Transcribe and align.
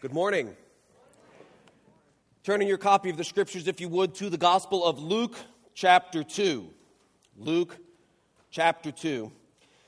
Good 0.00 0.12
morning. 0.12 0.54
Turning 2.44 2.68
your 2.68 2.78
copy 2.78 3.10
of 3.10 3.16
the 3.16 3.24
scriptures, 3.24 3.66
if 3.66 3.80
you 3.80 3.88
would, 3.88 4.14
to 4.14 4.30
the 4.30 4.38
Gospel 4.38 4.84
of 4.84 5.00
Luke, 5.00 5.34
chapter 5.74 6.22
2. 6.22 6.70
Luke, 7.36 7.76
chapter 8.48 8.92
2. 8.92 9.32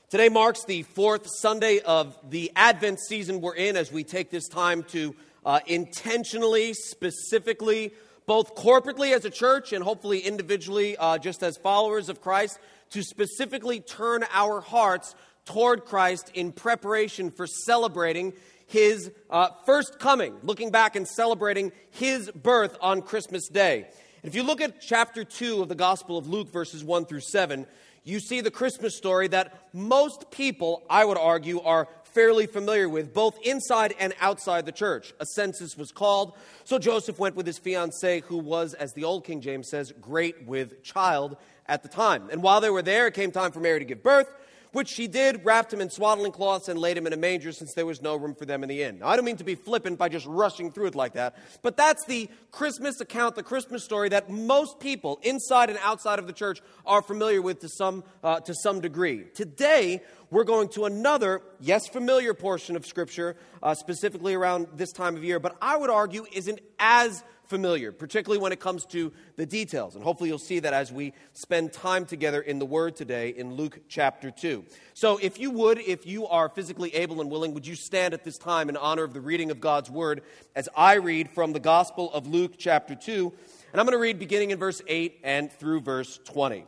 Today 0.09 0.27
marks 0.27 0.65
the 0.65 0.83
fourth 0.83 1.29
Sunday 1.39 1.79
of 1.79 2.17
the 2.29 2.51
Advent 2.57 2.99
season 2.99 3.39
we're 3.39 3.55
in 3.55 3.77
as 3.77 3.89
we 3.89 4.03
take 4.03 4.31
this 4.31 4.49
time 4.49 4.83
to 4.89 5.15
uh, 5.45 5.61
intentionally, 5.65 6.73
specifically, 6.73 7.93
both 8.25 8.53
corporately 8.53 9.15
as 9.15 9.23
a 9.23 9.29
church 9.29 9.71
and 9.71 9.81
hopefully 9.81 10.19
individually, 10.19 10.97
uh, 10.97 11.19
just 11.19 11.41
as 11.41 11.55
followers 11.55 12.09
of 12.09 12.19
Christ, 12.19 12.59
to 12.89 13.01
specifically 13.01 13.79
turn 13.79 14.25
our 14.33 14.59
hearts 14.59 15.15
toward 15.45 15.85
Christ 15.85 16.31
in 16.33 16.51
preparation 16.51 17.31
for 17.31 17.47
celebrating 17.47 18.33
his 18.71 19.11
uh, 19.29 19.49
first 19.65 19.99
coming, 19.99 20.33
looking 20.43 20.71
back 20.71 20.95
and 20.95 21.05
celebrating 21.05 21.73
his 21.89 22.31
birth 22.31 22.77
on 22.79 23.01
Christmas 23.01 23.49
Day. 23.49 23.87
if 24.23 24.33
you 24.33 24.43
look 24.43 24.61
at 24.61 24.79
chapter 24.79 25.25
2 25.25 25.61
of 25.61 25.67
the 25.67 25.75
Gospel 25.75 26.17
of 26.17 26.27
Luke, 26.27 26.49
verses 26.49 26.81
1 26.81 27.05
through 27.05 27.19
7, 27.19 27.67
you 28.05 28.21
see 28.21 28.39
the 28.39 28.49
Christmas 28.49 28.95
story 28.95 29.27
that 29.27 29.67
most 29.73 30.31
people, 30.31 30.83
I 30.89 31.03
would 31.03 31.17
argue, 31.17 31.59
are 31.59 31.89
fairly 32.05 32.47
familiar 32.47 32.87
with, 32.87 33.13
both 33.13 33.37
inside 33.43 33.93
and 33.99 34.13
outside 34.21 34.65
the 34.65 34.71
church. 34.71 35.13
A 35.19 35.25
census 35.25 35.77
was 35.77 35.91
called, 35.91 36.37
so 36.63 36.79
Joseph 36.79 37.19
went 37.19 37.35
with 37.35 37.45
his 37.45 37.59
fiancee, 37.59 38.21
who 38.21 38.37
was, 38.37 38.73
as 38.73 38.93
the 38.93 39.03
old 39.03 39.25
King 39.25 39.41
James 39.41 39.69
says, 39.69 39.91
great 39.99 40.45
with 40.47 40.81
child 40.81 41.35
at 41.67 41.83
the 41.83 41.89
time. 41.89 42.29
And 42.31 42.41
while 42.41 42.61
they 42.61 42.69
were 42.69 42.81
there, 42.81 43.07
it 43.07 43.15
came 43.15 43.31
time 43.31 43.51
for 43.51 43.59
Mary 43.59 43.79
to 43.79 43.85
give 43.85 44.01
birth 44.01 44.31
which 44.71 44.87
she 44.87 45.07
did, 45.07 45.43
wrapped 45.43 45.73
him 45.73 45.81
in 45.81 45.89
swaddling 45.89 46.31
cloths, 46.31 46.69
and 46.69 46.79
laid 46.79 46.97
him 46.97 47.05
in 47.07 47.13
a 47.13 47.17
manger 47.17 47.51
since 47.51 47.73
there 47.73 47.85
was 47.85 48.01
no 48.01 48.15
room 48.15 48.35
for 48.35 48.45
them 48.45 48.63
in 48.63 48.69
the 48.69 48.83
inn. 48.83 48.99
Now, 48.99 49.07
I 49.07 49.15
don't 49.15 49.25
mean 49.25 49.37
to 49.37 49.43
be 49.43 49.55
flippant 49.55 49.97
by 49.97 50.09
just 50.09 50.25
rushing 50.25 50.71
through 50.71 50.87
it 50.87 50.95
like 50.95 51.13
that, 51.13 51.35
but 51.61 51.75
that's 51.75 52.05
the 52.05 52.29
Christmas 52.51 53.01
account, 53.01 53.35
the 53.35 53.43
Christmas 53.43 53.83
story 53.83 54.09
that 54.09 54.29
most 54.29 54.79
people 54.79 55.19
inside 55.23 55.69
and 55.69 55.79
outside 55.83 56.19
of 56.19 56.27
the 56.27 56.33
church 56.33 56.61
are 56.85 57.01
familiar 57.01 57.41
with 57.41 57.59
to 57.59 57.69
some, 57.69 58.03
uh, 58.23 58.39
to 58.41 58.53
some 58.53 58.81
degree. 58.81 59.25
Today, 59.35 60.01
we're 60.29 60.45
going 60.45 60.69
to 60.69 60.85
another, 60.85 61.41
yes, 61.59 61.87
familiar 61.89 62.33
portion 62.33 62.75
of 62.75 62.85
Scripture, 62.85 63.35
uh, 63.61 63.75
specifically 63.75 64.33
around 64.33 64.67
this 64.75 64.91
time 64.93 65.17
of 65.17 65.23
year, 65.23 65.39
but 65.39 65.57
I 65.61 65.75
would 65.75 65.89
argue 65.89 66.25
isn't 66.31 66.61
as 66.79 67.23
familiar, 67.51 67.91
particularly 67.91 68.41
when 68.41 68.53
it 68.53 68.61
comes 68.61 68.85
to 68.85 69.11
the 69.35 69.45
details. 69.45 69.93
And 69.93 70.03
hopefully 70.05 70.29
you'll 70.29 70.39
see 70.39 70.59
that 70.59 70.73
as 70.73 70.89
we 70.89 71.11
spend 71.33 71.73
time 71.73 72.05
together 72.05 72.39
in 72.39 72.59
the 72.59 72.65
Word 72.65 72.95
today 72.95 73.29
in 73.29 73.55
Luke 73.55 73.81
chapter 73.89 74.31
2. 74.31 74.63
So 74.93 75.19
if 75.21 75.37
you 75.37 75.51
would, 75.51 75.77
if 75.77 76.05
you 76.05 76.27
are 76.27 76.47
physically 76.47 76.95
able 76.95 77.19
and 77.19 77.29
willing, 77.29 77.53
would 77.53 77.67
you 77.67 77.75
stand 77.75 78.13
at 78.13 78.23
this 78.23 78.37
time 78.37 78.69
in 78.69 78.77
honor 78.77 79.03
of 79.03 79.13
the 79.13 79.19
reading 79.19 79.51
of 79.51 79.59
God's 79.59 79.91
Word 79.91 80.21
as 80.55 80.69
I 80.77 80.93
read 80.93 81.29
from 81.29 81.51
the 81.51 81.59
Gospel 81.59 82.09
of 82.13 82.25
Luke 82.25 82.53
chapter 82.57 82.95
2. 82.95 83.33
And 83.73 83.81
I'm 83.81 83.85
going 83.85 83.97
to 83.97 84.01
read 84.01 84.17
beginning 84.17 84.51
in 84.51 84.57
verse 84.57 84.81
8 84.87 85.19
and 85.21 85.51
through 85.51 85.81
verse 85.81 86.21
20. 86.23 86.63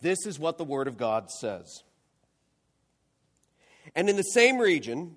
This 0.00 0.24
is 0.24 0.38
what 0.38 0.56
the 0.56 0.64
Word 0.64 0.86
of 0.86 0.96
God 0.96 1.32
says. 1.32 1.82
And 3.96 4.08
in 4.08 4.14
the 4.14 4.22
same 4.22 4.58
region, 4.58 5.16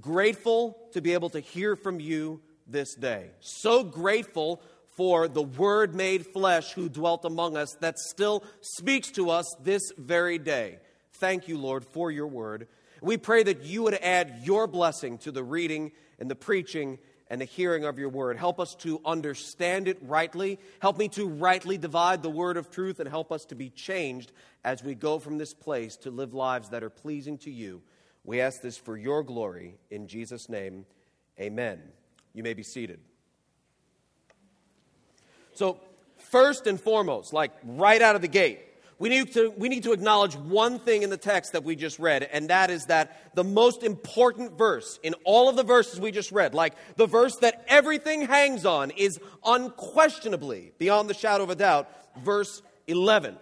grateful 0.00 0.76
to 0.92 1.00
be 1.00 1.14
able 1.14 1.30
to 1.30 1.40
hear 1.40 1.76
from 1.76 2.00
you 2.00 2.40
this 2.66 2.94
day. 2.94 3.30
So 3.40 3.82
grateful 3.82 4.62
for 4.96 5.28
the 5.28 5.42
Word 5.42 5.94
made 5.94 6.26
flesh 6.26 6.72
who 6.72 6.88
dwelt 6.88 7.24
among 7.24 7.56
us 7.56 7.76
that 7.80 7.98
still 7.98 8.44
speaks 8.60 9.10
to 9.12 9.30
us 9.30 9.46
this 9.62 9.92
very 9.96 10.38
day. 10.38 10.78
Thank 11.20 11.48
you, 11.48 11.58
Lord, 11.58 11.84
for 11.84 12.10
your 12.10 12.26
Word. 12.26 12.68
We 13.00 13.16
pray 13.16 13.42
that 13.42 13.62
you 13.62 13.82
would 13.84 13.94
add 13.94 14.42
your 14.44 14.66
blessing 14.66 15.18
to 15.18 15.32
the 15.32 15.42
reading 15.42 15.92
and 16.18 16.30
the 16.30 16.36
preaching 16.36 16.98
and 17.30 17.40
the 17.40 17.46
hearing 17.46 17.84
of 17.84 17.98
your 17.98 18.08
word. 18.08 18.36
Help 18.36 18.58
us 18.58 18.74
to 18.80 19.00
understand 19.04 19.86
it 19.86 19.98
rightly. 20.02 20.58
Help 20.80 20.98
me 20.98 21.08
to 21.10 21.28
rightly 21.28 21.78
divide 21.78 22.22
the 22.22 22.28
word 22.28 22.56
of 22.56 22.70
truth 22.70 22.98
and 22.98 23.08
help 23.08 23.30
us 23.30 23.44
to 23.46 23.54
be 23.54 23.70
changed 23.70 24.32
as 24.64 24.82
we 24.82 24.94
go 24.94 25.18
from 25.20 25.38
this 25.38 25.54
place 25.54 25.96
to 25.96 26.10
live 26.10 26.34
lives 26.34 26.70
that 26.70 26.82
are 26.82 26.90
pleasing 26.90 27.38
to 27.38 27.50
you. 27.50 27.80
We 28.24 28.40
ask 28.40 28.60
this 28.60 28.76
for 28.76 28.96
your 28.96 29.22
glory. 29.22 29.78
In 29.90 30.06
Jesus' 30.06 30.48
name, 30.48 30.86
amen. 31.38 31.80
You 32.34 32.42
may 32.42 32.54
be 32.54 32.62
seated. 32.62 33.00
So, 35.54 35.80
first 36.18 36.66
and 36.66 36.80
foremost, 36.80 37.32
like 37.32 37.52
right 37.64 38.00
out 38.00 38.16
of 38.16 38.22
the 38.22 38.28
gate, 38.28 38.60
we 39.00 39.08
need, 39.08 39.32
to, 39.32 39.50
we 39.56 39.70
need 39.70 39.84
to 39.84 39.92
acknowledge 39.92 40.36
one 40.36 40.78
thing 40.78 41.02
in 41.02 41.08
the 41.08 41.16
text 41.16 41.52
that 41.52 41.64
we 41.64 41.74
just 41.74 41.98
read, 41.98 42.22
and 42.22 42.50
that 42.50 42.70
is 42.70 42.84
that 42.86 43.34
the 43.34 43.42
most 43.42 43.82
important 43.82 44.58
verse 44.58 45.00
in 45.02 45.14
all 45.24 45.48
of 45.48 45.56
the 45.56 45.62
verses 45.62 45.98
we 45.98 46.10
just 46.10 46.30
read, 46.32 46.52
like 46.52 46.74
the 46.96 47.06
verse 47.06 47.36
that 47.36 47.64
everything 47.66 48.20
hangs 48.20 48.66
on, 48.66 48.90
is 48.90 49.18
unquestionably, 49.42 50.72
beyond 50.76 51.08
the 51.08 51.14
shadow 51.14 51.44
of 51.44 51.48
a 51.48 51.54
doubt, 51.54 51.88
verse 52.22 52.60
11. 52.88 53.38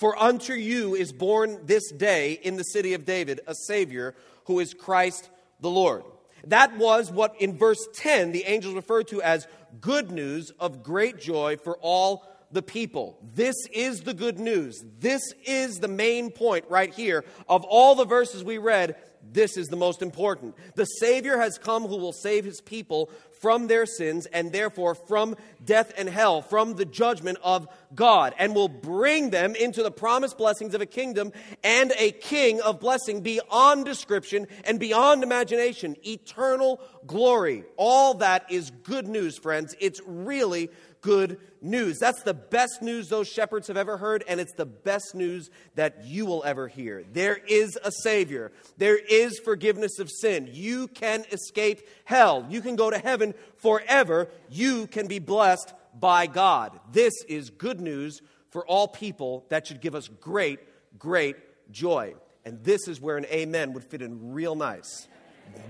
For 0.00 0.18
unto 0.18 0.54
you 0.54 0.94
is 0.94 1.12
born 1.12 1.60
this 1.66 1.92
day 1.92 2.32
in 2.32 2.56
the 2.56 2.64
city 2.64 2.94
of 2.94 3.04
David 3.04 3.42
a 3.46 3.54
Savior 3.54 4.14
who 4.46 4.58
is 4.58 4.72
Christ 4.72 5.28
the 5.60 5.68
Lord. 5.68 6.04
That 6.46 6.78
was 6.78 7.12
what 7.12 7.38
in 7.38 7.58
verse 7.58 7.86
10 7.96 8.32
the 8.32 8.44
angels 8.44 8.74
referred 8.74 9.08
to 9.08 9.20
as 9.20 9.46
good 9.78 10.10
news 10.10 10.52
of 10.58 10.82
great 10.82 11.20
joy 11.20 11.58
for 11.58 11.76
all 11.82 12.26
the 12.50 12.62
people. 12.62 13.18
This 13.34 13.54
is 13.74 14.00
the 14.00 14.14
good 14.14 14.38
news. 14.38 14.82
This 14.98 15.34
is 15.44 15.80
the 15.80 15.88
main 15.88 16.30
point 16.30 16.64
right 16.70 16.94
here. 16.94 17.22
Of 17.46 17.64
all 17.64 17.94
the 17.94 18.06
verses 18.06 18.42
we 18.42 18.56
read, 18.56 18.96
this 19.22 19.58
is 19.58 19.68
the 19.68 19.76
most 19.76 20.00
important. 20.00 20.56
The 20.76 20.86
Savior 20.86 21.36
has 21.36 21.58
come 21.58 21.86
who 21.86 21.98
will 21.98 22.14
save 22.14 22.46
his 22.46 22.62
people 22.62 23.10
from 23.40 23.66
their 23.66 23.86
sins 23.86 24.26
and 24.26 24.50
therefore 24.50 24.94
from 24.94 25.36
death 25.64 25.92
and 25.96 26.08
hell, 26.08 26.42
from 26.42 26.74
the 26.74 26.84
judgment 26.84 27.38
of 27.42 27.68
God, 27.94 28.34
and 28.38 28.54
will 28.54 28.68
bring 28.68 29.30
them 29.30 29.54
into 29.54 29.82
the 29.82 29.90
promised 29.90 30.38
blessings 30.38 30.74
of 30.74 30.80
a 30.80 30.86
kingdom 30.86 31.32
and 31.64 31.92
a 31.98 32.12
king 32.12 32.60
of 32.60 32.80
blessing 32.80 33.20
beyond 33.20 33.84
description 33.84 34.46
and 34.64 34.78
beyond 34.78 35.22
imagination, 35.22 35.96
eternal 36.06 36.80
glory. 37.06 37.64
All 37.76 38.14
that 38.14 38.50
is 38.50 38.70
good 38.70 39.08
news, 39.08 39.38
friends. 39.38 39.74
It's 39.80 40.00
really 40.06 40.70
good 41.00 41.38
news. 41.62 41.98
That's 41.98 42.22
the 42.22 42.34
best 42.34 42.82
news 42.82 43.08
those 43.08 43.28
shepherds 43.28 43.68
have 43.68 43.76
ever 43.76 43.96
heard, 43.96 44.24
and 44.28 44.40
it's 44.40 44.54
the 44.54 44.66
best 44.66 45.14
news 45.14 45.50
that 45.74 46.04
you 46.04 46.26
will 46.26 46.44
ever 46.44 46.68
hear. 46.68 47.04
There 47.12 47.36
is 47.36 47.78
a 47.82 47.90
Savior, 47.90 48.52
there 48.76 48.98
is 48.98 49.38
forgiveness 49.38 49.98
of 49.98 50.10
sin. 50.10 50.48
You 50.52 50.88
can 50.88 51.24
escape 51.32 51.80
hell, 52.04 52.46
you 52.48 52.60
can 52.60 52.76
go 52.76 52.90
to 52.90 52.98
heaven 52.98 53.34
forever, 53.56 54.28
you 54.48 54.86
can 54.86 55.06
be 55.06 55.18
blessed 55.18 55.72
by 56.00 56.26
God. 56.26 56.80
This 56.92 57.12
is 57.28 57.50
good 57.50 57.80
news 57.80 58.22
for 58.50 58.66
all 58.66 58.88
people 58.88 59.44
that 59.50 59.66
should 59.66 59.80
give 59.80 59.94
us 59.94 60.08
great, 60.08 60.60
great 60.98 61.36
joy. 61.70 62.14
And 62.44 62.64
this 62.64 62.88
is 62.88 63.00
where 63.00 63.16
an 63.16 63.26
amen 63.26 63.74
would 63.74 63.84
fit 63.84 64.02
in 64.02 64.32
real 64.32 64.54
nice. 64.54 65.06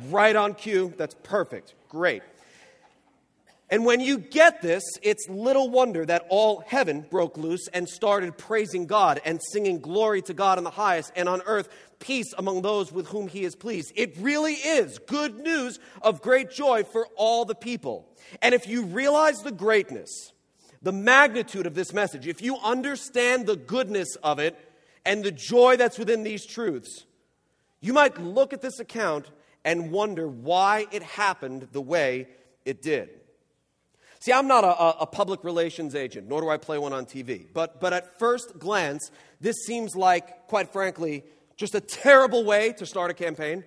Right 0.09 0.37
on 0.37 0.55
cue. 0.55 0.94
That's 0.97 1.15
perfect. 1.23 1.75
Great. 1.88 2.23
And 3.70 3.84
when 3.84 4.00
you 4.00 4.19
get 4.19 4.62
this, 4.62 4.82
it's 5.00 5.28
little 5.28 5.70
wonder 5.70 6.05
that 6.05 6.26
all 6.28 6.64
heaven 6.67 7.06
broke 7.08 7.38
loose 7.38 7.69
and 7.69 7.88
started 7.88 8.37
praising 8.37 8.87
God 8.87 9.20
and 9.25 9.40
singing 9.52 9.78
glory 9.78 10.22
to 10.22 10.34
God 10.34 10.58
in 10.58 10.64
the 10.64 10.70
highest, 10.70 11.12
and 11.14 11.28
on 11.28 11.40
earth 11.46 11.69
peace 12.00 12.34
among 12.37 12.62
those 12.62 12.90
with 12.90 13.06
whom 13.06 13.28
he 13.28 13.44
is 13.44 13.55
pleased. 13.55 13.93
It 13.94 14.17
really 14.19 14.55
is 14.55 14.99
good 14.99 15.38
news 15.38 15.78
of 16.02 16.20
great 16.20 16.50
joy 16.50 16.82
for 16.82 17.06
all 17.17 17.44
the 17.44 17.55
people. 17.55 18.08
And 18.43 18.56
if 18.56 18.67
you 18.67 18.82
realize 18.82 19.38
the 19.38 19.52
greatness, 19.52 20.32
the 20.82 20.93
magnitude 20.93 21.67
of 21.67 21.75
this 21.75 21.93
message, 21.93 22.26
if 22.26 22.43
you 22.43 22.56
understand 22.56 23.46
the 23.46 23.56
goodness 23.56 24.17
of 24.17 24.40
it 24.40 24.58
and 25.06 25.22
the 25.22 25.31
joy 25.31 25.76
that's 25.76 25.99
within 25.99 26.25
these 26.25 26.44
truths, 26.44 27.05
you 27.81 27.93
might 27.93 28.20
look 28.20 28.52
at 28.52 28.62
this 28.62 28.81
account 28.81 29.31
and 29.64 29.93
wonder 29.93 30.26
why 30.26 30.87
it 30.90 31.02
happened 31.05 31.69
the 31.70 31.81
way 31.81 32.26
it 32.64 32.82
did. 32.82 33.19
See, 34.20 34.34
I'm 34.34 34.46
not 34.46 34.64
a, 34.64 35.00
a, 35.00 35.06
public 35.06 35.44
relations 35.44 35.94
agent, 35.94 36.28
nor 36.28 36.43
do 36.43 36.50
I 36.50 36.58
play 36.58 36.76
one 36.76 36.93
on 36.93 37.06
TV. 37.06 37.46
But, 37.55 37.81
but 37.81 37.94
at 37.94 38.19
first 38.19 38.58
glance, 38.58 39.11
this 39.40 39.64
seems 39.64 39.96
like, 39.96 40.46
quite 40.46 40.70
frankly, 40.70 41.25
just 41.56 41.75
a 41.75 41.81
terrible 41.81 42.44
way 42.44 42.72
to 42.75 42.84
start 42.84 43.11
a 43.11 43.14
campaign. 43.14 43.64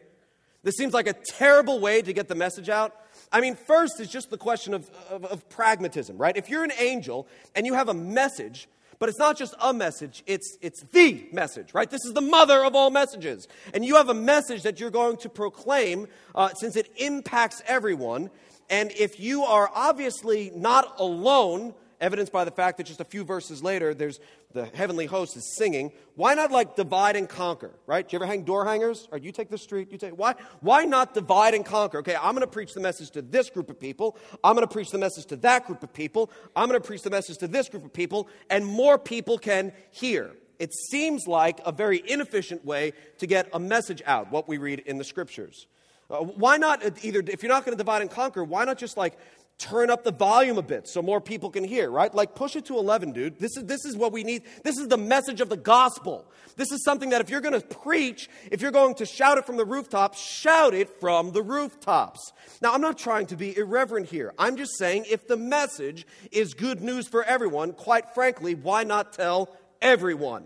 This 0.61 0.75
seems 0.75 0.93
like 0.93 1.07
a 1.07 1.13
terrible 1.13 1.79
way 1.79 2.03
to 2.03 2.13
get 2.13 2.27
the 2.27 2.35
message 2.35 2.69
out. 2.69 2.95
I 3.31 3.41
mean, 3.41 3.55
first, 3.55 3.99
it's 3.99 4.11
just 4.11 4.29
the 4.29 4.37
question 4.37 4.75
of, 4.75 4.91
of, 5.09 5.25
of 5.25 5.49
pragmatism, 5.49 6.19
right? 6.19 6.37
If 6.37 6.49
you're 6.49 6.63
an 6.63 6.71
angel 6.77 7.27
and 7.55 7.65
you 7.65 7.73
have 7.73 7.89
a 7.89 7.93
message, 7.95 8.69
but 8.99 9.09
it's 9.09 9.17
not 9.17 9.37
just 9.37 9.55
a 9.59 9.73
message, 9.73 10.23
it's, 10.27 10.57
it's 10.61 10.83
the 10.93 11.27
message, 11.33 11.73
right? 11.73 11.89
This 11.89 12.05
is 12.05 12.13
the 12.13 12.21
mother 12.21 12.63
of 12.63 12.75
all 12.75 12.91
messages. 12.91 13.47
And 13.73 13.83
you 13.83 13.95
have 13.95 14.09
a 14.09 14.13
message 14.13 14.61
that 14.63 14.79
you're 14.79 14.91
going 14.91 15.17
to 15.17 15.29
proclaim 15.29 16.07
uh, 16.35 16.49
since 16.53 16.75
it 16.75 16.91
impacts 16.97 17.63
everyone. 17.65 18.29
And 18.73 18.91
if 18.93 19.19
you 19.19 19.43
are 19.43 19.69
obviously 19.71 20.51
not 20.55 20.99
alone, 20.99 21.75
evidenced 22.01 22.31
by 22.31 22.43
the 22.43 22.49
fact 22.49 22.77
that 22.77 22.87
just 22.87 22.99
a 22.99 23.05
few 23.05 23.23
verses 23.23 23.61
later, 23.61 23.93
there's 23.93 24.19
the 24.51 24.65
heavenly 24.65 25.05
host 25.05 25.37
is 25.37 25.55
singing. 25.55 25.91
Why 26.15 26.33
not 26.33 26.49
like 26.49 26.75
divide 26.75 27.15
and 27.15 27.29
conquer, 27.29 27.69
right? 27.85 28.09
Do 28.09 28.15
you 28.15 28.17
ever 28.17 28.25
hang 28.25 28.45
door 28.45 28.65
hangers? 28.65 29.07
Or 29.11 29.19
you 29.19 29.31
take 29.31 29.51
the 29.51 29.59
street, 29.59 29.91
you 29.91 29.99
take 29.99 30.13
why? 30.13 30.33
Why 30.61 30.85
not 30.85 31.13
divide 31.13 31.53
and 31.53 31.63
conquer? 31.63 31.99
Okay, 31.99 32.15
I'm 32.15 32.33
going 32.33 32.41
to 32.41 32.47
preach 32.47 32.73
the 32.73 32.79
message 32.79 33.11
to 33.11 33.21
this 33.21 33.51
group 33.51 33.69
of 33.69 33.79
people. 33.79 34.17
I'm 34.43 34.55
going 34.55 34.67
to 34.67 34.73
preach 34.73 34.89
the 34.89 34.97
message 34.97 35.27
to 35.27 35.35
that 35.35 35.67
group 35.67 35.83
of 35.83 35.93
people. 35.93 36.31
I'm 36.55 36.67
going 36.67 36.81
to 36.81 36.87
preach 36.87 37.03
the 37.03 37.11
message 37.11 37.37
to 37.37 37.47
this 37.47 37.69
group 37.69 37.85
of 37.85 37.93
people, 37.93 38.27
and 38.49 38.65
more 38.65 38.97
people 38.97 39.37
can 39.37 39.71
hear. 39.91 40.31
It 40.57 40.73
seems 40.73 41.27
like 41.27 41.61
a 41.63 41.71
very 41.71 42.01
inefficient 42.09 42.65
way 42.65 42.93
to 43.19 43.27
get 43.27 43.49
a 43.53 43.59
message 43.59 44.01
out. 44.07 44.31
What 44.31 44.47
we 44.47 44.57
read 44.57 44.79
in 44.79 44.97
the 44.97 45.03
scriptures. 45.03 45.67
Uh, 46.09 46.17
why 46.17 46.57
not 46.57 46.83
either, 47.03 47.23
if 47.27 47.41
you're 47.41 47.51
not 47.51 47.65
going 47.65 47.75
to 47.75 47.81
divide 47.81 48.01
and 48.01 48.11
conquer, 48.11 48.43
why 48.43 48.65
not 48.65 48.77
just 48.77 48.97
like 48.97 49.17
turn 49.57 49.89
up 49.89 50.03
the 50.03 50.11
volume 50.11 50.57
a 50.57 50.61
bit 50.61 50.87
so 50.87 51.01
more 51.01 51.21
people 51.21 51.49
can 51.49 51.63
hear, 51.63 51.89
right? 51.89 52.13
Like 52.13 52.35
push 52.35 52.55
it 52.55 52.65
to 52.65 52.77
11, 52.77 53.13
dude. 53.13 53.39
This 53.39 53.55
is, 53.55 53.65
this 53.65 53.85
is 53.85 53.95
what 53.95 54.11
we 54.11 54.23
need. 54.23 54.43
This 54.63 54.77
is 54.77 54.87
the 54.87 54.97
message 54.97 55.41
of 55.41 55.49
the 55.49 55.57
gospel. 55.57 56.25
This 56.55 56.71
is 56.71 56.83
something 56.83 57.09
that 57.11 57.21
if 57.21 57.29
you're 57.29 57.41
going 57.41 57.59
to 57.59 57.65
preach, 57.65 58.29
if 58.51 58.61
you're 58.61 58.71
going 58.71 58.95
to 58.95 59.05
shout 59.05 59.37
it 59.37 59.45
from 59.45 59.57
the 59.57 59.65
rooftops, 59.65 60.19
shout 60.19 60.73
it 60.73 60.89
from 60.99 61.31
the 61.31 61.41
rooftops. 61.41 62.33
Now, 62.61 62.73
I'm 62.73 62.81
not 62.81 62.97
trying 62.97 63.27
to 63.27 63.35
be 63.35 63.55
irreverent 63.57 64.07
here. 64.07 64.33
I'm 64.37 64.57
just 64.57 64.77
saying 64.77 65.05
if 65.09 65.27
the 65.27 65.37
message 65.37 66.05
is 66.31 66.53
good 66.53 66.81
news 66.81 67.07
for 67.07 67.23
everyone, 67.23 67.73
quite 67.73 68.13
frankly, 68.13 68.55
why 68.55 68.83
not 68.83 69.13
tell 69.13 69.49
everyone? 69.81 70.45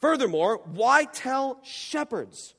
Furthermore, 0.00 0.60
why 0.64 1.04
tell 1.04 1.58
shepherds? 1.64 2.54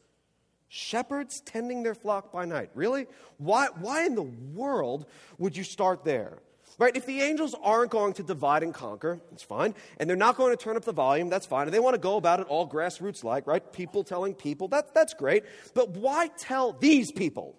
Shepherds 0.70 1.42
tending 1.42 1.84
their 1.84 1.96
flock 1.96 2.32
by 2.32 2.46
night. 2.46 2.70
Really? 2.76 3.08
Why, 3.38 3.68
why 3.80 4.06
in 4.06 4.16
the 4.16 4.22
world 4.22 5.08
would 5.40 5.58
you 5.58 5.64
start 5.64 6.06
there? 6.06 6.38
Right? 6.78 6.96
If 6.96 7.06
the 7.06 7.22
angels 7.22 7.56
aren't 7.62 7.92
going 7.92 8.14
to 8.14 8.24
divide 8.24 8.64
and 8.64 8.74
conquer, 8.74 9.20
it's 9.34 9.44
fine. 9.44 9.74
And 9.98 10.10
they're 10.10 10.16
not 10.16 10.38
going 10.38 10.56
to 10.56 10.64
turn 10.64 10.78
up 10.78 10.86
the 10.86 10.94
volume, 10.94 11.30
that's 11.30 11.46
fine. 11.46 11.68
And 11.68 11.74
they 11.74 11.80
want 11.80 11.96
to 11.96 12.00
go 12.00 12.16
about 12.16 12.40
it 12.40 12.48
all 12.48 12.70
grassroots 12.70 13.24
like, 13.24 13.48
right? 13.48 13.74
People 13.74 14.04
telling 14.04 14.34
people, 14.34 14.70
that, 14.70 14.94
that's 14.94 15.14
great. 15.14 15.44
But 15.74 15.90
why 15.90 16.28
tell 16.38 16.72
these 16.72 17.12
people? 17.12 17.56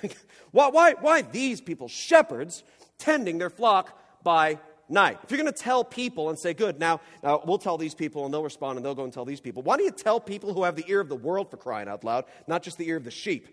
why, 0.52 0.68
why, 0.68 0.94
why 1.00 1.22
these 1.22 1.60
people, 1.60 1.88
shepherds, 1.88 2.62
tending 2.98 3.38
their 3.38 3.50
flock 3.50 3.98
by 4.22 4.60
night. 4.88 5.18
If 5.22 5.30
you're 5.30 5.40
going 5.40 5.52
to 5.52 5.58
tell 5.58 5.84
people 5.84 6.30
and 6.30 6.38
say, 6.38 6.54
good, 6.54 6.78
now, 6.78 7.00
now 7.22 7.42
we'll 7.44 7.58
tell 7.58 7.78
these 7.78 7.94
people 7.94 8.24
and 8.24 8.32
they'll 8.32 8.42
respond 8.42 8.76
and 8.76 8.84
they'll 8.84 8.94
go 8.94 9.04
and 9.04 9.12
tell 9.12 9.24
these 9.24 9.40
people, 9.40 9.62
why 9.62 9.76
don't 9.76 9.86
you 9.86 9.92
tell 9.92 10.20
people 10.20 10.52
who 10.52 10.64
have 10.64 10.76
the 10.76 10.84
ear 10.88 11.00
of 11.00 11.08
the 11.08 11.16
world 11.16 11.50
for 11.50 11.56
crying 11.56 11.88
out 11.88 12.04
loud, 12.04 12.24
not 12.46 12.62
just 12.62 12.78
the 12.78 12.88
ear 12.88 12.96
of 12.96 13.04
the 13.04 13.10
sheep? 13.10 13.48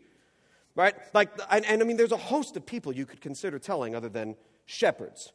Right? 0.76 0.96
Like, 1.14 1.30
and, 1.50 1.66
and 1.66 1.82
I 1.82 1.86
mean, 1.86 1.98
there's 1.98 2.14
a 2.14 2.18
host 2.18 2.56
of 2.56 2.66
people 2.66 2.94
you 2.94 3.06
could 3.06 3.22
consider 3.22 3.60
telling 3.60 3.96
other 3.96 4.10
than 4.10 4.36
shepherds. 4.66 5.34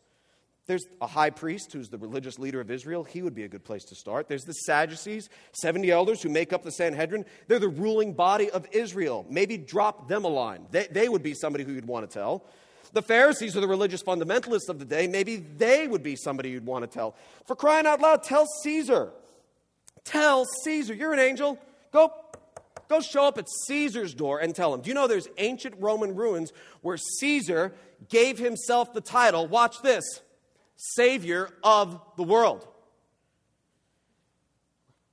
There's 0.67 0.85
a 1.01 1.07
high 1.07 1.31
priest 1.31 1.73
who's 1.73 1.91
the 1.91 1.99
religious 1.99 2.39
leader 2.39 2.61
of 2.61 2.71
Israel. 2.71 3.05
He 3.05 3.23
would 3.23 3.35
be 3.35 3.45
a 3.45 3.49
good 3.49 3.65
place 3.65 3.85
to 3.85 3.95
start. 3.95 4.29
There's 4.29 4.43
the 4.43 4.53
Sadducees, 4.53 5.29
70 5.53 5.91
elders 5.93 6.23
who 6.23 6.29
make 6.29 6.53
up 6.53 6.65
the 6.65 6.73
Sanhedrin. 6.73 7.25
They're 7.47 7.61
the 7.61 7.69
ruling 7.69 8.15
body 8.15 8.51
of 8.51 8.67
Israel. 8.73 9.25
Maybe 9.31 9.59
drop 9.59 10.09
them 10.09 10.25
a 10.25 10.29
line. 10.29 10.67
They, 10.73 10.89
they 10.91 11.09
would 11.09 11.23
be 11.23 11.35
somebody 11.35 11.63
who 11.63 11.73
you'd 11.73 11.87
want 11.87 12.11
to 12.11 12.13
tell. 12.13 12.45
The 12.93 13.03
Pharisees 13.03 13.57
are 13.57 13.61
the 13.61 13.69
religious 13.69 14.03
fundamentalists 14.03 14.69
of 14.69 14.79
the 14.79 14.85
day. 14.85 15.07
Maybe 15.07 15.37
they 15.37 15.87
would 15.87 16.03
be 16.03 16.17
somebody 16.17 16.51
you'd 16.51 16.67
want 16.67 16.83
to 16.85 16.87
tell. 16.89 17.15
For 17.47 17.57
crying 17.57 17.87
out 17.87 18.01
loud, 18.01 18.23
tell 18.23 18.47
Caesar. 18.63 19.13
Tell 20.05 20.45
Caesar. 20.65 20.95
You're 20.95 21.13
an 21.13 21.19
angel. 21.19 21.59
Go, 21.93 22.13
go 22.89 23.01
show 23.01 23.25
up 23.25 23.39
at 23.39 23.47
Caesar's 23.67 24.15
door 24.15 24.39
and 24.39 24.55
tell 24.55 24.73
him. 24.73 24.81
Do 24.81 24.89
you 24.89 24.95
know 24.95 25.07
there's 25.07 25.29
ancient 25.39 25.75
Roman 25.79 26.15
ruins 26.15 26.53
where 26.83 26.97
Caesar 26.97 27.75
gave 28.09 28.39
himself 28.39 28.93
the 28.93 29.01
title, 29.01 29.47
watch 29.47 29.83
this, 29.83 30.05
Savior 30.77 31.51
of 31.63 32.01
the 32.17 32.23
world? 32.23 32.67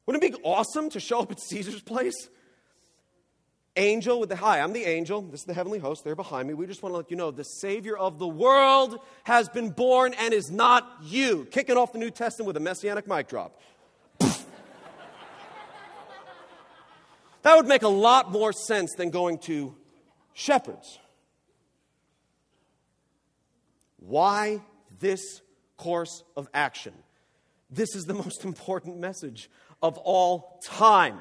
Wouldn't 0.06 0.24
it 0.24 0.34
be 0.34 0.44
awesome 0.44 0.90
to 0.92 1.00
show 1.00 1.22
up 1.22 1.32
at 1.32 1.40
Caesar's 1.40 1.82
place? 1.82 2.30
Angel 3.76 4.20
with 4.20 4.30
the 4.30 4.36
hi 4.36 4.60
i'm 4.60 4.74
the 4.74 4.86
angel. 4.86 5.22
This 5.22 5.42
is 5.42 5.46
the 5.46 5.54
heavenly 5.54 5.80
host. 5.80 6.04
They're 6.04 6.16
behind 6.16 6.48
me. 6.48 6.54
We 6.54 6.68
just 6.68 6.84
want 6.84 6.94
to 6.94 6.98
let 6.98 7.12
you 7.12 7.18
know 7.18 7.32
the 7.32 7.44
savior 7.44 7.98
of 7.98 8.20
the 8.20 8.28
world 8.28 9.00
has 9.24 9.50
been 9.50 9.70
born 9.72 10.14
and 10.20 10.34
is 10.34 10.52
not 10.52 10.90
you. 11.02 11.46
Kicking 11.52 11.78
off 11.78 11.94
the 11.94 12.00
new 12.00 12.12
testament 12.12 12.48
with 12.48 12.58
a 12.58 12.60
messianic 12.60 13.08
mic 13.08 13.28
drop. 13.28 13.60
That 17.44 17.58
would 17.58 17.68
make 17.68 17.84
a 17.84 17.90
lot 17.90 18.32
more 18.32 18.54
sense 18.54 18.94
than 18.96 19.10
going 19.10 19.38
to 19.40 19.76
shepherds. 20.34 20.98
Why 23.98 24.62
this 25.00 25.42
course 25.78 26.24
of 26.36 26.48
action? 26.54 26.94
This 27.70 27.96
is 27.96 28.06
the 28.06 28.14
most 28.14 28.46
important 28.46 28.98
message 28.98 29.50
of 29.82 29.98
all 29.98 30.62
time 30.66 31.20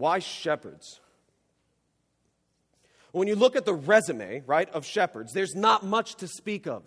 why 0.00 0.18
shepherds? 0.18 0.98
When 3.12 3.28
you 3.28 3.36
look 3.36 3.54
at 3.54 3.66
the 3.66 3.74
resume, 3.74 4.42
right, 4.46 4.68
of 4.70 4.86
shepherds, 4.86 5.32
there's 5.32 5.54
not 5.54 5.84
much 5.84 6.16
to 6.16 6.26
speak 6.26 6.66
of. 6.66 6.82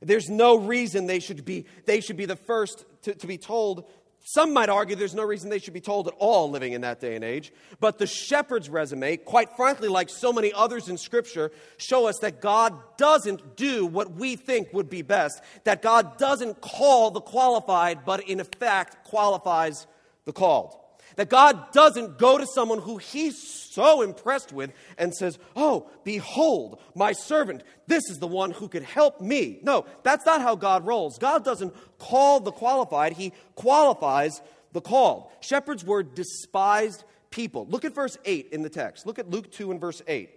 There's 0.00 0.30
no 0.30 0.56
reason 0.56 1.06
they 1.06 1.20
should 1.20 1.44
be, 1.44 1.66
they 1.84 2.00
should 2.00 2.16
be 2.16 2.24
the 2.24 2.36
first 2.36 2.86
to, 3.02 3.14
to 3.14 3.26
be 3.26 3.36
told. 3.36 3.84
Some 4.24 4.54
might 4.54 4.70
argue 4.70 4.96
there's 4.96 5.14
no 5.14 5.24
reason 5.24 5.50
they 5.50 5.58
should 5.58 5.74
be 5.74 5.82
told 5.82 6.08
at 6.08 6.14
all 6.18 6.50
living 6.50 6.72
in 6.72 6.80
that 6.80 6.98
day 6.98 7.14
and 7.14 7.22
age. 7.22 7.52
But 7.78 7.98
the 7.98 8.06
shepherd's 8.06 8.70
resume, 8.70 9.18
quite 9.18 9.54
frankly, 9.56 9.88
like 9.88 10.08
so 10.08 10.32
many 10.32 10.50
others 10.54 10.88
in 10.88 10.96
Scripture, 10.96 11.52
show 11.76 12.06
us 12.06 12.20
that 12.20 12.40
God 12.40 12.74
doesn't 12.96 13.56
do 13.56 13.84
what 13.84 14.12
we 14.12 14.36
think 14.36 14.72
would 14.72 14.88
be 14.88 15.02
best, 15.02 15.42
that 15.64 15.82
God 15.82 16.16
doesn't 16.16 16.62
call 16.62 17.10
the 17.10 17.20
qualified, 17.20 18.06
but 18.06 18.26
in 18.26 18.40
effect 18.40 19.04
qualifies 19.04 19.86
the 20.24 20.32
called. 20.32 20.79
That 21.20 21.28
God 21.28 21.70
doesn't 21.72 22.16
go 22.16 22.38
to 22.38 22.46
someone 22.46 22.78
who 22.78 22.96
he's 22.96 23.36
so 23.36 24.00
impressed 24.00 24.54
with 24.54 24.72
and 24.96 25.14
says, 25.14 25.38
Oh, 25.54 25.90
behold, 26.02 26.80
my 26.94 27.12
servant, 27.12 27.62
this 27.86 28.08
is 28.08 28.20
the 28.20 28.26
one 28.26 28.52
who 28.52 28.68
could 28.68 28.84
help 28.84 29.20
me. 29.20 29.58
No, 29.60 29.84
that's 30.02 30.24
not 30.24 30.40
how 30.40 30.54
God 30.54 30.86
rolls. 30.86 31.18
God 31.18 31.44
doesn't 31.44 31.74
call 31.98 32.40
the 32.40 32.52
qualified, 32.52 33.12
he 33.12 33.34
qualifies 33.54 34.40
the 34.72 34.80
called. 34.80 35.30
Shepherds 35.40 35.84
were 35.84 36.02
despised 36.02 37.04
people. 37.28 37.66
Look 37.68 37.84
at 37.84 37.94
verse 37.94 38.16
8 38.24 38.48
in 38.52 38.62
the 38.62 38.70
text. 38.70 39.04
Look 39.04 39.18
at 39.18 39.28
Luke 39.28 39.52
2 39.52 39.72
and 39.72 39.78
verse 39.78 40.00
8. 40.08 40.30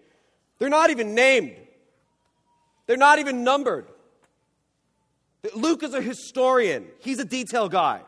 They're 0.59 0.67
not 0.67 0.89
even 0.89 1.15
named, 1.15 1.55
they're 2.87 2.97
not 2.97 3.19
even 3.19 3.45
numbered. 3.45 3.85
Luke 5.55 5.81
is 5.81 5.93
a 5.93 6.01
historian, 6.01 6.87
he's 6.99 7.19
a 7.19 7.25
detail 7.25 7.69
guy. 7.69 8.01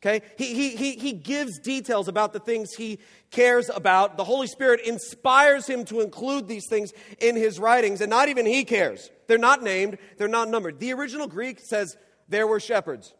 Okay? 0.00 0.24
He, 0.36 0.54
he, 0.54 0.76
he, 0.76 0.92
he 0.92 1.12
gives 1.12 1.58
details 1.58 2.06
about 2.06 2.32
the 2.32 2.38
things 2.38 2.74
he 2.74 2.98
cares 3.30 3.68
about. 3.74 4.16
The 4.16 4.24
Holy 4.24 4.46
Spirit 4.46 4.80
inspires 4.86 5.66
him 5.66 5.84
to 5.86 6.00
include 6.00 6.46
these 6.46 6.66
things 6.68 6.92
in 7.20 7.34
his 7.34 7.58
writings, 7.58 8.00
and 8.00 8.10
not 8.10 8.28
even 8.28 8.46
he 8.46 8.64
cares. 8.64 9.10
They're 9.26 9.38
not 9.38 9.62
named, 9.62 9.98
they're 10.16 10.28
not 10.28 10.48
numbered. 10.48 10.78
The 10.78 10.92
original 10.92 11.26
Greek 11.26 11.58
says, 11.60 11.96
There 12.28 12.46
were 12.46 12.60
shepherds. 12.60 13.12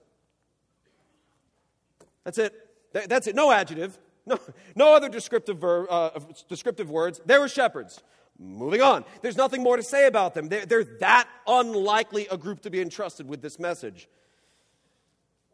That's 2.24 2.38
it. 2.38 2.54
That's 2.92 3.26
it. 3.26 3.34
No 3.34 3.50
adjective, 3.50 3.98
no, 4.26 4.38
no 4.76 4.94
other 4.94 5.08
descriptive, 5.08 5.62
uh, 5.64 6.10
descriptive 6.48 6.90
words. 6.90 7.20
There 7.26 7.40
were 7.40 7.48
shepherds. 7.48 8.02
Moving 8.38 8.82
on. 8.82 9.04
There's 9.20 9.36
nothing 9.36 9.64
more 9.64 9.76
to 9.76 9.82
say 9.82 10.06
about 10.06 10.34
them. 10.34 10.48
They're, 10.48 10.64
they're 10.64 10.84
that 11.00 11.28
unlikely 11.46 12.28
a 12.30 12.36
group 12.36 12.60
to 12.62 12.70
be 12.70 12.80
entrusted 12.80 13.28
with 13.28 13.42
this 13.42 13.58
message. 13.58 14.08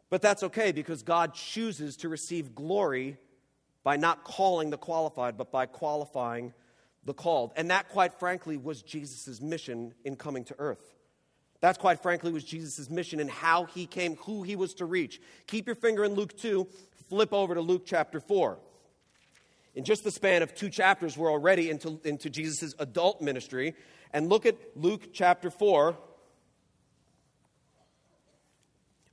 But 0.09 0.21
that's 0.21 0.43
okay 0.43 0.71
because 0.71 1.03
God 1.03 1.33
chooses 1.33 1.97
to 1.97 2.09
receive 2.09 2.55
glory 2.55 3.17
by 3.83 3.97
not 3.97 4.23
calling 4.23 4.69
the 4.69 4.77
qualified, 4.77 5.37
but 5.37 5.51
by 5.51 5.65
qualifying 5.65 6.53
the 7.05 7.13
called. 7.13 7.53
And 7.55 7.69
that, 7.71 7.89
quite 7.89 8.13
frankly, 8.19 8.57
was 8.57 8.81
Jesus' 8.81 9.39
mission 9.41 9.93
in 10.03 10.15
coming 10.15 10.43
to 10.45 10.55
earth. 10.57 10.95
That's 11.61 11.77
quite 11.77 12.01
frankly 12.01 12.31
was 12.31 12.43
Jesus' 12.43 12.89
mission 12.89 13.19
and 13.19 13.29
how 13.29 13.65
he 13.65 13.85
came, 13.85 14.15
who 14.17 14.43
he 14.43 14.55
was 14.55 14.73
to 14.75 14.85
reach. 14.85 15.21
Keep 15.47 15.67
your 15.67 15.75
finger 15.75 16.03
in 16.03 16.13
Luke 16.13 16.37
2, 16.37 16.67
flip 17.09 17.33
over 17.33 17.55
to 17.55 17.61
Luke 17.61 17.83
chapter 17.85 18.19
4. 18.19 18.59
In 19.75 19.83
just 19.83 20.03
the 20.03 20.11
span 20.11 20.41
of 20.41 20.55
two 20.55 20.69
chapters, 20.69 21.17
we're 21.17 21.31
already 21.31 21.69
into, 21.69 21.99
into 22.03 22.29
Jesus' 22.29 22.73
adult 22.79 23.21
ministry. 23.21 23.75
And 24.13 24.29
look 24.29 24.45
at 24.45 24.57
Luke 24.75 25.13
chapter 25.13 25.49
4, 25.49 25.97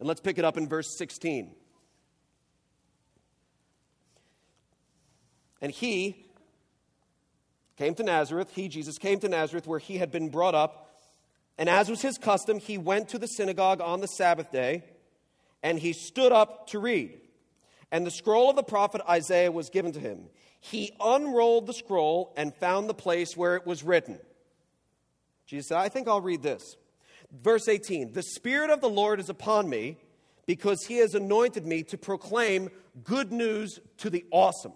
And 0.02 0.08
let's 0.08 0.20
pick 0.20 0.36
it 0.36 0.44
up 0.44 0.56
in 0.56 0.68
verse 0.68 0.98
16. 0.98 1.54
And 5.60 5.70
he 5.70 6.26
came 7.76 7.94
to 7.94 8.02
Nazareth, 8.02 8.50
he, 8.52 8.66
Jesus, 8.66 8.98
came 8.98 9.20
to 9.20 9.28
Nazareth 9.28 9.68
where 9.68 9.78
he 9.78 9.98
had 9.98 10.10
been 10.10 10.28
brought 10.28 10.56
up. 10.56 10.98
And 11.56 11.68
as 11.68 11.88
was 11.88 12.02
his 12.02 12.18
custom, 12.18 12.58
he 12.58 12.78
went 12.78 13.10
to 13.10 13.18
the 13.20 13.28
synagogue 13.28 13.80
on 13.80 14.00
the 14.00 14.08
Sabbath 14.08 14.50
day 14.50 14.82
and 15.62 15.78
he 15.78 15.92
stood 15.92 16.32
up 16.32 16.66
to 16.70 16.80
read. 16.80 17.20
And 17.92 18.04
the 18.04 18.10
scroll 18.10 18.50
of 18.50 18.56
the 18.56 18.64
prophet 18.64 19.02
Isaiah 19.08 19.52
was 19.52 19.70
given 19.70 19.92
to 19.92 20.00
him. 20.00 20.24
He 20.58 20.96
unrolled 20.98 21.68
the 21.68 21.74
scroll 21.74 22.34
and 22.36 22.52
found 22.52 22.90
the 22.90 22.94
place 22.94 23.36
where 23.36 23.54
it 23.54 23.68
was 23.68 23.84
written. 23.84 24.18
Jesus 25.46 25.68
said, 25.68 25.78
I 25.78 25.88
think 25.88 26.08
I'll 26.08 26.20
read 26.20 26.42
this. 26.42 26.76
Verse 27.32 27.68
18 27.68 28.12
The 28.12 28.22
Spirit 28.22 28.70
of 28.70 28.80
the 28.80 28.88
Lord 28.88 29.20
is 29.20 29.28
upon 29.28 29.68
me 29.68 29.96
because 30.46 30.84
he 30.84 30.98
has 30.98 31.14
anointed 31.14 31.66
me 31.66 31.82
to 31.84 31.96
proclaim 31.96 32.68
good 33.04 33.32
news 33.32 33.80
to 33.98 34.10
the 34.10 34.24
awesome. 34.30 34.72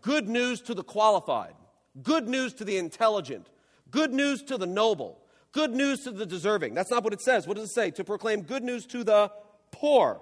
Good 0.00 0.28
news 0.28 0.60
to 0.62 0.74
the 0.74 0.84
qualified, 0.84 1.54
good 2.02 2.28
news 2.28 2.54
to 2.54 2.64
the 2.64 2.76
intelligent, 2.76 3.48
good 3.90 4.12
news 4.12 4.42
to 4.44 4.56
the 4.56 4.66
noble, 4.66 5.20
good 5.52 5.72
news 5.72 6.04
to 6.04 6.12
the 6.12 6.26
deserving. 6.26 6.74
That's 6.74 6.90
not 6.90 7.02
what 7.02 7.12
it 7.12 7.20
says. 7.20 7.46
What 7.46 7.56
does 7.56 7.70
it 7.70 7.74
say? 7.74 7.90
To 7.92 8.04
proclaim 8.04 8.42
good 8.42 8.62
news 8.62 8.86
to 8.86 9.04
the 9.04 9.32
poor. 9.72 10.20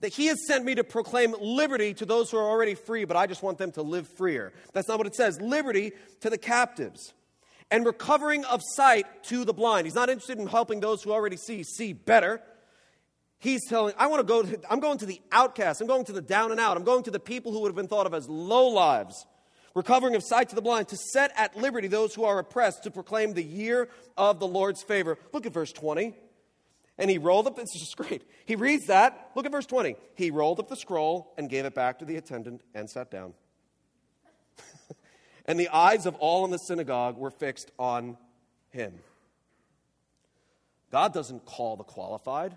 That 0.00 0.12
he 0.12 0.26
has 0.26 0.38
sent 0.48 0.64
me 0.64 0.74
to 0.74 0.84
proclaim 0.84 1.34
liberty 1.40 1.94
to 1.94 2.06
those 2.06 2.30
who 2.30 2.38
are 2.38 2.48
already 2.48 2.74
free, 2.74 3.04
but 3.04 3.16
I 3.16 3.26
just 3.26 3.42
want 3.42 3.58
them 3.58 3.70
to 3.72 3.82
live 3.82 4.08
freer. 4.08 4.52
That's 4.72 4.88
not 4.88 4.98
what 4.98 5.06
it 5.06 5.14
says. 5.14 5.40
Liberty 5.40 5.92
to 6.20 6.30
the 6.30 6.38
captives 6.38 7.12
and 7.72 7.86
recovering 7.86 8.44
of 8.44 8.60
sight 8.62 9.06
to 9.24 9.44
the 9.44 9.54
blind. 9.54 9.86
He's 9.86 9.94
not 9.94 10.10
interested 10.10 10.38
in 10.38 10.46
helping 10.46 10.78
those 10.78 11.02
who 11.02 11.10
already 11.10 11.38
see 11.38 11.64
see 11.64 11.94
better. 11.94 12.40
He's 13.38 13.66
telling, 13.68 13.94
I 13.98 14.06
want 14.06 14.20
to 14.20 14.24
go, 14.24 14.42
to, 14.42 14.60
I'm 14.70 14.78
going 14.78 14.98
to 14.98 15.06
the 15.06 15.20
outcasts, 15.32 15.80
I'm 15.80 15.88
going 15.88 16.04
to 16.04 16.12
the 16.12 16.22
down 16.22 16.52
and 16.52 16.60
out, 16.60 16.76
I'm 16.76 16.84
going 16.84 17.02
to 17.04 17.10
the 17.10 17.18
people 17.18 17.50
who 17.50 17.60
would 17.60 17.70
have 17.70 17.76
been 17.76 17.88
thought 17.88 18.06
of 18.06 18.14
as 18.14 18.28
low 18.28 18.68
lives. 18.68 19.26
Recovering 19.74 20.14
of 20.14 20.22
sight 20.22 20.50
to 20.50 20.54
the 20.54 20.62
blind, 20.62 20.88
to 20.88 20.96
set 20.96 21.32
at 21.34 21.56
liberty 21.56 21.88
those 21.88 22.14
who 22.14 22.24
are 22.24 22.38
oppressed, 22.38 22.84
to 22.84 22.90
proclaim 22.90 23.32
the 23.32 23.42
year 23.42 23.88
of 24.18 24.38
the 24.38 24.46
Lord's 24.46 24.82
favor. 24.82 25.18
Look 25.32 25.46
at 25.46 25.52
verse 25.52 25.72
20. 25.72 26.14
And 26.98 27.10
he 27.10 27.16
rolled 27.16 27.46
up, 27.46 27.56
this 27.56 27.74
is 27.74 27.94
great. 27.96 28.22
He 28.44 28.54
reads 28.54 28.86
that. 28.86 29.30
Look 29.34 29.46
at 29.46 29.50
verse 29.50 29.66
20. 29.66 29.96
He 30.14 30.30
rolled 30.30 30.60
up 30.60 30.68
the 30.68 30.76
scroll 30.76 31.32
and 31.38 31.48
gave 31.48 31.64
it 31.64 31.74
back 31.74 31.98
to 32.00 32.04
the 32.04 32.16
attendant 32.16 32.60
and 32.74 32.88
sat 32.88 33.10
down 33.10 33.32
and 35.46 35.58
the 35.58 35.68
eyes 35.68 36.06
of 36.06 36.14
all 36.16 36.44
in 36.44 36.50
the 36.50 36.58
synagogue 36.58 37.16
were 37.16 37.30
fixed 37.30 37.70
on 37.78 38.16
him. 38.70 38.94
God 40.90 41.14
doesn't 41.14 41.46
call 41.46 41.76
the 41.76 41.84
qualified, 41.84 42.54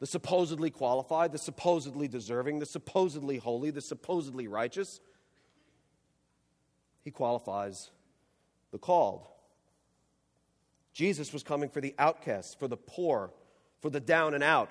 the 0.00 0.06
supposedly 0.06 0.70
qualified, 0.70 1.32
the 1.32 1.38
supposedly 1.38 2.08
deserving, 2.08 2.58
the 2.58 2.66
supposedly 2.66 3.38
holy, 3.38 3.70
the 3.70 3.80
supposedly 3.80 4.48
righteous. 4.48 5.00
He 7.04 7.10
qualifies 7.10 7.90
the 8.72 8.78
called. 8.78 9.26
Jesus 10.92 11.32
was 11.32 11.42
coming 11.42 11.68
for 11.68 11.80
the 11.80 11.94
outcasts, 11.98 12.54
for 12.54 12.68
the 12.68 12.76
poor, 12.76 13.30
for 13.80 13.90
the 13.90 14.00
down 14.00 14.34
and 14.34 14.42
out. 14.42 14.70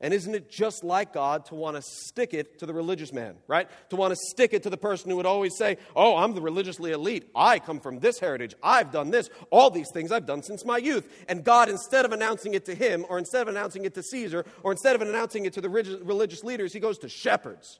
And 0.00 0.12
isn't 0.12 0.34
it 0.34 0.50
just 0.50 0.82
like 0.82 1.12
God 1.12 1.46
to 1.46 1.54
want 1.54 1.76
to 1.76 1.82
stick 1.82 2.34
it 2.34 2.58
to 2.58 2.66
the 2.66 2.74
religious 2.74 3.12
man, 3.12 3.36
right? 3.46 3.68
To 3.90 3.96
want 3.96 4.12
to 4.12 4.16
stick 4.30 4.52
it 4.52 4.64
to 4.64 4.70
the 4.70 4.76
person 4.76 5.08
who 5.08 5.16
would 5.16 5.26
always 5.26 5.56
say, 5.56 5.78
Oh, 5.94 6.16
I'm 6.16 6.34
the 6.34 6.40
religiously 6.40 6.90
elite. 6.90 7.30
I 7.34 7.58
come 7.58 7.80
from 7.80 8.00
this 8.00 8.18
heritage. 8.18 8.54
I've 8.62 8.90
done 8.90 9.10
this. 9.10 9.30
All 9.50 9.70
these 9.70 9.90
things 9.92 10.10
I've 10.10 10.26
done 10.26 10.42
since 10.42 10.64
my 10.64 10.78
youth. 10.78 11.24
And 11.28 11.44
God, 11.44 11.68
instead 11.68 12.04
of 12.04 12.12
announcing 12.12 12.54
it 12.54 12.64
to 12.66 12.74
him, 12.74 13.06
or 13.08 13.18
instead 13.18 13.42
of 13.42 13.48
announcing 13.48 13.84
it 13.84 13.94
to 13.94 14.02
Caesar, 14.02 14.44
or 14.62 14.72
instead 14.72 14.96
of 14.96 15.02
announcing 15.02 15.46
it 15.46 15.52
to 15.54 15.60
the 15.60 15.70
religious 15.70 16.42
leaders, 16.42 16.72
he 16.72 16.80
goes 16.80 16.98
to 16.98 17.08
shepherds. 17.08 17.78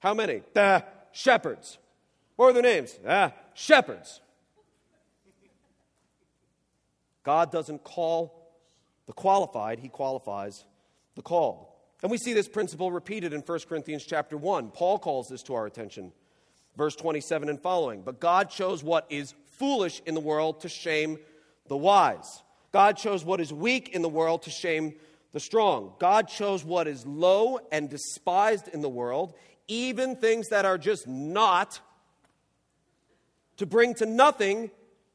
How 0.00 0.12
many? 0.12 0.42
The 0.52 0.84
shepherds. 1.12 1.78
What 2.36 2.50
are 2.50 2.52
their 2.52 2.62
names? 2.62 2.98
Ah, 3.06 3.32
shepherds. 3.54 4.20
God 7.22 7.50
doesn't 7.50 7.82
call 7.84 8.52
the 9.06 9.12
qualified, 9.12 9.78
he 9.78 9.88
qualifies 9.88 10.64
the 11.14 11.22
call. 11.22 11.74
And 12.02 12.10
we 12.10 12.18
see 12.18 12.32
this 12.32 12.48
principle 12.48 12.90
repeated 12.90 13.32
in 13.32 13.40
1 13.40 13.58
Corinthians 13.68 14.04
chapter 14.04 14.36
1. 14.36 14.70
Paul 14.70 14.98
calls 14.98 15.28
this 15.28 15.42
to 15.44 15.54
our 15.54 15.66
attention. 15.66 16.12
Verse 16.76 16.96
27 16.96 17.48
and 17.48 17.60
following. 17.60 18.02
But 18.02 18.20
God 18.20 18.50
chose 18.50 18.82
what 18.82 19.06
is 19.08 19.34
foolish 19.58 20.02
in 20.04 20.14
the 20.14 20.20
world 20.20 20.60
to 20.60 20.68
shame 20.68 21.18
the 21.68 21.76
wise. 21.76 22.42
God 22.72 22.96
chose 22.96 23.24
what 23.24 23.40
is 23.40 23.52
weak 23.52 23.90
in 23.90 24.02
the 24.02 24.08
world 24.08 24.42
to 24.42 24.50
shame 24.50 24.94
the 25.32 25.40
strong. 25.40 25.94
God 25.98 26.28
chose 26.28 26.64
what 26.64 26.86
is 26.88 27.06
low 27.06 27.58
and 27.70 27.88
despised 27.88 28.68
in 28.68 28.80
the 28.80 28.88
world, 28.88 29.34
even 29.68 30.16
things 30.16 30.48
that 30.48 30.64
are 30.64 30.78
just 30.78 31.06
not, 31.06 31.80
to 33.56 33.66
bring 33.66 33.94
to 33.94 34.06
nothing 34.06 34.70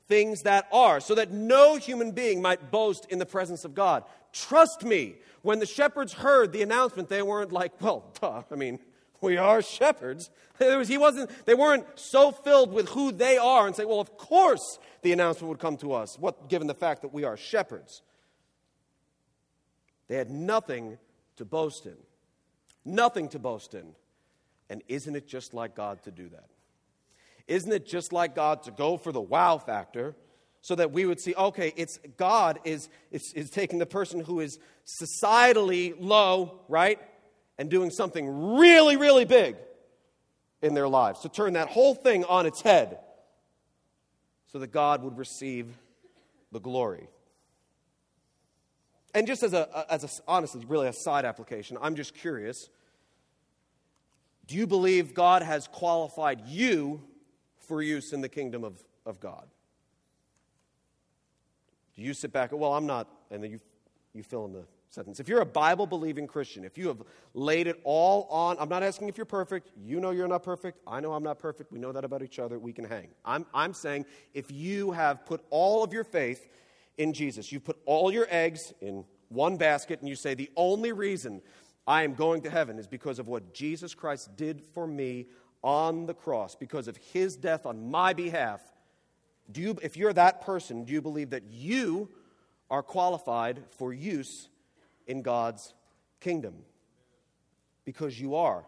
things 0.08 0.42
that 0.42 0.68
are, 0.72 1.00
so 1.00 1.16
that 1.16 1.32
no 1.32 1.76
human 1.76 2.12
being 2.12 2.42
might 2.42 2.72
boast 2.72 3.06
in 3.10 3.20
the 3.20 3.26
presence 3.26 3.64
of 3.64 3.76
God. 3.76 4.04
Trust 4.32 4.84
me, 4.84 5.16
when 5.42 5.60
the 5.60 5.66
shepherds 5.66 6.14
heard 6.14 6.52
the 6.52 6.62
announcement, 6.62 7.10
they 7.10 7.22
weren't 7.22 7.52
like, 7.52 7.82
well, 7.82 8.14
duh, 8.20 8.44
I 8.52 8.56
mean, 8.56 8.80
we 9.22 9.38
are 9.38 9.62
shepherds. 9.62 10.30
He 10.60 10.98
wasn't, 10.98 11.30
they 11.46 11.56
weren't 11.56 11.86
so 11.96 12.32
filled 12.32 12.74
with 12.74 12.90
who 12.90 13.12
they 13.12 13.38
are 13.38 13.66
and 13.66 13.76
say, 13.76 13.86
well, 13.86 14.00
of 14.00 14.18
course 14.18 14.80
the 15.02 15.12
announcement 15.14 15.50
would 15.50 15.60
come 15.60 15.78
to 15.78 15.94
us, 15.94 16.18
what, 16.20 16.50
given 16.50 16.68
the 16.68 16.74
fact 16.74 17.02
that 17.02 17.14
we 17.14 17.24
are 17.24 17.38
shepherds. 17.38 18.02
They 20.08 20.16
had 20.16 20.30
nothing 20.30 20.98
to 21.38 21.46
boast 21.46 21.86
in. 21.86 21.98
Nothing 22.84 23.30
to 23.30 23.40
boast 23.40 23.74
in. 23.74 23.94
And 24.70 24.84
isn't 24.88 25.16
it 25.16 25.28
just 25.28 25.54
like 25.54 25.76
God 25.76 26.04
to 26.04 26.12
do 26.12 26.30
that? 26.30 26.50
Isn't 27.48 27.72
it 27.72 27.86
just 27.86 28.14
like 28.14 28.36
God 28.36 28.64
to 28.64 28.72
go 28.72 28.98
for 28.98 29.12
the 29.12 29.22
wow 29.22 29.58
factor 29.58 30.16
so 30.62 30.76
that 30.76 30.92
we 30.92 31.06
would 31.06 31.20
see, 31.20 31.34
okay, 31.36 31.74
it's 31.76 32.00
God 32.18 32.60
is, 32.64 32.90
is, 33.12 33.34
is 33.34 33.50
taking 33.50 33.80
the 33.80 33.86
person 33.86 34.20
who 34.20 34.40
is 34.40 34.60
societally 34.86 35.96
low, 35.98 36.62
right, 36.68 37.00
and 37.58 37.70
doing 37.70 37.90
something 37.90 38.58
really, 38.58 38.98
really 38.98 39.26
big 39.26 39.56
in 40.62 40.74
their 40.74 40.88
lives 40.88 41.22
to 41.22 41.30
turn 41.30 41.54
that 41.54 41.70
whole 41.70 41.96
thing 41.96 42.26
on 42.26 42.46
its 42.46 42.62
head 42.62 43.00
so 44.52 44.60
that 44.60 44.72
God 44.72 45.04
would 45.04 45.18
receive 45.18 45.78
the 46.52 46.60
glory. 46.60 47.08
And 49.14 49.26
just 49.26 49.44
as 49.44 49.54
a, 49.54 49.86
as 49.92 50.04
a 50.04 50.10
honestly, 50.28 50.64
really 50.68 50.88
a 50.88 50.94
side 50.94 51.26
application, 51.26 51.78
I'm 51.82 51.96
just 51.96 52.14
curious. 52.14 52.70
Do 54.46 54.56
you 54.56 54.68
believe 54.68 55.14
God 55.14 55.42
has 55.42 55.68
qualified 55.68 56.42
you 56.48 57.02
for 57.60 57.82
use 57.82 58.14
in 58.14 58.22
the 58.22 58.30
kingdom 58.30 58.64
of, 58.64 58.84
of 59.06 59.20
God? 59.20 59.48
You 62.00 62.14
sit 62.14 62.32
back, 62.32 62.52
well, 62.52 62.74
I'm 62.74 62.86
not, 62.86 63.08
and 63.32 63.44
then 63.44 63.52
you, 63.52 63.60
you 64.14 64.24
fill 64.24 64.46
in 64.46 64.54
the 64.54 64.66
sentence. 64.90 65.20
If 65.20 65.28
you're 65.28 65.42
a 65.42 65.46
Bible 65.46 65.86
believing 65.86 66.28
Christian, 66.28 66.64
if 66.64 66.78
you 66.78 66.88
have 66.88 67.02
laid 67.34 67.68
it 67.68 67.80
all 67.84 68.28
on, 68.30 68.58
I'm 68.60 68.70
not 68.70 68.84
asking 68.84 69.10
if 69.10 69.18
you're 69.18 69.26
perfect. 69.26 69.70
You 69.78 70.00
know 70.00 70.12
you're 70.12 70.28
not 70.28 70.44
perfect. 70.44 70.80
I 70.88 71.00
know 71.00 71.14
I'm 71.14 71.24
not 71.24 71.40
perfect. 71.40 71.72
We 71.72 71.80
know 71.80 71.92
that 71.92 72.04
about 72.04 72.24
each 72.24 72.40
other. 72.40 72.58
We 72.58 72.74
can 72.74 72.86
hang. 72.86 73.10
I'm, 73.24 73.46
I'm 73.54 73.74
saying 73.74 74.06
if 74.34 74.52
you 74.52 74.92
have 74.92 75.26
put 75.26 75.44
all 75.50 75.84
of 75.84 75.94
your 75.94 76.04
faith 76.04 76.48
in 76.98 77.14
Jesus, 77.14 77.52
you've 77.52 77.64
put 77.64 77.78
all 77.86 78.12
your 78.12 78.28
eggs 78.30 78.74
in 78.82 79.06
one 79.30 79.58
basket 79.58 80.00
and 80.00 80.10
you 80.10 80.16
say, 80.16 80.34
The 80.34 80.50
only 80.56 80.92
reason 80.92 81.42
I 81.86 82.04
am 82.04 82.14
going 82.14 82.42
to 82.42 82.50
heaven 82.50 82.80
is 82.80 82.88
because 82.88 83.20
of 83.20 83.28
what 83.28 83.54
Jesus 83.54 83.94
Christ 83.94 84.36
did 84.36 84.62
for 84.74 84.88
me 84.88 85.28
on 85.64 86.06
the 86.06 86.14
cross, 86.14 86.56
because 86.56 86.88
of 86.88 86.98
his 86.98 87.36
death 87.36 87.66
on 87.66 87.92
my 87.92 88.14
behalf, 88.14 88.62
do 89.52 89.62
you, 89.62 89.78
if 89.82 89.98
you're 89.98 90.14
that 90.14 90.42
person, 90.42 90.86
do 90.86 90.94
you 90.94 91.02
believe 91.02 91.32
that 91.32 91.44
you 91.50 92.10
are 92.70 92.84
qualified 92.84 93.64
for 93.72 93.94
use 93.94 94.48
in 95.08 95.22
God's 95.22 95.74
kingdom? 96.20 96.56
Because 97.86 98.20
you 98.20 98.36
are. 98.36 98.64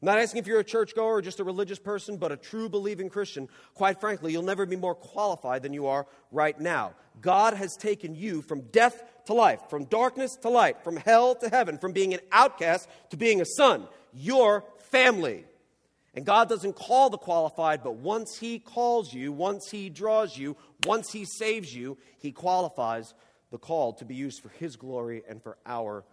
I'm 0.00 0.06
not 0.06 0.18
asking 0.18 0.38
if 0.38 0.46
you're 0.46 0.60
a 0.60 0.64
churchgoer 0.64 1.14
or 1.16 1.22
just 1.22 1.40
a 1.40 1.44
religious 1.44 1.80
person, 1.80 2.18
but 2.18 2.30
a 2.30 2.36
true 2.36 2.68
believing 2.68 3.10
Christian. 3.10 3.48
Quite 3.74 4.00
frankly, 4.00 4.30
you'll 4.30 4.44
never 4.44 4.64
be 4.64 4.76
more 4.76 4.94
qualified 4.94 5.62
than 5.64 5.72
you 5.72 5.88
are 5.88 6.06
right 6.30 6.58
now. 6.58 6.92
God 7.20 7.54
has 7.54 7.76
taken 7.76 8.14
you 8.14 8.40
from 8.40 8.60
death 8.70 9.02
to 9.26 9.34
life, 9.34 9.60
from 9.68 9.86
darkness 9.86 10.36
to 10.36 10.48
light, 10.48 10.84
from 10.84 10.96
hell 10.96 11.34
to 11.34 11.48
heaven, 11.48 11.78
from 11.78 11.92
being 11.92 12.14
an 12.14 12.20
outcast 12.30 12.88
to 13.10 13.16
being 13.16 13.40
a 13.40 13.44
son. 13.44 13.88
Your 14.14 14.64
family. 14.78 15.44
And 16.18 16.26
God 16.26 16.48
doesn't 16.48 16.74
call 16.74 17.10
the 17.10 17.16
qualified, 17.16 17.84
but 17.84 17.94
once 17.94 18.38
He 18.38 18.58
calls 18.58 19.14
you, 19.14 19.32
once 19.32 19.70
He 19.70 19.88
draws 19.88 20.36
you, 20.36 20.56
once 20.84 21.12
He 21.12 21.24
saves 21.24 21.72
you, 21.72 21.96
He 22.18 22.32
qualifies 22.32 23.14
the 23.52 23.58
called 23.58 23.98
to 23.98 24.04
be 24.04 24.16
used 24.16 24.42
for 24.42 24.48
His 24.48 24.74
glory 24.74 25.22
and 25.28 25.40
for 25.40 25.58
our 25.64 26.04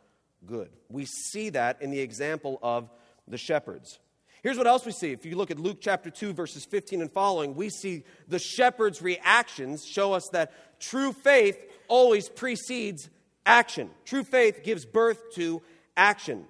good. 0.46 0.70
We 0.90 1.06
see 1.06 1.50
that 1.50 1.82
in 1.82 1.90
the 1.90 2.02
example 2.02 2.60
of 2.62 2.92
the 3.28 3.40
shepherds. 3.40 3.98
Here's 4.44 4.60
what 4.60 4.68
else 4.68 4.86
we 4.86 4.92
see. 4.92 5.12
If 5.12 5.26
you 5.26 5.38
look 5.38 5.50
at 5.50 5.58
Luke 5.58 5.80
chapter 5.82 6.12
2, 6.12 6.34
verses 6.34 6.66
15 6.66 7.02
and 7.02 7.12
following, 7.12 7.56
we 7.56 7.72
see 7.72 8.04
the 8.28 8.38
shepherds' 8.38 9.02
reactions 9.02 9.84
show 9.84 10.14
us 10.14 10.30
that 10.34 10.80
true 10.80 11.14
faith 11.14 11.58
always 11.88 12.30
precedes 12.30 13.10
action. 13.44 13.90
True 14.06 14.24
faith 14.24 14.62
gives 14.62 14.86
birth 14.86 15.34
to 15.34 15.64
action. 15.98 16.46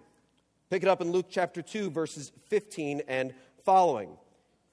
Pick 0.69 0.83
it 0.83 0.89
up 0.89 0.99
in 0.99 1.11
Luke 1.11 1.27
chapter 1.29 1.61
2, 1.61 1.91
verses 1.91 2.33
15 2.49 3.03
and 3.07 3.33
following. 3.65 4.15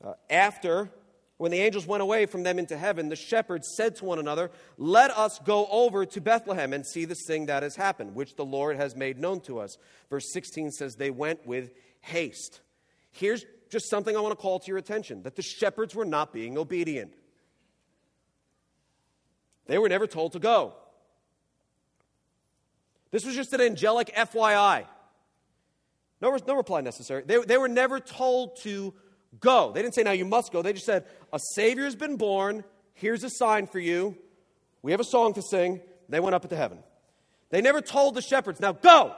Uh, 0.05 0.13
after, 0.31 0.91
when 1.39 1.51
the 1.51 1.59
angels 1.59 1.87
went 1.87 2.03
away 2.03 2.27
from 2.27 2.43
them 2.43 2.59
into 2.59 2.77
heaven, 2.77 3.09
the 3.09 3.17
shepherds 3.17 3.73
said 3.77 3.97
to 3.97 4.05
one 4.05 4.19
another, 4.19 4.51
Let 4.79 5.11
us 5.11 5.41
go 5.41 5.67
over 5.67 6.07
to 6.07 6.21
Bethlehem 6.21 6.73
and 6.73 6.87
see 6.87 7.05
this 7.05 7.25
thing 7.27 7.47
that 7.47 7.63
has 7.63 7.75
happened, 7.75 8.15
which 8.15 8.37
the 8.37 8.45
Lord 8.45 8.77
has 8.77 8.95
made 8.95 9.19
known 9.19 9.41
to 9.43 9.59
us. 9.59 9.79
Verse 10.11 10.33
16 10.33 10.71
says, 10.71 10.95
They 10.95 11.11
went 11.11 11.47
with 11.47 11.73
haste. 12.01 12.61
Here's 13.11 13.45
just 13.71 13.89
something 13.89 14.17
I 14.17 14.21
want 14.21 14.33
to 14.33 14.41
call 14.41 14.61
to 14.61 14.67
your 14.69 14.79
attention 14.79 15.23
that 15.23 15.35
the 15.35 15.43
shepherds 15.43 15.95
were 15.95 16.05
not 16.05 16.33
being 16.33 16.59
obedient. 16.59 17.13
They 19.67 19.79
were 19.79 19.89
never 19.89 20.07
told 20.07 20.33
to 20.33 20.39
go. 20.39 20.75
This 23.11 23.25
was 23.25 23.35
just 23.35 23.53
an 23.53 23.61
angelic 23.61 24.15
FYI. 24.15 24.87
No, 26.23 26.39
no 26.47 26.55
reply 26.55 26.81
necessary. 26.81 27.25
They, 27.27 27.43
they 27.43 27.59
were 27.59 27.69
never 27.69 27.99
told 27.99 28.57
to 28.63 28.95
go. 29.41 29.73
They 29.73 29.83
didn't 29.83 29.95
say, 29.95 30.05
now 30.05 30.13
you 30.13 30.25
must 30.25 30.53
go. 30.53 30.63
They 30.63 30.73
just 30.73 30.87
said, 30.87 31.05
a 31.33 31.41
Savior 31.55 31.85
has 31.85 31.97
been 31.97 32.17
born. 32.17 32.63
Here's 32.95 33.25
a 33.25 33.31
sign 33.31 33.67
for 33.67 33.81
you. 33.81 34.17
We 34.83 34.93
have 34.93 35.01
a 35.01 35.05
song 35.05 35.35
to 35.35 35.43
sing. 35.43 35.81
They 36.09 36.21
went 36.21 36.35
up 36.35 36.45
into 36.45 36.57
heaven. 36.57 36.79
They 37.51 37.61
never 37.61 37.81
told 37.81 38.15
the 38.15 38.23
shepherds, 38.23 38.61
now 38.61 38.73
go. 38.73 39.15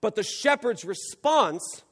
But 0.00 0.14
the 0.14 0.22
shepherd's 0.22 0.84
response 0.84 1.82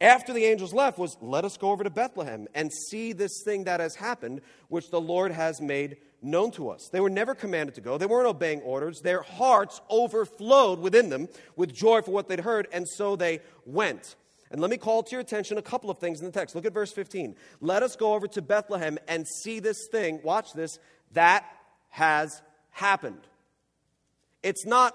after 0.00 0.32
the 0.32 0.44
angels 0.46 0.72
left 0.72 0.98
was, 0.98 1.16
Let 1.20 1.44
us 1.44 1.56
go 1.56 1.70
over 1.70 1.84
to 1.84 1.90
Bethlehem 1.90 2.48
and 2.54 2.72
see 2.72 3.12
this 3.12 3.42
thing 3.44 3.64
that 3.64 3.80
has 3.80 3.94
happened, 3.96 4.40
which 4.68 4.90
the 4.90 5.00
Lord 5.00 5.30
has 5.32 5.60
made 5.60 5.98
known 6.22 6.50
to 6.52 6.70
us. 6.70 6.88
They 6.88 7.00
were 7.00 7.10
never 7.10 7.34
commanded 7.34 7.74
to 7.76 7.80
go, 7.80 7.98
they 7.98 8.06
weren't 8.06 8.28
obeying 8.28 8.60
orders. 8.60 9.00
Their 9.00 9.22
hearts 9.22 9.80
overflowed 9.88 10.80
within 10.80 11.08
them 11.08 11.28
with 11.56 11.74
joy 11.74 12.02
for 12.02 12.10
what 12.10 12.28
they'd 12.28 12.40
heard, 12.40 12.68
and 12.72 12.88
so 12.88 13.16
they 13.16 13.40
went. 13.64 14.16
And 14.50 14.60
let 14.60 14.70
me 14.70 14.76
call 14.76 15.02
to 15.04 15.10
your 15.12 15.20
attention 15.20 15.58
a 15.58 15.62
couple 15.62 15.90
of 15.90 15.98
things 15.98 16.20
in 16.20 16.26
the 16.26 16.32
text. 16.32 16.56
Look 16.56 16.66
at 16.66 16.72
verse 16.72 16.92
15. 16.92 17.36
Let 17.60 17.82
us 17.82 17.94
go 17.94 18.14
over 18.14 18.26
to 18.28 18.42
Bethlehem 18.42 18.98
and 19.06 19.26
see 19.42 19.60
this 19.60 19.86
thing, 19.92 20.20
watch 20.24 20.52
this, 20.54 20.78
that 21.12 21.44
has 21.90 22.42
happened. 22.70 23.20
It's 24.42 24.66
not, 24.66 24.94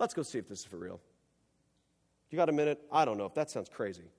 let's 0.00 0.14
go 0.14 0.22
see 0.22 0.38
if 0.38 0.48
this 0.48 0.60
is 0.60 0.64
for 0.64 0.76
real. 0.76 1.00
You 2.30 2.36
got 2.36 2.48
a 2.48 2.52
minute? 2.52 2.80
I 2.90 3.04
don't 3.04 3.18
know 3.18 3.26
if 3.26 3.34
that 3.34 3.50
sounds 3.50 3.68
crazy. 3.68 4.10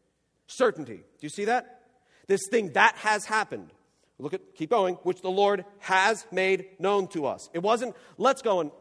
Certainty. 0.48 0.96
Do 0.96 1.22
you 1.22 1.30
see 1.30 1.46
that? 1.46 1.82
This 2.28 2.41
thing 2.50 2.72
that 2.74 2.96
has 2.98 3.26
happened. 3.26 3.72
Look 4.19 4.34
at, 4.34 4.56
keep 4.56 4.69
going, 4.69 4.95
which 5.03 5.21
the 5.21 5.30
Lord 5.30 5.63
has 5.80 6.25
made 6.32 6.67
known 6.80 7.08
to 7.10 7.27
us. 7.27 7.49
It 7.53 7.60
wasn't, 7.60 7.95
let's 8.17 8.41
go 8.41 8.62
and, 8.62 8.71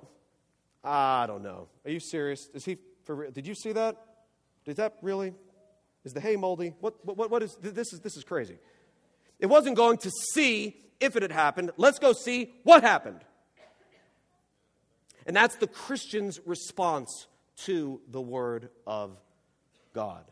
I 0.83 1.27
don't 1.27 1.43
know. 1.43 1.69
Are 1.85 1.91
you 1.91 2.01
serious? 2.01 2.49
Is 2.55 2.65
he, 2.65 2.79
for, 3.05 3.31
did 3.31 3.47
you 3.47 3.55
see 3.55 3.73
that? 3.73 3.97
Did 4.65 4.77
that 4.77 4.97
really? 5.03 5.35
Is 6.05 6.15
the 6.15 6.21
hay 6.21 6.37
moldy? 6.37 6.75
What, 6.81 7.05
what, 7.05 7.31
what 7.31 7.43
is, 7.43 7.57
this 7.61 7.93
is, 7.93 8.01
this 8.01 8.17
is 8.17 8.25
crazy. 8.25 8.59
It 9.39 9.47
wasn't 9.47 9.77
going 9.77 9.99
to 9.99 10.11
see 10.33 10.77
if 11.01 11.17
it 11.17 11.23
had 11.23 11.33
happened. 11.33 11.71
Let's 11.77 11.99
go 11.99 12.13
see 12.13 12.55
what 12.63 12.83
happened. 12.83 13.21
And 15.27 15.37
that's 15.37 15.57
the 15.57 15.67
Christian's 15.67 16.41
response 16.47 17.27
to 17.65 18.01
the 18.09 18.21
Word 18.21 18.71
of 18.87 19.17
God. 19.93 20.25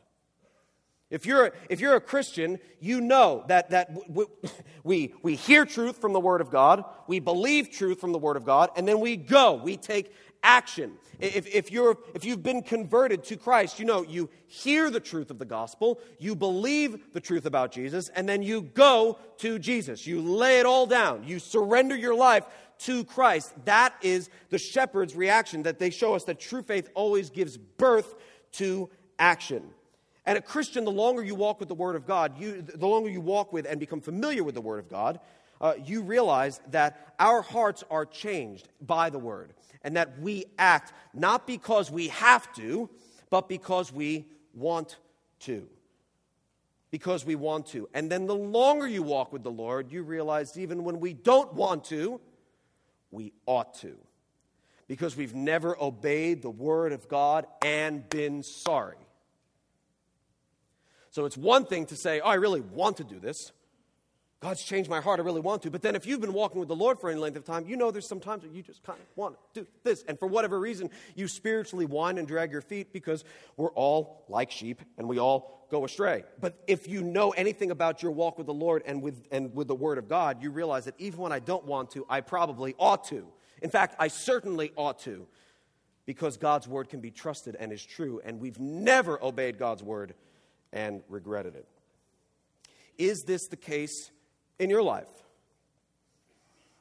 If 1.14 1.26
you're, 1.26 1.52
if 1.70 1.78
you're 1.78 1.94
a 1.94 2.00
Christian, 2.00 2.58
you 2.80 3.00
know 3.00 3.44
that, 3.46 3.70
that 3.70 3.96
we, 4.82 5.14
we 5.22 5.36
hear 5.36 5.64
truth 5.64 6.00
from 6.00 6.12
the 6.12 6.18
Word 6.18 6.40
of 6.40 6.50
God, 6.50 6.84
we 7.06 7.20
believe 7.20 7.70
truth 7.70 8.00
from 8.00 8.10
the 8.10 8.18
Word 8.18 8.36
of 8.36 8.44
God, 8.44 8.70
and 8.76 8.86
then 8.86 8.98
we 8.98 9.16
go, 9.16 9.54
we 9.54 9.76
take 9.76 10.12
action. 10.42 10.94
If, 11.20 11.46
if, 11.54 11.70
you're, 11.70 11.98
if 12.14 12.24
you've 12.24 12.42
been 12.42 12.62
converted 12.62 13.22
to 13.24 13.36
Christ, 13.36 13.78
you 13.78 13.84
know 13.84 14.02
you 14.02 14.28
hear 14.48 14.90
the 14.90 14.98
truth 14.98 15.30
of 15.30 15.38
the 15.38 15.44
gospel, 15.44 16.00
you 16.18 16.34
believe 16.34 17.12
the 17.12 17.20
truth 17.20 17.46
about 17.46 17.70
Jesus, 17.70 18.08
and 18.08 18.28
then 18.28 18.42
you 18.42 18.62
go 18.62 19.16
to 19.38 19.60
Jesus. 19.60 20.08
You 20.08 20.20
lay 20.20 20.58
it 20.58 20.66
all 20.66 20.84
down, 20.84 21.22
you 21.22 21.38
surrender 21.38 21.94
your 21.94 22.16
life 22.16 22.44
to 22.80 23.04
Christ. 23.04 23.54
That 23.66 23.94
is 24.02 24.30
the 24.50 24.58
shepherd's 24.58 25.14
reaction 25.14 25.62
that 25.62 25.78
they 25.78 25.90
show 25.90 26.14
us 26.14 26.24
that 26.24 26.40
true 26.40 26.62
faith 26.62 26.88
always 26.94 27.30
gives 27.30 27.56
birth 27.56 28.16
to 28.54 28.90
action. 29.16 29.70
And 30.26 30.38
a 30.38 30.40
Christian, 30.40 30.84
the 30.84 30.90
longer 30.90 31.22
you 31.22 31.34
walk 31.34 31.60
with 31.60 31.68
the 31.68 31.74
Word 31.74 31.96
of 31.96 32.06
God, 32.06 32.38
you, 32.38 32.62
the 32.62 32.86
longer 32.86 33.10
you 33.10 33.20
walk 33.20 33.52
with 33.52 33.66
and 33.66 33.78
become 33.78 34.00
familiar 34.00 34.42
with 34.42 34.54
the 34.54 34.60
Word 34.60 34.78
of 34.78 34.88
God, 34.88 35.20
uh, 35.60 35.74
you 35.84 36.02
realize 36.02 36.60
that 36.70 37.14
our 37.18 37.42
hearts 37.42 37.84
are 37.90 38.06
changed 38.06 38.68
by 38.80 39.10
the 39.10 39.18
Word 39.18 39.52
and 39.82 39.96
that 39.96 40.18
we 40.20 40.46
act 40.58 40.92
not 41.12 41.46
because 41.46 41.90
we 41.90 42.08
have 42.08 42.52
to, 42.54 42.88
but 43.30 43.48
because 43.48 43.92
we 43.92 44.24
want 44.54 44.96
to. 45.40 45.68
Because 46.90 47.24
we 47.26 47.34
want 47.34 47.66
to. 47.68 47.88
And 47.92 48.10
then 48.10 48.26
the 48.26 48.34
longer 48.34 48.86
you 48.86 49.02
walk 49.02 49.32
with 49.32 49.42
the 49.42 49.50
Lord, 49.50 49.92
you 49.92 50.02
realize 50.02 50.56
even 50.56 50.84
when 50.84 51.00
we 51.00 51.12
don't 51.12 51.52
want 51.52 51.84
to, 51.84 52.20
we 53.10 53.32
ought 53.46 53.74
to. 53.80 53.96
Because 54.86 55.16
we've 55.16 55.34
never 55.34 55.80
obeyed 55.80 56.42
the 56.42 56.50
Word 56.50 56.92
of 56.92 57.08
God 57.08 57.46
and 57.62 58.08
been 58.08 58.42
sorry. 58.42 58.96
So 61.14 61.26
it's 61.26 61.36
one 61.36 61.64
thing 61.64 61.86
to 61.86 61.96
say, 61.96 62.18
oh, 62.18 62.28
I 62.28 62.34
really 62.34 62.60
want 62.60 62.96
to 62.96 63.04
do 63.04 63.20
this. 63.20 63.52
God's 64.40 64.64
changed 64.64 64.90
my 64.90 65.00
heart. 65.00 65.20
I 65.20 65.22
really 65.22 65.40
want 65.40 65.62
to. 65.62 65.70
But 65.70 65.80
then 65.80 65.94
if 65.94 66.06
you've 66.06 66.20
been 66.20 66.32
walking 66.32 66.58
with 66.58 66.66
the 66.66 66.74
Lord 66.74 66.98
for 66.98 67.08
any 67.08 67.20
length 67.20 67.36
of 67.36 67.44
time, 67.44 67.66
you 67.68 67.76
know 67.76 67.92
there's 67.92 68.08
some 68.08 68.18
times 68.18 68.42
that 68.42 68.50
you 68.50 68.64
just 68.64 68.82
kind 68.82 68.98
of 68.98 69.06
want 69.14 69.36
to 69.54 69.60
do 69.60 69.66
this. 69.84 70.02
And 70.08 70.18
for 70.18 70.26
whatever 70.26 70.58
reason, 70.58 70.90
you 71.14 71.28
spiritually 71.28 71.86
whine 71.86 72.18
and 72.18 72.26
drag 72.26 72.50
your 72.50 72.62
feet 72.62 72.92
because 72.92 73.22
we're 73.56 73.70
all 73.74 74.24
like 74.28 74.50
sheep 74.50 74.82
and 74.98 75.06
we 75.06 75.20
all 75.20 75.68
go 75.70 75.84
astray. 75.84 76.24
But 76.40 76.60
if 76.66 76.88
you 76.88 77.00
know 77.00 77.30
anything 77.30 77.70
about 77.70 78.02
your 78.02 78.10
walk 78.10 78.36
with 78.36 78.48
the 78.48 78.52
Lord 78.52 78.82
and 78.84 79.00
with, 79.00 79.28
and 79.30 79.54
with 79.54 79.68
the 79.68 79.76
Word 79.76 79.98
of 79.98 80.08
God, 80.08 80.42
you 80.42 80.50
realize 80.50 80.86
that 80.86 80.96
even 80.98 81.20
when 81.20 81.30
I 81.30 81.38
don't 81.38 81.64
want 81.64 81.92
to, 81.92 82.04
I 82.10 82.22
probably 82.22 82.74
ought 82.76 83.04
to. 83.10 83.24
In 83.62 83.70
fact, 83.70 83.94
I 84.00 84.08
certainly 84.08 84.72
ought 84.74 84.98
to 85.04 85.28
because 86.06 86.38
God's 86.38 86.66
Word 86.66 86.88
can 86.88 86.98
be 86.98 87.12
trusted 87.12 87.54
and 87.54 87.72
is 87.72 87.86
true. 87.86 88.20
And 88.24 88.40
we've 88.40 88.58
never 88.58 89.22
obeyed 89.22 89.58
God's 89.58 89.84
Word 89.84 90.14
and 90.74 91.02
regretted 91.08 91.54
it. 91.54 91.66
Is 92.98 93.22
this 93.22 93.46
the 93.46 93.56
case 93.56 94.10
in 94.58 94.68
your 94.68 94.82
life? 94.82 95.08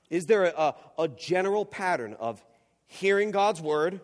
Is 0.10 0.26
there 0.26 0.46
a, 0.46 0.76
a, 0.98 1.08
general 1.08 1.66
pattern 1.66 2.16
of 2.20 2.44
hearing 2.88 3.32
God's 3.32 3.62
word, 3.62 4.02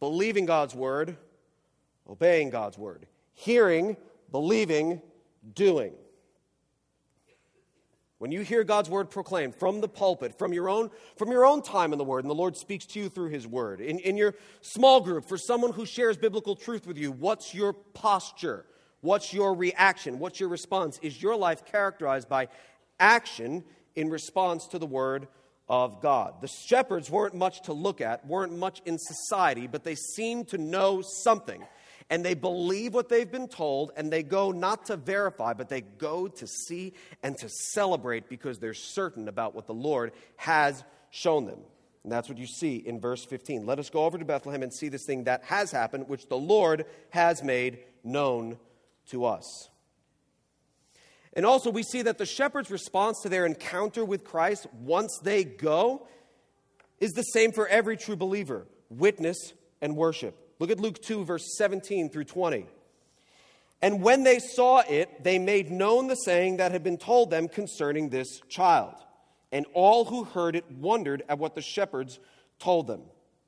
believing 0.00 0.46
God's 0.46 0.74
word, 0.74 1.16
obeying 2.08 2.50
God's 2.50 2.78
word? 2.78 3.06
Hearing, 3.34 3.96
believing, 4.32 5.02
doing. 5.54 5.92
When 8.18 8.32
you 8.32 8.42
hear 8.42 8.64
God's 8.64 8.90
word 8.90 9.08
proclaimed 9.10 9.54
from 9.54 9.80
the 9.80 9.88
pulpit, 9.88 10.36
from 10.36 10.52
your 10.52 10.68
own, 10.68 10.90
from 11.16 11.30
your 11.30 11.46
own 11.46 11.62
time 11.62 11.92
in 11.92 11.98
the 11.98 12.04
word, 12.04 12.24
and 12.24 12.30
the 12.30 12.34
Lord 12.34 12.56
speaks 12.56 12.84
to 12.86 13.00
you 13.00 13.08
through 13.08 13.30
his 13.30 13.46
word, 13.46 13.80
in, 13.80 13.98
in 14.00 14.16
your 14.16 14.34
small 14.62 15.00
group, 15.00 15.28
for 15.28 15.38
someone 15.38 15.72
who 15.72 15.86
shares 15.86 16.16
biblical 16.16 16.54
truth 16.56 16.86
with 16.86 16.98
you, 16.98 17.12
what's 17.12 17.54
your 17.54 17.72
posture? 17.72 18.66
What's 19.00 19.32
your 19.32 19.54
reaction? 19.54 20.18
What's 20.18 20.40
your 20.40 20.48
response? 20.48 20.98
Is 21.02 21.22
your 21.22 21.36
life 21.36 21.64
characterized 21.64 22.28
by 22.28 22.48
action 22.98 23.64
in 23.94 24.10
response 24.10 24.66
to 24.68 24.78
the 24.78 24.86
Word 24.86 25.28
of 25.68 26.02
God. 26.02 26.34
The 26.40 26.48
shepherds 26.48 27.10
weren't 27.10 27.34
much 27.34 27.62
to 27.62 27.72
look 27.72 28.00
at, 28.00 28.26
weren't 28.26 28.58
much 28.58 28.82
in 28.84 28.98
society, 28.98 29.68
but 29.68 29.84
they 29.84 29.94
seemed 29.94 30.48
to 30.48 30.58
know 30.58 31.00
something. 31.00 31.64
And 32.10 32.24
they 32.24 32.34
believe 32.34 32.92
what 32.92 33.08
they've 33.08 33.30
been 33.30 33.46
told, 33.46 33.92
and 33.96 34.12
they 34.12 34.24
go 34.24 34.50
not 34.50 34.86
to 34.86 34.96
verify, 34.96 35.54
but 35.54 35.68
they 35.68 35.82
go 35.82 36.26
to 36.26 36.46
see 36.46 36.92
and 37.22 37.38
to 37.38 37.48
celebrate 37.48 38.28
because 38.28 38.58
they're 38.58 38.74
certain 38.74 39.28
about 39.28 39.54
what 39.54 39.68
the 39.68 39.74
Lord 39.74 40.10
has 40.36 40.82
shown 41.10 41.46
them. 41.46 41.60
And 42.02 42.10
that's 42.10 42.28
what 42.28 42.38
you 42.38 42.48
see 42.48 42.76
in 42.76 43.00
verse 43.00 43.24
15. 43.24 43.64
Let 43.64 43.78
us 43.78 43.90
go 43.90 44.04
over 44.06 44.18
to 44.18 44.24
Bethlehem 44.24 44.64
and 44.64 44.72
see 44.72 44.88
this 44.88 45.04
thing 45.04 45.24
that 45.24 45.44
has 45.44 45.70
happened, 45.70 46.08
which 46.08 46.26
the 46.26 46.36
Lord 46.36 46.84
has 47.10 47.44
made 47.44 47.78
known 48.02 48.58
to 49.10 49.24
us. 49.24 49.68
And 51.32 51.46
also, 51.46 51.70
we 51.70 51.82
see 51.82 52.02
that 52.02 52.18
the 52.18 52.26
shepherd's 52.26 52.70
response 52.70 53.20
to 53.22 53.28
their 53.28 53.46
encounter 53.46 54.04
with 54.04 54.24
Christ 54.24 54.66
once 54.72 55.18
they 55.22 55.44
go 55.44 56.06
is 56.98 57.12
the 57.12 57.22
same 57.22 57.52
for 57.52 57.68
every 57.68 57.96
true 57.96 58.16
believer 58.16 58.66
witness 58.88 59.52
and 59.80 59.96
worship. 59.96 60.36
Look 60.58 60.70
at 60.70 60.80
Luke 60.80 61.00
2, 61.00 61.24
verse 61.24 61.56
17 61.56 62.10
through 62.10 62.24
20. 62.24 62.66
And 63.82 64.02
when 64.02 64.24
they 64.24 64.38
saw 64.38 64.82
it, 64.86 65.22
they 65.22 65.38
made 65.38 65.70
known 65.70 66.08
the 66.08 66.16
saying 66.16 66.58
that 66.58 66.72
had 66.72 66.82
been 66.82 66.98
told 66.98 67.30
them 67.30 67.48
concerning 67.48 68.10
this 68.10 68.40
child. 68.48 68.94
And 69.52 69.66
all 69.72 70.04
who 70.04 70.24
heard 70.24 70.54
it 70.54 70.70
wondered 70.70 71.22
at 71.28 71.38
what 71.38 71.54
the 71.54 71.62
shepherds 71.62 72.18
told 72.58 72.86
them. 72.86 73.02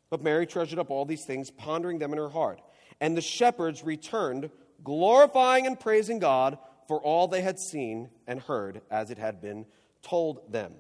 But 0.09 0.23
Mary 0.23 0.47
treasured 0.47 0.79
up 0.79 0.91
all 0.91 1.05
these 1.05 1.25
things, 1.27 1.51
pondering 1.51 1.99
them 1.99 2.13
in 2.13 2.19
her 2.19 2.29
heart. 2.29 2.61
And 3.01 3.17
the 3.17 3.21
shepherds 3.21 3.85
returned, 3.85 4.51
glorifying 4.85 5.67
and 5.67 5.79
praising 5.79 6.19
God 6.19 6.59
for 6.89 7.01
all 7.01 7.29
they 7.29 7.43
had 7.43 7.59
seen 7.59 8.11
and 8.27 8.41
heard 8.41 8.83
as 8.91 9.11
it 9.11 9.19
had 9.19 9.41
been 9.41 9.67
told 10.03 10.53
them. 10.53 10.73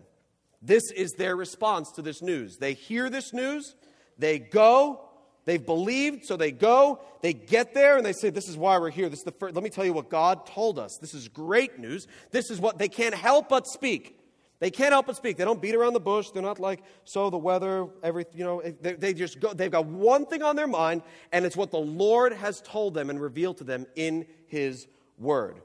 This 0.61 0.91
is 0.93 1.12
their 1.12 1.37
response 1.37 1.91
to 1.93 2.03
this 2.03 2.23
news. 2.23 2.57
They 2.59 2.75
hear 2.75 3.11
this 3.11 3.33
news, 3.33 3.75
they 4.19 4.38
go, 4.38 5.01
they've 5.45 5.65
believed, 5.65 6.25
so 6.25 6.37
they 6.37 6.53
go, 6.53 7.01
they 7.21 7.33
get 7.33 7.75
there, 7.75 7.97
and 7.97 8.07
they 8.07 8.12
say, 8.12 8.31
This 8.31 8.49
is 8.49 8.57
why 8.57 8.79
we're 8.79 8.91
here. 8.91 9.09
This 9.09 9.21
is 9.21 9.25
the 9.25 9.33
first, 9.33 9.55
let 9.55 9.65
me 9.65 9.71
tell 9.71 9.85
you 9.85 9.93
what 9.93 10.09
God 10.09 10.47
told 10.47 10.79
us. 10.79 10.99
This 10.99 11.15
is 11.15 11.29
great 11.29 11.79
news. 11.79 12.07
This 12.31 12.51
is 12.51 12.61
what 12.61 12.79
they 12.79 12.88
can't 12.88 13.15
help 13.15 13.49
but 13.49 13.67
speak. 13.67 14.19
They 14.62 14.70
can't 14.70 14.92
help 14.92 15.07
but 15.07 15.16
speak. 15.16 15.38
They 15.38 15.44
don't 15.44 15.61
beat 15.61 15.75
around 15.75 15.94
the 15.94 15.98
bush. 15.98 16.31
They're 16.31 16.40
not 16.40 16.61
like, 16.61 16.85
so 17.05 17.31
the 17.31 17.37
weather, 17.37 17.88
everything, 18.01 18.38
you 18.38 18.44
know, 18.44 18.62
they, 18.62 18.92
they 18.92 19.12
just 19.12 19.40
go, 19.40 19.53
they've 19.53 19.68
got 19.68 19.87
one 19.87 20.25
thing 20.25 20.44
on 20.44 20.55
their 20.55 20.68
mind, 20.68 21.03
and 21.33 21.44
it's 21.44 21.57
what 21.57 21.72
the 21.72 21.81
Lord 21.81 22.33
has 22.33 22.61
told 22.61 22.94
them 22.94 23.11
and 23.11 23.20
revealed 23.20 23.57
to 23.57 23.64
them 23.64 23.88
in 23.96 24.25
His 24.46 24.87
Word. 25.18 25.61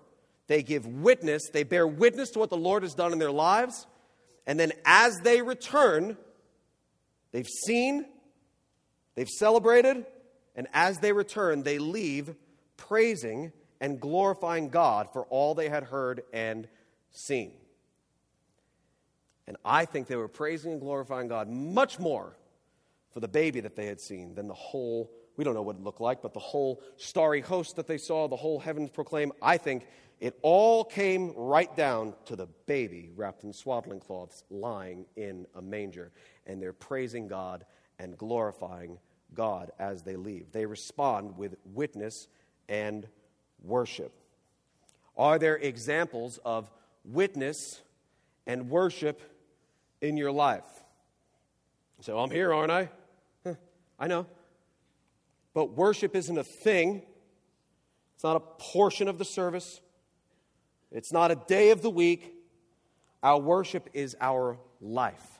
They 0.47 0.63
give 0.63 0.87
witness, 0.87 1.43
they 1.53 1.61
bear 1.61 1.85
witness 1.85 2.31
to 2.31 2.39
what 2.39 2.49
the 2.49 2.57
Lord 2.57 2.81
has 2.81 2.95
done 2.95 3.13
in 3.13 3.19
their 3.19 3.29
lives. 3.29 3.85
And 4.47 4.59
then 4.59 4.71
as 4.83 5.15
they 5.23 5.43
return, 5.43 6.17
they've 7.31 7.45
seen, 7.67 8.03
they've 9.13 9.29
celebrated, 9.29 10.07
and 10.55 10.67
as 10.73 10.97
they 10.97 11.13
return, 11.13 11.61
they 11.61 11.77
leave 11.77 12.33
praising 12.77 13.51
and 13.79 14.01
glorifying 14.01 14.69
God 14.69 15.09
for 15.13 15.25
all 15.25 15.53
they 15.53 15.69
had 15.69 15.83
heard 15.83 16.23
and 16.33 16.67
seen. 17.11 17.51
And 19.47 19.57
I 19.63 19.85
think 19.85 20.07
they 20.07 20.15
were 20.15 20.27
praising 20.27 20.73
and 20.73 20.81
glorifying 20.81 21.27
God 21.27 21.49
much 21.49 21.99
more 21.99 22.35
for 23.11 23.21
the 23.21 23.27
baby 23.27 23.61
that 23.61 23.75
they 23.75 23.85
had 23.85 24.01
seen 24.01 24.35
than 24.35 24.47
the 24.47 24.53
whole, 24.53 25.11
we 25.37 25.43
don't 25.43 25.53
know 25.53 25.61
what 25.61 25.77
it 25.77 25.83
looked 25.83 26.01
like, 26.01 26.21
but 26.21 26.33
the 26.33 26.39
whole 26.39 26.81
starry 26.97 27.41
host 27.41 27.77
that 27.77 27.87
they 27.87 27.97
saw, 27.97 28.27
the 28.27 28.35
whole 28.35 28.59
heavens 28.59 28.89
proclaim. 28.89 29.31
I 29.41 29.57
think 29.57 29.87
it 30.19 30.37
all 30.41 30.83
came 30.83 31.33
right 31.35 31.73
down 31.75 32.13
to 32.25 32.35
the 32.35 32.47
baby 32.65 33.11
wrapped 33.15 33.43
in 33.43 33.53
swaddling 33.53 33.99
cloths 33.99 34.43
lying 34.49 35.05
in 35.15 35.47
a 35.55 35.61
manger. 35.61 36.11
And 36.45 36.61
they're 36.61 36.73
praising 36.73 37.27
God 37.27 37.65
and 37.99 38.17
glorifying 38.17 38.99
God 39.33 39.71
as 39.79 40.03
they 40.03 40.15
leave. 40.15 40.51
They 40.51 40.65
respond 40.65 41.37
with 41.37 41.55
witness 41.65 42.27
and 42.67 43.07
worship. 43.63 44.11
Are 45.15 45.39
there 45.39 45.55
examples 45.55 46.39
of 46.45 46.69
witness 47.05 47.81
and 48.45 48.69
worship 48.69 49.21
in 50.01 50.17
your 50.17 50.31
life? 50.31 50.63
So 52.01 52.19
I'm 52.19 52.29
here, 52.29 52.53
aren't 52.53 52.71
I? 52.71 52.89
Huh, 53.43 53.55
I 53.99 54.07
know. 54.07 54.25
But 55.53 55.71
worship 55.71 56.15
isn't 56.15 56.37
a 56.37 56.43
thing, 56.43 57.01
it's 58.15 58.23
not 58.23 58.35
a 58.35 58.39
portion 58.39 59.07
of 59.07 59.17
the 59.17 59.25
service. 59.25 59.81
It's 60.91 61.11
not 61.11 61.31
a 61.31 61.35
day 61.35 61.71
of 61.71 61.81
the 61.81 61.89
week. 61.89 62.33
Our 63.21 63.39
worship 63.39 63.89
is 63.93 64.15
our 64.21 64.57
life. 64.79 65.39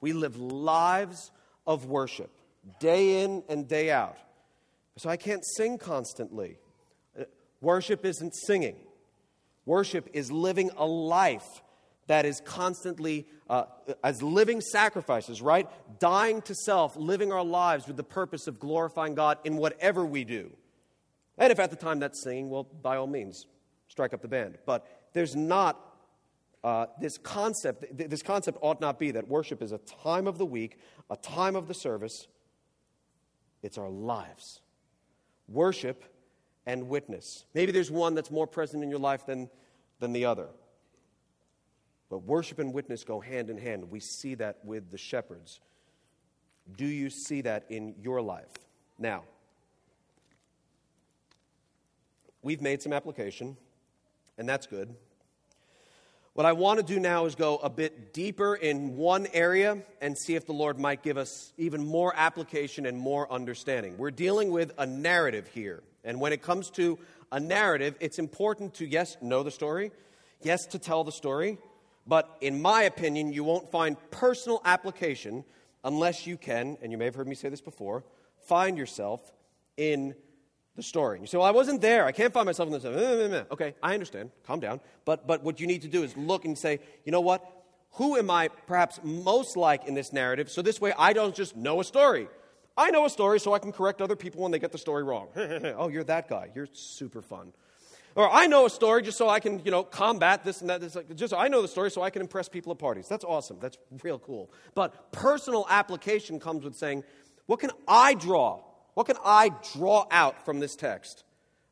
We 0.00 0.12
live 0.12 0.36
lives 0.36 1.30
of 1.66 1.86
worship, 1.86 2.30
day 2.78 3.24
in 3.24 3.42
and 3.48 3.66
day 3.66 3.90
out. 3.90 4.16
So 4.96 5.10
I 5.10 5.16
can't 5.16 5.44
sing 5.44 5.78
constantly. 5.78 6.58
Uh, 7.18 7.24
worship 7.60 8.04
isn't 8.04 8.34
singing, 8.34 8.76
worship 9.64 10.08
is 10.12 10.30
living 10.30 10.70
a 10.76 10.86
life 10.86 11.62
that 12.06 12.24
is 12.24 12.40
constantly 12.44 13.26
uh, 13.48 13.64
as 14.02 14.22
living 14.22 14.60
sacrifices, 14.60 15.40
right? 15.40 15.68
Dying 15.98 16.42
to 16.42 16.54
self, 16.54 16.96
living 16.96 17.32
our 17.32 17.44
lives 17.44 17.86
with 17.86 17.96
the 17.96 18.04
purpose 18.04 18.46
of 18.46 18.58
glorifying 18.58 19.14
God 19.14 19.38
in 19.44 19.56
whatever 19.56 20.04
we 20.04 20.24
do. 20.24 20.50
And 21.38 21.52
if 21.52 21.58
at 21.58 21.70
the 21.70 21.76
time 21.76 22.00
that's 22.00 22.22
singing, 22.22 22.50
well, 22.50 22.64
by 22.64 22.96
all 22.96 23.06
means, 23.06 23.46
strike 23.88 24.12
up 24.14 24.22
the 24.22 24.28
band. 24.28 24.58
But 24.66 24.86
there's 25.12 25.36
not 25.36 25.80
uh, 26.64 26.86
this 27.00 27.18
concept, 27.18 27.84
this 27.96 28.22
concept 28.22 28.58
ought 28.60 28.80
not 28.80 28.98
be 28.98 29.12
that 29.12 29.28
worship 29.28 29.62
is 29.62 29.70
a 29.70 29.78
time 29.78 30.26
of 30.26 30.38
the 30.38 30.46
week, 30.46 30.80
a 31.10 31.16
time 31.16 31.54
of 31.54 31.68
the 31.68 31.74
service. 31.74 32.26
It's 33.62 33.78
our 33.78 33.90
lives. 33.90 34.60
Worship 35.46 36.02
and 36.66 36.88
witness. 36.88 37.44
Maybe 37.54 37.70
there's 37.70 37.90
one 37.90 38.14
that's 38.14 38.30
more 38.30 38.46
present 38.46 38.82
in 38.82 38.90
your 38.90 38.98
life 38.98 39.26
than, 39.26 39.48
than 40.00 40.12
the 40.12 40.24
other. 40.24 40.48
But 42.08 42.18
worship 42.18 42.58
and 42.58 42.72
witness 42.72 43.04
go 43.04 43.20
hand 43.20 43.50
in 43.50 43.58
hand. 43.58 43.90
We 43.90 44.00
see 44.00 44.34
that 44.36 44.58
with 44.64 44.90
the 44.90 44.98
shepherds. 44.98 45.60
Do 46.76 46.86
you 46.86 47.10
see 47.10 47.42
that 47.42 47.64
in 47.68 47.94
your 48.00 48.20
life? 48.22 48.52
Now, 48.98 49.24
we've 52.42 52.62
made 52.62 52.82
some 52.82 52.92
application 52.92 53.56
and 54.38 54.48
that's 54.48 54.66
good. 54.66 54.94
What 56.34 56.44
I 56.44 56.52
want 56.52 56.78
to 56.80 56.84
do 56.84 57.00
now 57.00 57.24
is 57.24 57.34
go 57.34 57.56
a 57.56 57.70
bit 57.70 58.12
deeper 58.12 58.54
in 58.54 58.96
one 58.96 59.26
area 59.32 59.78
and 60.02 60.18
see 60.18 60.34
if 60.34 60.44
the 60.44 60.52
Lord 60.52 60.78
might 60.78 61.02
give 61.02 61.16
us 61.16 61.54
even 61.56 61.86
more 61.86 62.12
application 62.14 62.84
and 62.84 62.98
more 62.98 63.30
understanding. 63.32 63.96
We're 63.96 64.10
dealing 64.10 64.50
with 64.50 64.72
a 64.76 64.84
narrative 64.84 65.48
here. 65.48 65.82
And 66.04 66.20
when 66.20 66.34
it 66.34 66.42
comes 66.42 66.68
to 66.72 66.98
a 67.32 67.40
narrative, 67.40 67.96
it's 68.00 68.18
important 68.18 68.74
to, 68.74 68.86
yes, 68.86 69.16
know 69.22 69.42
the 69.42 69.50
story, 69.50 69.92
yes, 70.42 70.66
to 70.66 70.78
tell 70.78 71.04
the 71.04 71.12
story, 71.12 71.56
but 72.06 72.36
in 72.40 72.60
my 72.60 72.82
opinion, 72.82 73.32
you 73.32 73.44
won't 73.44 73.70
find 73.70 73.96
personal 74.10 74.62
application 74.64 75.44
unless 75.84 76.26
you 76.26 76.36
can, 76.36 76.76
and 76.82 76.92
you 76.92 76.98
may 76.98 77.06
have 77.06 77.14
heard 77.14 77.28
me 77.28 77.34
say 77.34 77.48
this 77.48 77.60
before, 77.60 78.04
find 78.46 78.78
yourself 78.78 79.32
in 79.76 80.14
the 80.76 80.82
story. 80.82 81.16
And 81.16 81.22
you 81.22 81.26
say, 81.26 81.38
Well, 81.38 81.46
I 81.46 81.52
wasn't 81.52 81.80
there. 81.80 82.04
I 82.04 82.12
can't 82.12 82.32
find 82.32 82.46
myself 82.46 82.68
in 82.68 82.72
this. 82.72 82.84
Mm, 82.84 82.94
mm, 82.94 83.30
mm, 83.30 83.50
okay, 83.50 83.74
I 83.82 83.94
understand. 83.94 84.30
Calm 84.46 84.60
down. 84.60 84.80
But, 85.04 85.26
but 85.26 85.42
what 85.42 85.60
you 85.60 85.66
need 85.66 85.82
to 85.82 85.88
do 85.88 86.02
is 86.02 86.16
look 86.16 86.44
and 86.44 86.56
say, 86.56 86.80
You 87.04 87.12
know 87.12 87.20
what? 87.20 87.44
Who 87.92 88.16
am 88.16 88.30
I 88.30 88.48
perhaps 88.48 89.00
most 89.02 89.56
like 89.56 89.86
in 89.86 89.94
this 89.94 90.12
narrative? 90.12 90.50
So 90.50 90.60
this 90.62 90.80
way 90.80 90.92
I 90.98 91.12
don't 91.12 91.34
just 91.34 91.56
know 91.56 91.80
a 91.80 91.84
story. 91.84 92.28
I 92.76 92.90
know 92.90 93.06
a 93.06 93.10
story 93.10 93.40
so 93.40 93.54
I 93.54 93.58
can 93.58 93.72
correct 93.72 94.02
other 94.02 94.16
people 94.16 94.42
when 94.42 94.52
they 94.52 94.58
get 94.58 94.70
the 94.70 94.78
story 94.78 95.02
wrong. 95.02 95.28
oh, 95.36 95.88
you're 95.88 96.04
that 96.04 96.28
guy. 96.28 96.50
You're 96.54 96.68
super 96.72 97.22
fun. 97.22 97.54
Or 98.16 98.28
I 98.28 98.46
know 98.46 98.66
a 98.66 98.70
story 98.70 99.02
just 99.02 99.18
so 99.18 99.28
I 99.28 99.38
can, 99.38 99.60
you 99.64 99.70
know, 99.70 99.84
combat 99.84 100.42
this 100.42 100.60
and 100.60 100.70
that. 100.70 100.80
This, 100.80 100.96
just 101.14 101.32
I 101.32 101.48
know 101.48 101.62
the 101.62 101.68
story 101.68 101.90
so 101.90 102.02
I 102.02 102.10
can 102.10 102.22
impress 102.22 102.48
people 102.48 102.72
at 102.72 102.78
parties. 102.78 103.06
That's 103.08 103.24
awesome. 103.24 103.58
That's 103.60 103.76
real 104.02 104.18
cool. 104.18 104.50
But 104.74 105.12
personal 105.12 105.66
application 105.68 106.40
comes 106.40 106.64
with 106.64 106.74
saying, 106.74 107.04
what 107.44 107.60
can 107.60 107.70
I 107.86 108.14
draw 108.14 108.62
what 108.96 109.06
can 109.06 109.18
I 109.22 109.50
draw 109.74 110.06
out 110.10 110.46
from 110.46 110.58
this 110.58 110.74
text? 110.74 111.22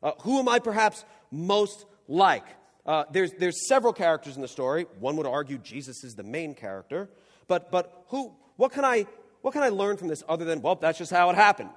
Uh, 0.03 0.11
who 0.21 0.37
am 0.37 0.47
I 0.47 0.59
perhaps 0.59 1.03
most 1.31 1.87
like? 2.07 2.45
Uh, 2.85 3.05
there's, 3.11 3.31
there's 3.39 3.67
several 3.67 3.93
characters 3.93 4.35
in 4.35 4.43
the 4.43 4.47
story. 4.47 4.85
One 4.99 5.17
would 5.17 5.25
argue 5.25 5.57
Jesus 5.57 6.03
is 6.03 6.13
the 6.13 6.21
main 6.21 6.53
character. 6.53 7.09
But, 7.47 7.71
but 7.71 8.05
who, 8.09 8.31
what, 8.57 8.73
can 8.73 8.85
I, 8.85 9.07
what 9.41 9.53
can 9.55 9.63
I 9.63 9.69
learn 9.69 9.97
from 9.97 10.07
this 10.07 10.21
other 10.29 10.45
than, 10.45 10.61
well, 10.61 10.75
that's 10.75 10.99
just 10.99 11.09
how 11.09 11.31
it 11.31 11.35
happened? 11.35 11.71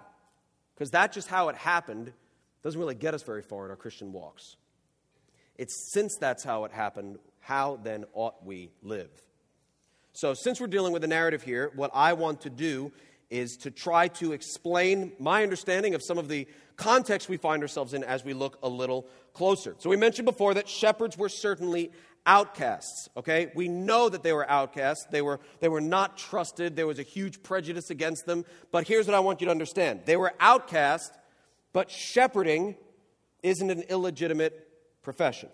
Because 0.74 0.90
that's 0.90 1.14
just 1.14 1.28
how 1.28 1.48
it 1.48 1.56
happened 1.56 2.12
doesn't 2.62 2.78
really 2.78 2.94
get 2.94 3.14
us 3.14 3.22
very 3.22 3.42
far 3.42 3.64
in 3.64 3.70
our 3.70 3.76
Christian 3.76 4.12
walks. 4.12 4.56
It's 5.56 5.92
since 5.92 6.16
that's 6.16 6.44
how 6.44 6.64
it 6.64 6.72
happened, 6.72 7.18
how 7.40 7.78
then 7.82 8.04
ought 8.12 8.44
we 8.44 8.70
live? 8.82 9.10
So, 10.12 10.34
since 10.34 10.60
we're 10.60 10.66
dealing 10.66 10.92
with 10.92 11.04
a 11.04 11.08
narrative 11.08 11.42
here, 11.42 11.70
what 11.74 11.90
I 11.94 12.12
want 12.12 12.42
to 12.42 12.50
do 12.50 12.92
is 13.30 13.56
to 13.58 13.70
try 13.70 14.08
to 14.08 14.32
explain 14.32 15.12
my 15.18 15.42
understanding 15.42 15.94
of 15.94 16.02
some 16.02 16.18
of 16.18 16.28
the 16.28 16.48
context 16.76 17.28
we 17.28 17.36
find 17.36 17.62
ourselves 17.62 17.92
in 17.92 18.02
as 18.02 18.24
we 18.24 18.32
look 18.32 18.58
a 18.62 18.68
little 18.68 19.06
closer. 19.34 19.74
So, 19.78 19.90
we 19.90 19.96
mentioned 19.96 20.26
before 20.26 20.54
that 20.54 20.68
shepherds 20.68 21.18
were 21.18 21.28
certainly 21.28 21.92
outcasts, 22.26 23.08
okay? 23.16 23.50
We 23.54 23.68
know 23.68 24.08
that 24.08 24.22
they 24.22 24.32
were 24.32 24.48
outcasts. 24.48 25.06
They 25.10 25.22
were, 25.22 25.40
they 25.60 25.68
were 25.68 25.80
not 25.80 26.18
trusted. 26.18 26.76
There 26.76 26.86
was 26.86 26.98
a 26.98 27.04
huge 27.04 27.42
prejudice 27.42 27.90
against 27.90 28.26
them. 28.26 28.44
But 28.70 28.86
here's 28.86 29.06
what 29.06 29.14
I 29.14 29.20
want 29.20 29.40
you 29.40 29.46
to 29.46 29.50
understand 29.50 30.02
they 30.04 30.16
were 30.16 30.32
outcasts, 30.38 31.16
but 31.72 31.90
shepherding 31.90 32.76
isn't 33.42 33.70
an 33.70 33.82
illegitimate 33.88 34.68
profession. 35.02 35.48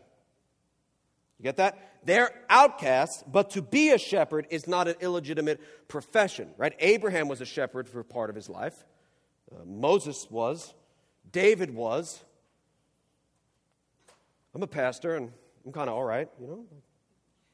You 1.38 1.44
get 1.44 1.56
that? 1.56 1.78
They're 2.04 2.30
outcasts, 2.48 3.24
but 3.26 3.50
to 3.50 3.62
be 3.62 3.90
a 3.90 3.98
shepherd 3.98 4.46
is 4.50 4.66
not 4.66 4.88
an 4.88 4.96
illegitimate 5.00 5.60
profession, 5.88 6.50
right? 6.56 6.74
Abraham 6.78 7.28
was 7.28 7.40
a 7.40 7.46
shepherd 7.46 7.88
for 7.88 8.02
part 8.02 8.30
of 8.30 8.36
his 8.36 8.48
life. 8.48 8.84
Uh, 9.50 9.64
Moses 9.64 10.26
was. 10.30 10.72
David 11.30 11.74
was. 11.74 12.22
I'm 14.54 14.62
a 14.62 14.66
pastor 14.66 15.16
and 15.16 15.32
I'm 15.66 15.72
kind 15.72 15.88
of 15.88 15.96
all 15.96 16.04
right, 16.04 16.28
you 16.40 16.46
know? 16.46 16.64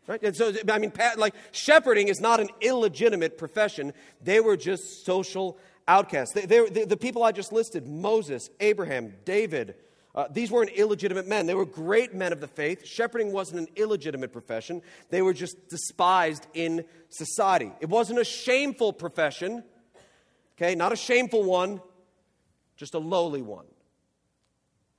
Right? 0.06 0.22
And 0.22 0.34
so, 0.34 0.52
I 0.68 0.78
mean, 0.78 0.92
like, 1.16 1.34
shepherding 1.52 2.08
is 2.08 2.20
not 2.20 2.40
an 2.40 2.48
illegitimate 2.60 3.38
profession. 3.38 3.92
They 4.20 4.40
were 4.40 4.56
just 4.56 5.04
social 5.06 5.56
outcasts. 5.88 6.34
They, 6.34 6.46
they, 6.46 6.84
the 6.84 6.96
people 6.96 7.22
I 7.22 7.32
just 7.32 7.52
listed 7.52 7.86
Moses, 7.86 8.50
Abraham, 8.60 9.14
David, 9.24 9.74
uh, 10.14 10.26
these 10.30 10.50
weren't 10.50 10.70
illegitimate 10.70 11.26
men. 11.26 11.46
They 11.46 11.54
were 11.54 11.64
great 11.64 12.14
men 12.14 12.32
of 12.32 12.40
the 12.40 12.48
faith. 12.48 12.84
Shepherding 12.84 13.32
wasn't 13.32 13.60
an 13.60 13.68
illegitimate 13.76 14.32
profession, 14.32 14.82
they 15.10 15.22
were 15.22 15.32
just 15.32 15.68
despised 15.68 16.46
in 16.54 16.84
society. 17.08 17.72
It 17.80 17.88
wasn't 17.88 18.18
a 18.18 18.24
shameful 18.24 18.92
profession, 18.92 19.62
okay? 20.56 20.74
Not 20.74 20.92
a 20.92 20.96
shameful 20.96 21.44
one, 21.44 21.80
just 22.76 22.94
a 22.94 22.98
lowly 22.98 23.42
one. 23.42 23.66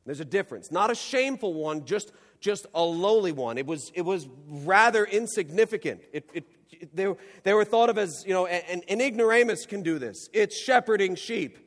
There's 0.05 0.19
a 0.19 0.25
difference. 0.25 0.71
Not 0.71 0.91
a 0.91 0.95
shameful 0.95 1.53
one, 1.53 1.85
just, 1.85 2.11
just 2.39 2.65
a 2.73 2.83
lowly 2.83 3.31
one. 3.31 3.57
It 3.57 3.65
was, 3.65 3.91
it 3.93 4.01
was 4.01 4.27
rather 4.47 5.05
insignificant. 5.05 6.01
It, 6.11 6.29
it 6.33 6.45
they, 6.93 7.13
they 7.43 7.53
were 7.53 7.65
thought 7.65 7.89
of 7.89 7.97
as, 7.97 8.23
you 8.25 8.33
know, 8.33 8.45
an, 8.45 8.81
an 8.87 9.01
ignoramus 9.01 9.65
can 9.65 9.81
do 9.83 9.99
this. 9.99 10.29
It's 10.33 10.57
shepherding 10.57 11.15
sheep. 11.15 11.57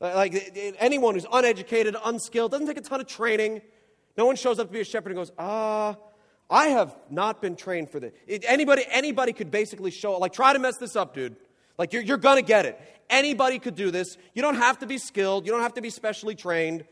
Like 0.00 0.74
anyone 0.78 1.14
who's 1.14 1.26
uneducated, 1.32 1.96
unskilled, 2.04 2.50
doesn't 2.50 2.66
take 2.66 2.76
a 2.76 2.82
ton 2.82 3.00
of 3.00 3.06
training. 3.06 3.62
No 4.16 4.26
one 4.26 4.36
shows 4.36 4.58
up 4.58 4.68
to 4.68 4.72
be 4.72 4.80
a 4.80 4.84
shepherd 4.84 5.10
and 5.10 5.16
goes, 5.16 5.32
ah, 5.38 5.96
I 6.50 6.66
have 6.66 6.94
not 7.10 7.40
been 7.40 7.56
trained 7.56 7.90
for 7.90 8.00
this. 8.00 8.12
Anybody, 8.28 8.84
anybody 8.90 9.32
could 9.32 9.50
basically 9.50 9.90
show, 9.90 10.18
like, 10.18 10.32
try 10.32 10.52
to 10.52 10.58
mess 10.58 10.76
this 10.76 10.94
up, 10.94 11.14
dude. 11.14 11.36
Like, 11.78 11.92
you're, 11.92 12.02
you're 12.02 12.18
going 12.18 12.36
to 12.36 12.46
get 12.46 12.66
it. 12.66 12.78
Anybody 13.08 13.58
could 13.58 13.74
do 13.74 13.90
this. 13.90 14.16
You 14.34 14.42
don't 14.42 14.56
have 14.56 14.78
to 14.80 14.86
be 14.86 14.98
skilled, 14.98 15.46
you 15.46 15.52
don't 15.52 15.62
have 15.62 15.74
to 15.74 15.82
be 15.82 15.90
specially 15.90 16.34
trained. 16.34 16.84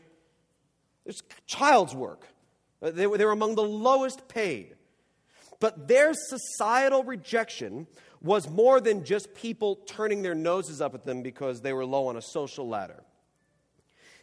It's 1.05 1.21
child's 1.45 1.93
work. 1.93 2.27
They 2.81 3.07
were, 3.07 3.17
they 3.17 3.25
were 3.25 3.31
among 3.31 3.55
the 3.55 3.63
lowest 3.63 4.27
paid. 4.27 4.75
But 5.63 5.87
their 5.87 6.11
societal 6.13 7.05
rejection 7.05 7.87
was 8.21 8.49
more 8.49 8.81
than 8.81 9.05
just 9.05 9.33
people 9.33 9.77
turning 9.77 10.21
their 10.21 10.35
noses 10.35 10.81
up 10.81 10.93
at 10.93 11.05
them 11.05 11.21
because 11.23 11.61
they 11.61 11.71
were 11.71 11.85
low 11.85 12.07
on 12.07 12.17
a 12.17 12.21
social 12.21 12.67
ladder. 12.67 13.01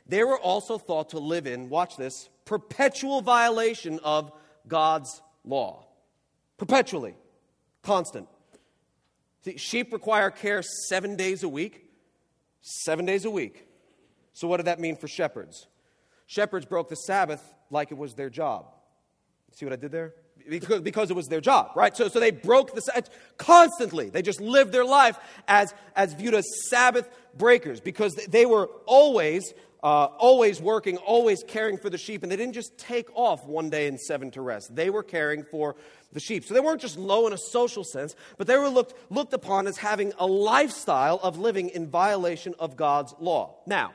They 0.06 0.22
were 0.22 0.38
also 0.38 0.76
thought 0.76 1.08
to 1.10 1.18
live 1.18 1.46
in, 1.46 1.70
watch 1.70 1.96
this, 1.96 2.28
perpetual 2.44 3.22
violation 3.22 4.00
of 4.04 4.30
God's 4.68 5.22
law. 5.42 5.86
Perpetually, 6.58 7.14
constant. 7.82 8.28
See, 9.42 9.56
sheep 9.56 9.94
require 9.94 10.30
care 10.30 10.62
seven 10.90 11.16
days 11.16 11.42
a 11.42 11.48
week. 11.48 11.86
Seven 12.60 13.06
days 13.06 13.24
a 13.24 13.30
week. 13.30 13.66
So, 14.34 14.46
what 14.46 14.58
did 14.58 14.66
that 14.66 14.78
mean 14.78 14.94
for 14.94 15.08
shepherds? 15.08 15.68
Shepherds 16.26 16.66
broke 16.66 16.90
the 16.90 16.96
Sabbath 16.96 17.42
like 17.70 17.92
it 17.92 17.96
was 17.96 18.12
their 18.12 18.28
job. 18.28 18.66
See 19.52 19.64
what 19.64 19.72
I 19.72 19.76
did 19.76 19.90
there? 19.90 20.12
Because, 20.50 21.10
it 21.10 21.16
was 21.16 21.28
their 21.28 21.40
job, 21.40 21.70
right? 21.76 21.96
So, 21.96 22.08
so 22.08 22.18
they 22.18 22.32
broke 22.32 22.74
the 22.74 23.04
constantly. 23.38 24.10
They 24.10 24.22
just 24.22 24.40
lived 24.40 24.72
their 24.72 24.84
life 24.84 25.18
as, 25.46 25.72
as 25.94 26.14
viewed 26.14 26.34
as 26.34 26.44
Sabbath 26.68 27.08
breakers 27.36 27.80
because 27.80 28.14
they 28.16 28.46
were 28.46 28.66
always, 28.86 29.54
uh, 29.82 30.06
always 30.18 30.60
working, 30.60 30.96
always 30.98 31.44
caring 31.46 31.78
for 31.78 31.88
the 31.88 31.98
sheep. 31.98 32.22
And 32.22 32.32
they 32.32 32.36
didn't 32.36 32.54
just 32.54 32.76
take 32.78 33.08
off 33.14 33.46
one 33.46 33.70
day 33.70 33.86
in 33.86 33.96
seven 33.96 34.30
to 34.32 34.40
rest. 34.40 34.74
They 34.74 34.90
were 34.90 35.04
caring 35.04 35.44
for 35.44 35.76
the 36.12 36.20
sheep. 36.20 36.44
So 36.44 36.54
they 36.54 36.60
weren't 36.60 36.80
just 36.80 36.98
low 36.98 37.26
in 37.28 37.32
a 37.32 37.38
social 37.38 37.84
sense, 37.84 38.16
but 38.36 38.46
they 38.46 38.56
were 38.56 38.68
looked, 38.68 38.94
looked 39.10 39.32
upon 39.32 39.68
as 39.68 39.76
having 39.76 40.12
a 40.18 40.26
lifestyle 40.26 41.20
of 41.22 41.38
living 41.38 41.68
in 41.68 41.88
violation 41.88 42.54
of 42.58 42.76
God's 42.76 43.14
law. 43.20 43.56
Now, 43.66 43.92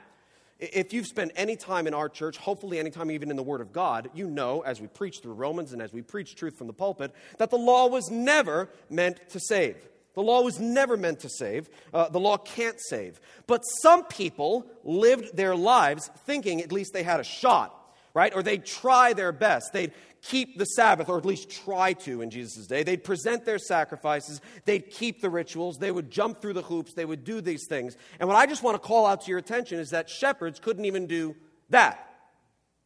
if 0.73 0.93
you've 0.93 1.07
spent 1.07 1.31
any 1.35 1.55
time 1.55 1.87
in 1.87 1.93
our 1.93 2.09
church, 2.09 2.37
hopefully 2.37 2.79
any 2.79 2.89
time 2.89 3.11
even 3.11 3.29
in 3.29 3.35
the 3.35 3.43
Word 3.43 3.61
of 3.61 3.71
God, 3.71 4.09
you 4.13 4.29
know, 4.29 4.61
as 4.61 4.81
we 4.81 4.87
preach 4.87 5.19
through 5.21 5.33
Romans 5.33 5.73
and 5.73 5.81
as 5.81 5.93
we 5.93 6.01
preach 6.01 6.35
truth 6.35 6.57
from 6.57 6.67
the 6.67 6.73
pulpit, 6.73 7.13
that 7.37 7.49
the 7.49 7.57
law 7.57 7.87
was 7.87 8.09
never 8.09 8.69
meant 8.89 9.29
to 9.29 9.39
save. 9.39 9.77
The 10.13 10.21
law 10.21 10.41
was 10.41 10.59
never 10.59 10.95
meant 10.95 11.21
to 11.21 11.29
save. 11.29 11.69
Uh, 11.93 12.07
the 12.09 12.19
law 12.19 12.37
can't 12.37 12.77
save. 12.79 13.19
But 13.47 13.59
some 13.81 14.05
people 14.05 14.65
lived 14.83 15.35
their 15.35 15.55
lives 15.55 16.09
thinking 16.25 16.61
at 16.61 16.71
least 16.71 16.93
they 16.93 17.03
had 17.03 17.19
a 17.19 17.23
shot 17.23 17.81
right? 18.15 18.33
Or 18.33 18.41
they'd 18.41 18.65
try 18.65 19.13
their 19.13 19.31
best. 19.31 19.73
They'd 19.73 19.91
keep 20.25 20.57
the 20.57 20.65
Sabbath, 20.65 21.07
or 21.07 21.17
at 21.17 21.25
least 21.25 21.49
try 21.49 21.93
to 21.93 22.21
in 22.21 22.29
Jesus' 22.29 22.67
day. 22.67 22.83
They'd 22.83 23.03
present 23.03 23.45
their 23.45 23.59
sacrifices, 23.59 24.41
they'd 24.65 24.89
keep 24.89 25.21
the 25.21 25.29
rituals, 25.29 25.77
they 25.77 25.91
would 25.91 26.09
jump 26.09 26.41
through 26.41 26.53
the 26.53 26.61
hoops, 26.63 26.93
they 26.93 27.05
would 27.05 27.23
do 27.23 27.41
these 27.41 27.67
things. 27.67 27.95
And 28.19 28.27
what 28.27 28.35
I 28.35 28.45
just 28.45 28.63
want 28.63 28.75
to 28.75 28.85
call 28.85 29.05
out 29.05 29.21
to 29.21 29.29
your 29.29 29.39
attention 29.39 29.79
is 29.79 29.91
that 29.91 30.09
shepherds 30.09 30.59
couldn't 30.59 30.85
even 30.85 31.07
do 31.07 31.35
that. 31.69 32.09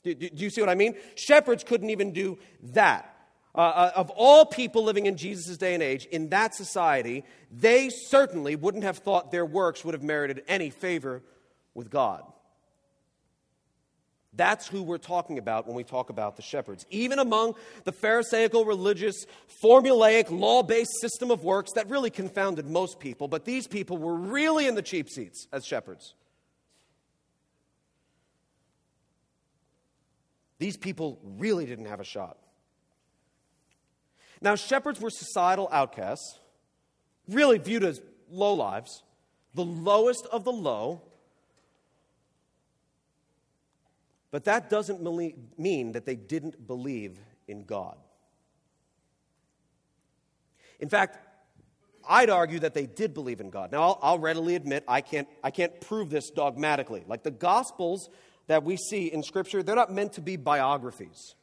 Do, 0.03 0.13
do, 0.13 0.29
do 0.29 0.43
you 0.43 0.49
see 0.49 0.61
what 0.61 0.69
I 0.69 0.75
mean? 0.75 0.95
Shepherds 1.15 1.63
couldn't 1.63 1.89
even 1.89 2.11
do 2.11 2.37
that. 2.73 3.15
Uh, 3.55 3.59
uh, 3.59 3.91
of 3.95 4.09
all 4.11 4.45
people 4.45 4.83
living 4.83 5.05
in 5.05 5.17
Jesus' 5.17 5.57
day 5.57 5.73
and 5.73 5.81
age, 5.81 6.05
in 6.05 6.29
that 6.29 6.53
society, 6.53 7.23
they 7.51 7.89
certainly 7.89 8.55
wouldn't 8.55 8.83
have 8.83 8.99
thought 8.99 9.31
their 9.31 9.45
works 9.45 9.83
would 9.83 9.93
have 9.93 10.03
merited 10.03 10.43
any 10.47 10.69
favor 10.69 11.23
with 11.73 11.89
God. 11.89 12.23
That's 14.33 14.67
who 14.67 14.83
we're 14.83 14.99
talking 14.99 15.39
about 15.39 15.65
when 15.65 15.75
we 15.75 15.83
talk 15.83 16.09
about 16.09 16.35
the 16.35 16.43
shepherds. 16.43 16.85
Even 16.89 17.17
among 17.17 17.55
the 17.83 17.91
Pharisaical, 17.91 18.63
religious, 18.63 19.25
formulaic, 19.63 20.29
law 20.29 20.61
based 20.61 20.99
system 21.01 21.31
of 21.31 21.43
works 21.43 21.73
that 21.73 21.89
really 21.89 22.11
confounded 22.11 22.67
most 22.67 22.99
people, 22.99 23.27
but 23.27 23.45
these 23.45 23.67
people 23.67 23.97
were 23.97 24.15
really 24.15 24.67
in 24.67 24.75
the 24.75 24.81
cheap 24.81 25.09
seats 25.09 25.47
as 25.51 25.65
shepherds. 25.65 26.13
These 30.59 30.77
people 30.77 31.19
really 31.23 31.65
didn't 31.65 31.85
have 31.85 32.01
a 32.01 32.05
shot. 32.05 32.37
Now, 34.41 34.55
shepherds 34.55 35.01
were 35.01 35.09
societal 35.09 35.69
outcasts, 35.71 36.37
really 37.27 37.57
viewed 37.57 37.83
as 37.83 38.01
low 38.29 38.53
lives, 38.53 39.03
the 39.55 39.65
lowest 39.65 40.27
of 40.31 40.43
the 40.43 40.51
low 40.51 41.01
But 44.31 44.45
that 44.45 44.69
doesn't 44.69 45.01
mean 45.57 45.91
that 45.93 46.05
they 46.05 46.15
didn't 46.15 46.67
believe 46.67 47.17
in 47.47 47.63
God. 47.63 47.97
In 50.79 50.87
fact, 50.89 51.17
I'd 52.07 52.29
argue 52.29 52.59
that 52.59 52.73
they 52.73 52.85
did 52.85 53.13
believe 53.13 53.41
in 53.41 53.49
God. 53.49 53.71
Now, 53.71 53.81
I'll, 53.81 53.99
I'll, 54.01 54.19
readily 54.19 54.55
admit 54.55 54.83
I 54.87 55.01
can't, 55.01 55.27
I 55.43 55.51
can't 55.51 55.79
prove 55.81 56.09
this 56.09 56.29
dogmatically. 56.29 57.03
Like 57.07 57.23
the 57.23 57.31
Gospels 57.31 58.09
that 58.47 58.63
we 58.63 58.77
see 58.77 59.11
in 59.11 59.21
Scripture, 59.21 59.61
they're 59.61 59.75
not 59.75 59.91
meant 59.91 60.13
to 60.13 60.21
be 60.21 60.35
biographies 60.35 61.35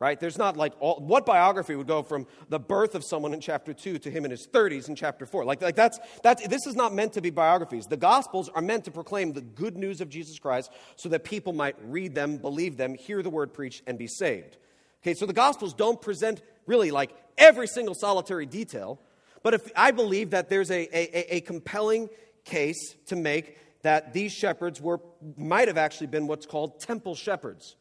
right? 0.00 0.18
There's 0.20 0.38
not 0.38 0.56
like 0.56 0.74
all, 0.78 1.00
what 1.00 1.26
biography 1.26 1.74
would 1.74 1.86
go 1.86 2.02
from 2.02 2.26
the 2.48 2.60
birth 2.60 2.94
of 2.94 3.04
someone 3.04 3.34
in 3.34 3.40
chapter 3.40 3.74
2 3.74 3.98
to 3.98 4.10
him 4.10 4.24
in 4.24 4.30
his 4.30 4.46
30s 4.46 4.88
in 4.88 4.94
chapter 4.94 5.26
4? 5.26 5.44
Like, 5.44 5.60
like 5.60 5.74
that's, 5.74 5.98
that's, 6.22 6.46
this 6.46 6.66
is 6.66 6.76
not 6.76 6.94
meant 6.94 7.14
to 7.14 7.20
be 7.20 7.30
biographies. 7.30 7.86
The 7.86 7.96
Gospels 7.96 8.48
are 8.54 8.62
meant 8.62 8.84
to 8.84 8.90
proclaim 8.90 9.32
the 9.32 9.40
good 9.40 9.76
news 9.76 10.00
of 10.00 10.08
Jesus 10.08 10.38
Christ 10.38 10.70
so 10.96 11.08
that 11.08 11.24
people 11.24 11.52
might 11.52 11.76
read 11.82 12.14
them, 12.14 12.36
believe 12.36 12.76
them, 12.76 12.94
hear 12.94 13.22
the 13.22 13.30
word 13.30 13.52
preached, 13.52 13.82
and 13.86 13.98
be 13.98 14.06
saved. 14.06 14.56
Okay, 15.02 15.14
so 15.14 15.26
the 15.26 15.32
Gospels 15.32 15.74
don't 15.74 16.00
present 16.00 16.42
really 16.66 16.90
like 16.90 17.10
every 17.36 17.66
single 17.66 17.94
solitary 17.94 18.46
detail, 18.46 19.00
but 19.42 19.54
if 19.54 19.70
I 19.76 19.90
believe 19.90 20.30
that 20.30 20.48
there's 20.48 20.70
a, 20.70 20.88
a, 20.96 21.36
a 21.36 21.40
compelling 21.40 22.08
case 22.44 22.94
to 23.06 23.16
make 23.16 23.58
that 23.82 24.12
these 24.12 24.32
shepherds 24.32 24.80
were, 24.80 25.00
might 25.36 25.68
have 25.68 25.78
actually 25.78 26.08
been 26.08 26.26
what's 26.26 26.46
called 26.46 26.80
temple 26.80 27.14
shepherds. 27.14 27.76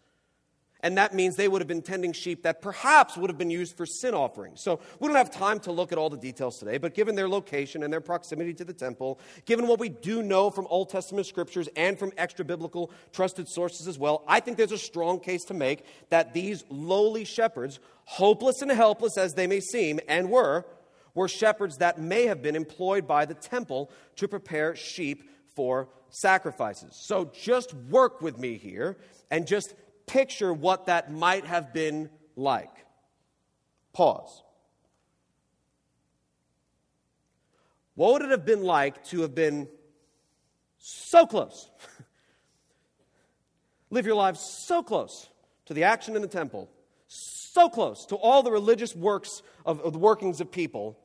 And 0.82 0.98
that 0.98 1.14
means 1.14 1.36
they 1.36 1.48
would 1.48 1.62
have 1.62 1.68
been 1.68 1.82
tending 1.82 2.14
sheep 2.14 2.44
that 2.44 2.62
perhaps 2.62 3.18
would 3.18 3.30
have 3.30 3.38
been 3.38 3.50
used 3.50 3.76
for 3.76 3.86
sin 3.86 4.14
offerings. 4.14 4.62
So 4.62 4.80
we 5.00 5.08
don't 5.08 5.18
have 5.18 5.32
time 5.32 5.60
to 5.62 5.72
look 5.72 5.92
at 5.92 5.98
all 5.98 6.10
the 6.10 6.18
details 6.18 6.60
today, 6.60 6.78
but 6.78 6.94
given 6.94 7.16
their 7.16 7.28
location 7.28 7.84
and 7.84 7.92
their 7.92 8.02
proximity 8.02 8.54
to 8.56 8.64
the 8.64 8.74
temple, 8.74 9.20
given 9.46 9.68
what 9.68 9.80
we 9.80 9.90
do 9.90 10.22
know 10.22 10.52
from 10.52 10.68
Old 10.70 10.90
Testament 10.90 11.26
scriptures 11.26 11.68
and 11.76 11.98
from 11.98 12.12
extra 12.18 12.46
biblical 12.46 12.92
trusted 13.12 13.48
sources 13.48 13.88
as 13.88 13.98
well, 13.98 14.24
I 14.28 14.40
think 14.40 14.58
there's 14.58 14.72
a 14.72 14.78
strong 14.78 15.20
case 15.20 15.44
to 15.46 15.54
make 15.56 15.84
that 16.10 16.34
these 16.34 16.64
lowly 16.70 17.26
shepherds, 17.26 17.80
hopeless 18.06 18.62
and 18.62 18.72
helpless 18.72 19.18
as 19.18 19.34
they 19.34 19.48
may 19.48 19.60
seem, 19.60 20.00
and 20.08 20.30
were, 20.30 20.66
were 21.16 21.28
shepherds 21.28 21.78
that 21.78 22.00
may 22.00 22.26
have 22.28 22.44
been 22.44 22.56
employed 22.56 23.08
by 23.08 23.26
the 23.26 23.34
temple 23.34 23.90
to 24.18 24.28
prepare 24.28 24.76
sheep 24.76 25.28
for 25.56 25.90
sacrifices. 26.10 26.96
So 26.96 27.32
just 27.34 27.74
work 27.74 28.22
with 28.22 28.38
me 28.38 28.58
here 28.58 28.98
and 29.32 29.48
just 29.48 29.74
picture 30.08 30.54
what 30.54 30.88
that 30.88 31.12
might 31.12 31.46
have 31.46 31.74
been 31.74 32.10
like. 32.36 32.72
Pause. 33.94 34.44
What 37.96 38.14
would 38.14 38.22
it 38.24 38.32
have 38.32 38.46
been 38.46 38.64
like 38.64 39.04
to 39.06 39.22
have 39.22 39.36
been 39.36 39.68
so 40.78 41.26
close? 41.26 41.70
Live 43.90 44.06
your 44.06 44.16
lives 44.16 44.40
so 44.40 44.84
close 44.84 45.30
to 45.66 45.74
the 45.74 45.84
action 45.86 46.16
in 46.16 46.22
the 46.22 46.28
temple, 46.28 46.70
so 47.08 47.70
close 47.70 48.06
to 48.06 48.16
all 48.16 48.44
the 48.44 48.52
religious 48.52 48.96
works 48.96 49.42
of, 49.66 49.82
of 49.82 49.94
the 49.94 50.00
workings 50.00 50.42
of 50.42 50.52
people, 50.52 51.00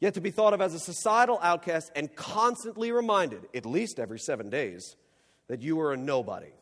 yet 0.00 0.14
to 0.14 0.20
be 0.20 0.30
thought 0.30 0.54
of 0.54 0.60
as 0.60 0.72
a 0.72 0.80
societal 0.80 1.38
outcast 1.42 1.92
and 1.94 2.14
constantly 2.16 2.90
reminded, 2.90 3.46
at 3.54 3.66
least 3.66 4.00
every 4.00 4.18
seven 4.18 4.48
days, 4.48 4.96
that 5.48 5.60
you 5.60 5.76
were 5.76 5.92
a 5.92 5.96
nobody. 5.96 6.52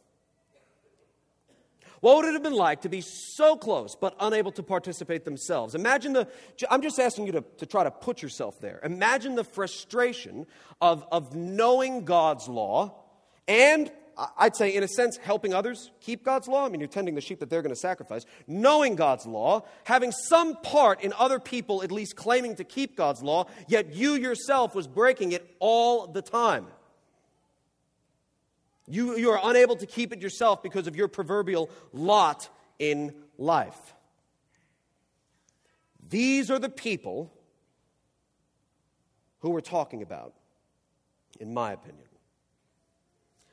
What 2.01 2.17
would 2.17 2.27
it 2.27 2.35
have 2.35 2.43
been 2.43 2.53
like 2.53 2.83
to 2.83 2.89
be 2.89 3.01
so 3.01 3.57
close 3.57 3.97
but 3.97 4.15
unable 4.21 4.53
to 4.53 4.63
participate 4.63 5.25
themselves? 5.25 5.75
Imagine 5.75 6.13
the, 6.13 6.29
I'm 6.71 6.83
just 6.83 6.99
asking 6.99 7.27
you 7.27 7.33
to, 7.33 7.45
to 7.59 7.67
try 7.67 7.85
to 7.85 7.91
put 7.91 8.23
yourself 8.23 8.61
there. 8.61 8.81
Imagine 8.85 9.35
the 9.35 9.45
frustration 9.45 10.47
of, 10.81 11.05
of 11.11 11.35
knowing 11.35 12.05
God's 12.05 12.49
law 12.49 13.05
and 13.47 13.91
I'd 14.37 14.57
say, 14.57 14.75
in 14.75 14.83
a 14.83 14.89
sense, 14.89 15.17
helping 15.17 15.55
others 15.55 15.93
keep 16.01 16.25
God's 16.25 16.49
law. 16.49 16.67
I 16.67 16.69
mean, 16.69 16.81
you're 16.81 16.89
tending 16.89 17.15
the 17.15 17.21
sheep 17.21 17.39
that 17.39 17.51
they're 17.51 17.63
going 17.63 17.75
to 17.75 17.81
sacrifice. 17.81 18.27
Knowing 18.49 18.97
God's 18.97 19.27
law, 19.27 19.63
having 19.85 20.11
some 20.11 20.57
part 20.57 21.03
in 21.03 21.13
other 21.17 21.39
people 21.39 21.85
at 21.85 21.93
least 21.93 22.17
claiming 22.17 22.57
to 22.57 22.65
keep 22.65 22.97
God's 22.97 23.23
law, 23.23 23.47
yet 23.69 23.95
you 23.95 24.15
yourself 24.15 24.75
was 24.75 24.89
breaking 24.89 25.33
it 25.33 25.55
all 25.61 26.09
the 26.09 26.23
time. 26.23 26.67
You, 28.89 29.17
you 29.17 29.31
are 29.31 29.41
unable 29.43 29.77
to 29.77 29.87
keep 29.87 30.13
it 30.13 30.23
yourself 30.23 30.63
because 30.63 30.87
of 30.87 30.97
your 30.97 31.09
proverbial 31.09 31.71
lot 31.93 32.49
in 32.79 33.15
life. 33.37 33.95
These 36.09 36.51
are 36.51 36.59
the 36.59 36.71
people 36.71 37.33
who 39.41 39.51
we're 39.51 39.61
talking 39.61 40.03
about, 40.03 40.33
in 41.39 41.53
my 41.53 41.73
opinion. 41.73 42.05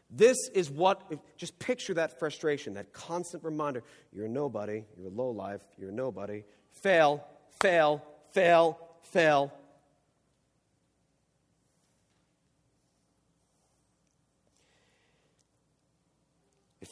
This 0.10 0.38
is 0.54 0.70
what, 0.70 1.12
just 1.36 1.60
picture 1.60 1.96
that 1.96 2.18
frustration, 2.18 2.76
that 2.76 2.94
constant 2.94 3.44
reminder 3.44 3.84
you're 4.14 4.28
a 4.28 4.30
nobody, 4.30 4.86
you're 4.98 5.08
a 5.08 5.14
low 5.14 5.32
life, 5.32 5.62
you're 5.78 5.90
a 5.90 5.94
nobody. 5.94 6.44
Fail, 6.72 7.26
fail, 7.60 8.02
fail, 8.32 8.80
fail. 9.02 9.52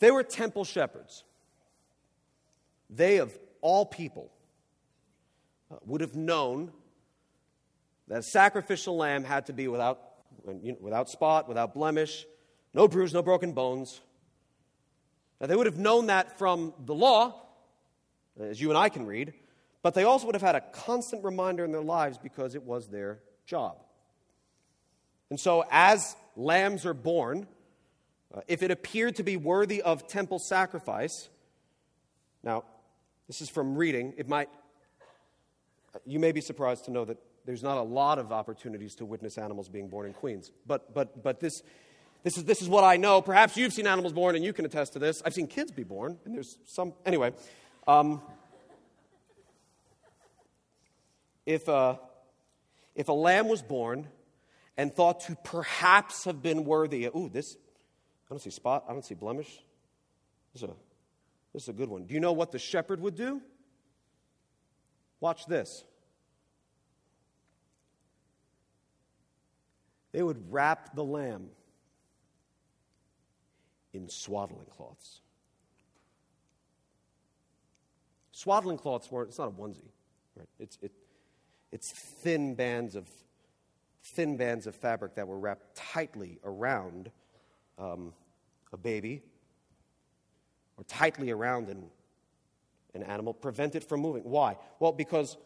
They 0.04 0.12
were 0.12 0.24
temple 0.24 0.66
shepherds, 0.66 1.24
they 2.89 3.18
of 3.18 3.38
all 3.62 3.86
people 3.86 4.32
uh, 5.72 5.76
would 5.86 6.02
have 6.02 6.16
known 6.16 6.72
that 8.10 8.20
a 8.20 8.24
sacrificial 8.24 8.98
lamb 8.98 9.24
had 9.24 9.46
to 9.46 9.54
be 9.54 9.68
without, 9.68 10.02
without 10.82 11.10
spot, 11.10 11.48
without 11.48 11.74
blemish, 11.74 12.26
no 12.74 12.88
bruise, 12.88 13.13
no 13.13 13.22
broken 13.22 13.54
bones. 13.54 14.02
Now, 15.39 15.48
they 15.48 15.56
would 15.56 15.68
have 15.68 15.80
known 15.80 16.08
that 16.08 16.38
from 16.38 16.74
the 16.86 16.94
law, 16.94 17.42
as 18.39 18.60
you 18.60 18.70
and 18.70 18.78
I 18.78 18.89
can 18.89 19.06
read, 19.06 19.34
but 19.82 19.94
they 19.94 20.04
also 20.04 20.26
would 20.26 20.36
have 20.36 20.42
had 20.42 20.56
a 20.56 20.62
constant 20.62 21.24
reminder 21.24 21.63
in 21.63 21.72
their 21.72 21.82
lives 21.82 22.18
because 22.18 22.56
it 22.56 22.63
was 22.63 22.88
their 22.88 23.20
job. 23.46 23.78
And 25.30 25.39
so, 25.39 25.63
as 25.72 26.16
lambs 26.36 26.86
are 26.86 26.94
born, 26.94 27.48
if 28.48 28.63
it 28.63 28.72
appeared 28.72 29.15
to 29.17 29.24
be 29.24 29.38
worthy 29.38 29.82
of 29.82 30.08
temple 30.08 30.39
sacrifice, 30.39 31.30
now, 32.43 32.65
this 33.28 33.41
is 33.41 33.50
from 33.50 33.76
reading, 33.76 34.13
it 34.17 34.28
might, 34.28 34.50
you 36.06 36.19
may 36.19 36.34
be 36.34 36.41
surprised 36.41 36.86
to 36.86 36.91
know 36.91 37.06
that 37.06 37.17
there's 37.46 37.63
not 37.63 37.78
a 37.78 37.84
lot 37.84 38.19
of 38.19 38.32
opportunities 38.32 38.96
to 38.96 39.06
witness 39.06 39.38
animals 39.38 39.69
being 39.69 39.88
born 39.88 40.08
in 40.08 40.13
Queens. 40.13 40.52
But, 40.65 40.93
but, 40.93 41.24
but 41.24 41.39
this, 41.39 41.62
this 42.24 42.38
is, 42.38 42.46
this 42.46 42.62
is 42.62 42.69
what 42.69 42.84
I 42.84 42.98
know. 42.98 43.22
Perhaps 43.22 43.58
you've 43.58 43.74
seen 43.74 43.88
animals 43.88 44.13
born 44.13 44.36
and 44.36 44.43
you 44.43 44.54
can 44.54 44.65
attest 44.65 44.93
to 44.93 45.00
this. 45.00 45.22
I've 45.26 45.34
seen 45.34 45.48
kids 45.48 45.72
be 45.72 45.84
born, 45.84 46.17
and 46.26 46.36
there's 46.36 46.58
some. 46.65 46.93
Anyway, 47.06 47.34
um, 47.88 48.22
if, 51.46 51.67
uh, 51.67 51.96
if 52.96 53.10
a 53.10 53.13
lamb 53.13 53.48
was 53.48 53.62
born 53.62 54.08
and 54.78 54.93
thought 54.93 55.22
to 55.22 55.38
perhaps 55.43 56.26
have 56.26 56.41
been 56.41 56.65
worthy, 56.65 57.06
ooh, 57.06 57.30
this, 57.32 57.58
I 58.34 58.36
don't 58.36 58.41
see 58.41 58.50
spot, 58.50 58.86
I 58.89 58.93
don't 58.93 59.06
see 59.06 59.13
blemish. 59.13 59.60
This 60.54 60.63
is, 60.63 60.69
a, 60.69 60.74
this 61.54 61.62
is 61.62 61.69
a 61.69 61.74
good 61.74 61.88
one. 61.88 62.06
Do 62.06 62.15
you 62.15 62.19
know 62.19 62.32
what 62.32 62.52
the 62.52 62.58
shepherd 62.58 63.00
would 63.00 63.13
do? 63.13 63.39
Watch 65.19 65.46
this. 65.46 65.84
They 70.13 70.24
would 70.24 70.52
wrap 70.52 70.96
the 70.96 71.04
lamb 71.04 71.50
in 73.93 74.10
swaddling 74.10 74.65
cloths. 74.65 75.22
Swaddling 78.32 78.80
cloths 78.80 79.12
weren't, 79.12 79.30
it's 79.30 79.38
not 79.38 79.50
a 79.50 79.52
onesie, 79.52 79.91
right? 80.36 80.50
It's, 80.60 80.80
it, 80.82 80.91
it's 81.72 81.91
thin 81.91 82.56
bands 82.56 82.96
of 82.96 83.08
thin 84.04 84.38
bands 84.38 84.65
of 84.65 84.74
fabric 84.74 85.13
that 85.13 85.28
were 85.28 85.38
wrapped 85.38 85.76
tightly 85.76 86.39
around 86.43 87.12
um, 87.78 88.12
a 88.73 88.77
baby 88.77 89.21
or 90.77 90.83
tightly 90.86 91.31
around 91.31 91.69
an, 91.69 91.86
an 92.93 93.03
animal, 93.03 93.33
prevent 93.33 93.75
it 93.75 93.83
from 93.83 94.01
moving. 94.01 94.23
Why? 94.23 94.57
Well, 94.79 94.91
because 94.91 95.38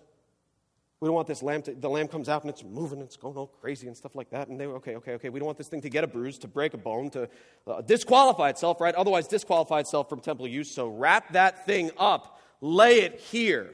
we 1.00 1.08
don't 1.08 1.16
want 1.16 1.28
this 1.28 1.44
lamb 1.44 1.62
to, 1.64 1.76
the 1.76 1.90
lamb 1.90 2.08
comes 2.08 2.28
out 2.28 2.42
and 2.44 2.50
it's 2.50 2.64
moving, 2.64 3.02
it's 3.02 3.18
going 3.18 3.36
all 3.36 3.48
crazy 3.48 3.88
and 3.88 3.96
stuff 3.96 4.16
like 4.16 4.32
that. 4.32 4.48
And 4.48 4.60
they 4.60 4.66
okay, 4.66 4.96
okay, 4.96 5.14
okay, 5.14 5.30
we 5.30 5.40
don't 5.40 5.46
want 5.46 5.58
this 5.58 5.68
thing 5.68 5.82
to 5.82 5.90
get 5.90 6.04
a 6.04 6.08
bruise, 6.08 6.40
to 6.40 6.48
break 6.48 6.74
a 6.74 6.78
bone, 6.78 7.10
to 7.12 7.30
uh, 7.68 7.82
disqualify 7.82 8.50
itself, 8.50 8.82
right? 8.82 8.96
Otherwise, 8.96 9.28
disqualify 9.28 9.82
itself 9.82 10.10
from 10.10 10.22
temple 10.22 10.48
use. 10.48 10.72
So 10.72 10.88
wrap 10.88 11.34
that 11.34 11.66
thing 11.66 11.92
up, 11.98 12.42
lay 12.62 13.02
it 13.02 13.20
here 13.20 13.74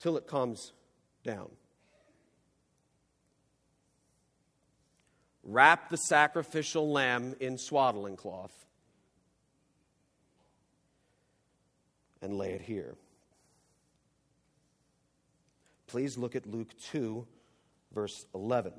till 0.00 0.16
it 0.16 0.26
comes 0.26 0.72
down. 1.22 1.50
Wrap 5.44 5.90
the 5.90 5.96
sacrificial 5.96 6.90
lamb 6.90 7.34
in 7.38 7.58
swaddling 7.58 8.16
cloth 8.16 8.64
and 12.22 12.38
lay 12.38 12.52
it 12.52 12.62
here. 12.62 12.96
Please 15.86 16.16
look 16.16 16.34
at 16.34 16.46
Luke 16.46 16.70
2, 16.90 17.26
verse 17.92 18.24
11. 18.34 18.72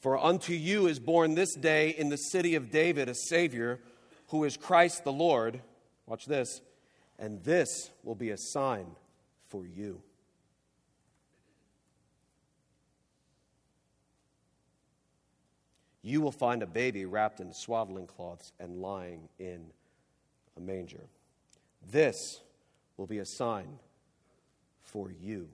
For 0.00 0.22
unto 0.22 0.52
you 0.52 0.86
is 0.86 0.98
born 0.98 1.34
this 1.34 1.54
day 1.54 1.90
in 1.90 2.08
the 2.08 2.16
city 2.16 2.56
of 2.56 2.70
David 2.70 3.08
a 3.08 3.14
Savior, 3.14 3.80
who 4.28 4.44
is 4.44 4.56
Christ 4.56 5.04
the 5.04 5.12
Lord. 5.12 5.60
Watch 6.06 6.26
this. 6.26 6.60
And 7.18 7.42
this 7.44 7.90
will 8.02 8.14
be 8.14 8.30
a 8.30 8.36
sign 8.36 8.86
for 9.48 9.66
you. 9.66 10.02
You 16.06 16.20
will 16.20 16.32
find 16.32 16.62
a 16.62 16.66
baby 16.66 17.06
wrapped 17.06 17.40
in 17.40 17.54
swaddling 17.54 18.06
cloths 18.06 18.52
and 18.60 18.82
lying 18.82 19.30
in 19.38 19.64
a 20.54 20.60
manger. 20.60 21.08
This 21.90 22.40
will 22.98 23.06
be 23.06 23.18
a 23.18 23.24
sign 23.24 23.78
for 24.82 25.10
you. 25.10 25.48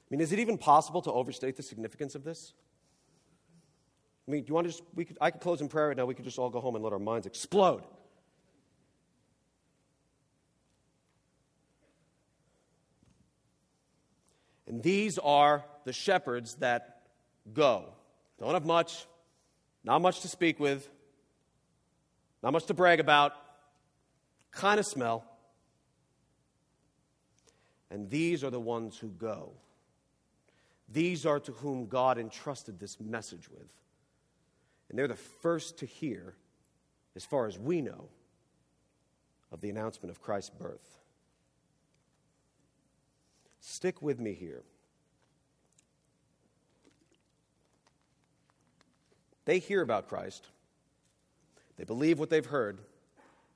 I 0.00 0.06
mean, 0.10 0.20
is 0.20 0.30
it 0.32 0.38
even 0.38 0.56
possible 0.56 1.02
to 1.02 1.12
overstate 1.12 1.56
the 1.56 1.62
significance 1.64 2.14
of 2.14 2.22
this? 2.22 2.54
I 4.28 4.30
mean, 4.30 4.44
do 4.44 4.48
you 4.48 4.54
want 4.54 4.66
to 4.66 4.70
just, 4.70 4.84
we 4.94 5.04
could, 5.04 5.18
I 5.20 5.32
could 5.32 5.40
close 5.40 5.60
in 5.60 5.68
prayer 5.68 5.88
right 5.88 5.96
now. 5.96 6.06
We 6.06 6.14
could 6.14 6.24
just 6.24 6.38
all 6.38 6.50
go 6.50 6.60
home 6.60 6.76
and 6.76 6.84
let 6.84 6.92
our 6.92 7.00
minds 7.00 7.26
explode. 7.26 7.82
And 14.68 14.82
these 14.82 15.18
are 15.18 15.64
the 15.84 15.92
shepherds 15.92 16.56
that 16.56 17.00
go. 17.52 17.86
Don't 18.38 18.52
have 18.52 18.66
much, 18.66 19.06
not 19.82 20.02
much 20.02 20.20
to 20.20 20.28
speak 20.28 20.60
with, 20.60 20.88
not 22.42 22.52
much 22.52 22.66
to 22.66 22.74
brag 22.74 23.00
about, 23.00 23.32
kind 24.52 24.78
of 24.78 24.86
smell. 24.86 25.24
And 27.90 28.10
these 28.10 28.44
are 28.44 28.50
the 28.50 28.60
ones 28.60 28.98
who 28.98 29.08
go. 29.08 29.52
These 30.90 31.24
are 31.24 31.40
to 31.40 31.52
whom 31.52 31.86
God 31.86 32.18
entrusted 32.18 32.78
this 32.78 33.00
message 33.00 33.50
with. 33.50 33.68
And 34.88 34.98
they're 34.98 35.08
the 35.08 35.14
first 35.16 35.78
to 35.78 35.86
hear, 35.86 36.34
as 37.16 37.24
far 37.24 37.46
as 37.46 37.58
we 37.58 37.80
know, 37.80 38.08
of 39.50 39.62
the 39.62 39.70
announcement 39.70 40.10
of 40.10 40.20
Christ's 40.20 40.50
birth. 40.50 40.98
Stick 43.68 44.00
with 44.00 44.18
me 44.18 44.32
here. 44.32 44.62
they 49.48 49.60
hear 49.60 49.80
about 49.80 50.08
Christ, 50.08 50.46
they 51.78 51.84
believe 51.84 52.18
what 52.18 52.28
they've 52.28 52.44
heard, 52.44 52.80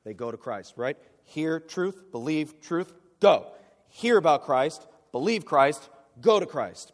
they 0.05 0.15
go 0.15 0.31
to 0.31 0.39
Christ, 0.39 0.73
right? 0.79 0.97
Hear 1.25 1.61
truth, 1.61 2.11
believe 2.11 2.63
truth, 2.63 2.91
go. 3.21 3.49
Hear 3.91 4.17
about 4.17 4.45
Christ, 4.45 4.87
believe 5.13 5.45
Christ, 5.45 5.87
go 6.19 6.41
to 6.41 6.47
Christ. 6.47 6.93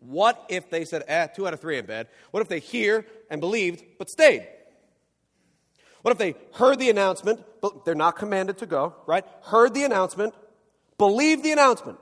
What 0.00 0.44
if 0.48 0.70
they 0.70 0.84
said, 0.84 1.04
eh, 1.06 1.28
two 1.28 1.46
out 1.46 1.54
of 1.54 1.60
three 1.60 1.78
in 1.78 1.86
bed? 1.86 2.08
What 2.32 2.40
if 2.40 2.48
they 2.48 2.58
hear 2.58 3.06
and 3.30 3.40
believed 3.40 3.84
but 3.96 4.10
stayed? 4.10 4.44
What 6.02 6.10
if 6.10 6.18
they 6.18 6.34
heard 6.54 6.80
the 6.80 6.90
announcement, 6.90 7.44
but 7.60 7.84
they're 7.84 7.94
not 7.94 8.16
commanded 8.16 8.58
to 8.58 8.66
go, 8.66 8.96
right? 9.06 9.24
Heard 9.42 9.72
the 9.72 9.84
announcement, 9.84 10.34
believed 10.98 11.44
the 11.44 11.52
announcement, 11.52 12.00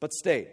but 0.00 0.12
stayed? 0.12 0.48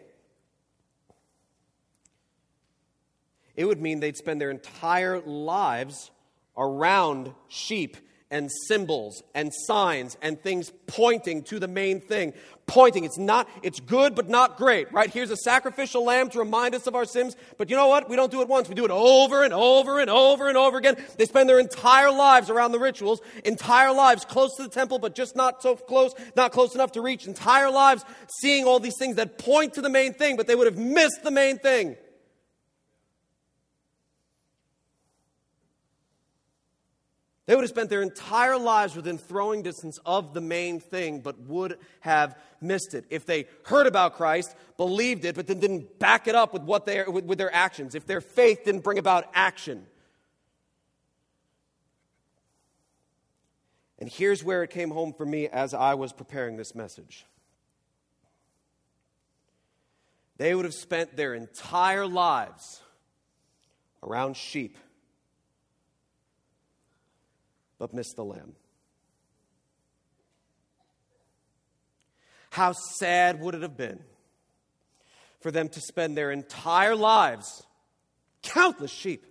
It 3.56 3.66
would 3.66 3.82
mean 3.82 4.00
they'd 4.00 4.18
spend 4.18 4.42
their 4.42 4.52
entire 4.52 5.20
lives 5.22 6.12
around 6.58 7.34
sheep 7.48 7.98
and 8.36 8.52
symbols 8.52 9.24
and 9.34 9.54
signs 9.54 10.18
and 10.22 10.38
things 10.42 10.70
pointing 10.88 11.42
to 11.42 11.58
the 11.58 11.70
main 11.70 12.02
thing. 12.02 12.34
Pointing. 12.68 13.06
It's 13.06 13.18
not, 13.18 13.48
it's 13.64 13.80
good, 13.80 14.14
but 14.14 14.28
not 14.28 14.58
great, 14.58 14.92
right? 14.92 15.10
Here's 15.10 15.32
a 15.32 15.38
sacrificial 15.38 16.04
lamb 16.04 16.30
to 16.32 16.40
remind 16.40 16.76
us 16.76 16.86
of 16.86 16.96
our 16.96 17.06
sins. 17.06 17.38
But 17.58 17.70
you 17.70 17.78
know 17.78 17.88
what? 17.88 18.10
We 18.10 18.18
don't 18.18 18.32
do 18.32 18.42
it 18.42 18.50
once. 18.50 18.68
We 18.68 18.76
do 18.76 18.84
it 18.84 18.92
over 18.92 19.44
and 19.44 19.54
over 19.54 20.02
and 20.02 20.10
over 20.10 20.50
and 20.50 20.58
over 20.58 20.78
again. 20.78 20.98
They 21.18 21.26
spend 21.26 21.48
their 21.48 21.60
entire 21.60 22.12
lives 22.12 22.50
around 22.50 22.74
the 22.74 22.80
rituals, 22.80 23.22
entire 23.46 23.94
lives 23.94 24.26
close 24.26 24.54
to 24.58 24.64
the 24.64 24.70
temple, 24.70 25.00
but 25.00 25.16
just 25.16 25.38
not 25.38 25.62
so 25.62 25.78
close, 25.78 26.14
not 26.36 26.52
close 26.52 26.76
enough 26.76 26.92
to 26.94 27.02
reach, 27.02 27.28
entire 27.28 27.72
lives 27.72 28.04
seeing 28.42 28.66
all 28.66 28.82
these 28.82 28.98
things 29.00 29.16
that 29.16 29.38
point 29.38 29.76
to 29.76 29.82
the 29.82 29.90
main 29.90 30.14
thing, 30.14 30.36
but 30.36 30.46
they 30.46 30.56
would 30.56 30.68
have 30.68 30.78
missed 30.78 31.24
the 31.24 31.32
main 31.32 31.58
thing. 31.58 31.96
They 37.46 37.54
would 37.54 37.62
have 37.62 37.70
spent 37.70 37.92
their 37.92 38.02
entire 38.02 38.58
lives 38.58 38.96
within 38.96 39.20
throwing 39.20 39.62
distance 39.62 40.00
of 40.04 40.34
the 40.34 40.42
main 40.42 40.80
thing, 40.80 41.20
but 41.20 41.40
would 41.42 41.78
have 42.00 42.36
missed 42.60 42.96
it. 42.96 43.06
If 43.12 43.28
they 43.28 43.46
heard 43.66 43.86
about 43.86 44.16
Christ, 44.16 44.56
believed 44.78 45.26
it, 45.26 45.36
but 45.36 45.46
then 45.46 45.60
didn't 45.60 46.00
back 46.00 46.28
it 46.28 46.34
up 46.34 46.54
with, 46.54 46.64
what 46.64 46.86
they, 46.86 47.04
with, 47.04 47.26
with 47.26 47.38
their 47.38 47.54
actions, 47.54 47.94
if 47.94 48.08
their 48.08 48.22
faith 48.22 48.66
didn't 48.66 48.84
bring 48.84 48.98
about 48.98 49.30
action. 49.36 49.86
And 54.00 54.10
here's 54.10 54.44
where 54.44 54.64
it 54.64 54.72
came 54.72 54.90
home 54.90 55.14
for 55.14 55.26
me 55.26 55.48
as 55.48 55.76
I 55.76 55.94
was 55.94 56.14
preparing 56.14 56.58
this 56.58 56.74
message. 56.74 57.26
They 60.38 60.56
would 60.56 60.66
have 60.66 60.74
spent 60.74 61.16
their 61.16 61.36
entire 61.36 62.08
lives 62.08 62.82
around 64.04 64.36
sheep 64.36 64.78
but 67.78 67.94
missed 67.94 68.16
the 68.16 68.24
lamb. 68.24 68.54
How 72.52 72.72
sad 72.72 73.42
would 73.42 73.54
it 73.54 73.62
have 73.64 73.76
been 73.76 74.00
for 75.42 75.52
them 75.52 75.68
to 75.70 75.82
spend 75.82 76.16
their 76.16 76.32
entire 76.32 76.96
lives, 76.96 77.64
countless 78.42 78.92
sheep, 78.92 79.26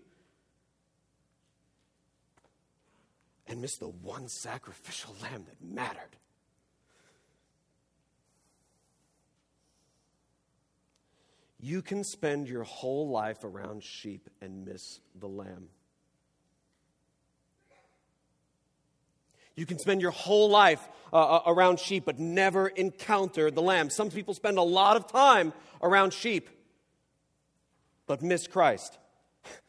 and 3.47 3.63
miss 3.63 3.77
the 3.79 3.89
one 3.89 4.29
sacrificial 4.29 5.15
lamb 5.23 5.45
that 5.47 5.63
mattered? 5.63 6.17
You 11.59 11.81
can 11.81 12.05
spend 12.05 12.47
your 12.47 12.65
whole 12.65 13.09
life 13.09 13.43
around 13.43 13.83
sheep 13.83 14.29
and 14.43 14.67
miss 14.67 15.01
the 15.19 15.29
lamb. 15.29 15.69
You 19.57 19.67
can 19.67 19.79
spend 19.79 20.01
your 20.01 20.11
whole 20.11 20.51
life 20.51 20.87
uh, 21.13 21.17
uh, 21.17 21.43
around 21.47 21.79
sheep 21.79 22.05
but 22.05 22.19
never 22.19 22.69
encounter 22.69 23.51
the 23.51 23.63
lamb. 23.63 23.91
Some 23.91 24.11
people 24.11 24.35
spend 24.35 24.59
a 24.59 24.63
lot 24.63 24.97
of 24.97 25.07
time 25.07 25.53
around 25.83 26.13
sheep 26.13 26.49
but 28.07 28.23
miss 28.23 28.47
Christ. 28.47 28.99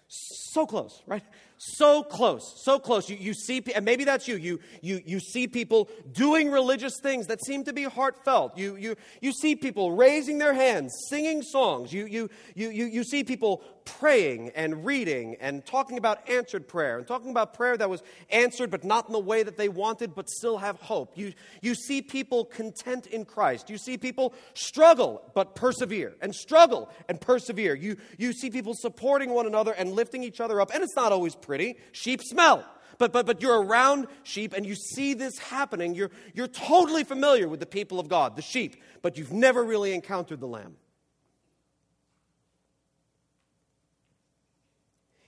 So 0.08 0.66
close, 0.66 1.02
right? 1.06 1.24
So 1.58 2.04
close, 2.04 2.62
so 2.64 2.80
close. 2.80 3.10
You, 3.10 3.18
you 3.18 3.34
see, 3.34 3.64
and 3.74 3.86
maybe 3.86 4.04
that's 4.04 4.28
you. 4.28 4.36
You, 4.36 4.60
you. 4.82 5.02
you 5.06 5.20
see 5.20 5.48
people 5.48 5.90
doing 6.12 6.52
religious 6.52 7.00
things 7.02 7.28
that 7.28 7.44
seem 7.44 7.64
to 7.64 7.74
be 7.74 7.84
heartfelt. 7.84 8.58
You, 8.58 8.76
you, 8.76 8.96
you 9.22 9.32
see 9.32 9.56
people 9.56 9.94
raising 9.94 10.38
their 10.38 10.54
hands, 10.54 10.94
singing 11.10 11.42
songs. 11.42 11.94
You, 11.94 12.06
you, 12.06 12.30
you, 12.56 12.70
you, 12.70 12.86
you 12.86 13.04
see 13.04 13.24
people 13.24 13.64
praying 13.86 14.50
and 14.56 14.86
reading 14.86 15.38
and 15.40 15.66
talking 15.66 15.98
about 15.98 16.28
answered 16.30 16.68
prayer 16.68 16.98
and 16.98 17.08
talking 17.08 17.30
about 17.30 17.54
prayer 17.54 17.78
that 17.78 17.90
was 17.90 18.04
answered 18.30 18.70
but 18.72 18.84
not 18.84 19.08
in 19.08 19.14
the 19.14 19.20
way 19.20 19.44
that 19.44 19.58
they 19.58 19.70
wanted 19.70 20.14
but 20.16 20.30
still 20.30 20.58
have 20.58 20.82
hope. 20.82 21.18
You, 21.18 21.34
you 21.62 21.76
see 21.76 22.02
people 22.02 22.46
content 22.46 23.08
in 23.08 23.26
Christ. 23.26 23.70
You 23.70 23.78
see 23.78 23.98
people 23.98 24.34
struggle 24.54 25.22
but 25.34 25.56
persevere 25.56 26.16
and 26.22 26.36
struggle 26.36 26.90
and 27.08 27.22
persevere. 27.22 27.76
You, 27.76 27.98
you 28.18 28.34
see 28.34 28.50
people 28.50 28.74
supporting 28.74 29.30
one 29.30 29.46
another 29.46 29.72
and 29.72 29.94
lifting 29.94 30.24
each 30.24 30.42
other 30.42 30.60
up. 30.60 30.72
And 30.74 30.84
it's 30.84 30.96
not 30.96 31.12
always 31.12 31.36
pretty. 31.36 31.78
Sheep 31.92 32.22
smell. 32.24 32.66
But, 32.98 33.12
but, 33.12 33.26
but 33.26 33.42
you're 33.42 33.62
around 33.62 34.08
sheep 34.24 34.54
and 34.54 34.66
you 34.66 34.76
see 34.76 35.14
this 35.14 35.38
happening. 35.38 35.96
You're, 35.96 36.12
you're 36.34 36.48
totally 36.48 37.04
familiar 37.04 37.48
with 37.48 37.60
the 37.60 37.66
people 37.66 38.00
of 38.00 38.08
God, 38.08 38.36
the 38.36 38.42
sheep, 38.42 38.82
but 39.02 39.18
you've 39.18 39.34
never 39.34 39.64
really 39.64 39.94
encountered 39.94 40.40
the 40.40 40.48
lamb. 40.48 40.76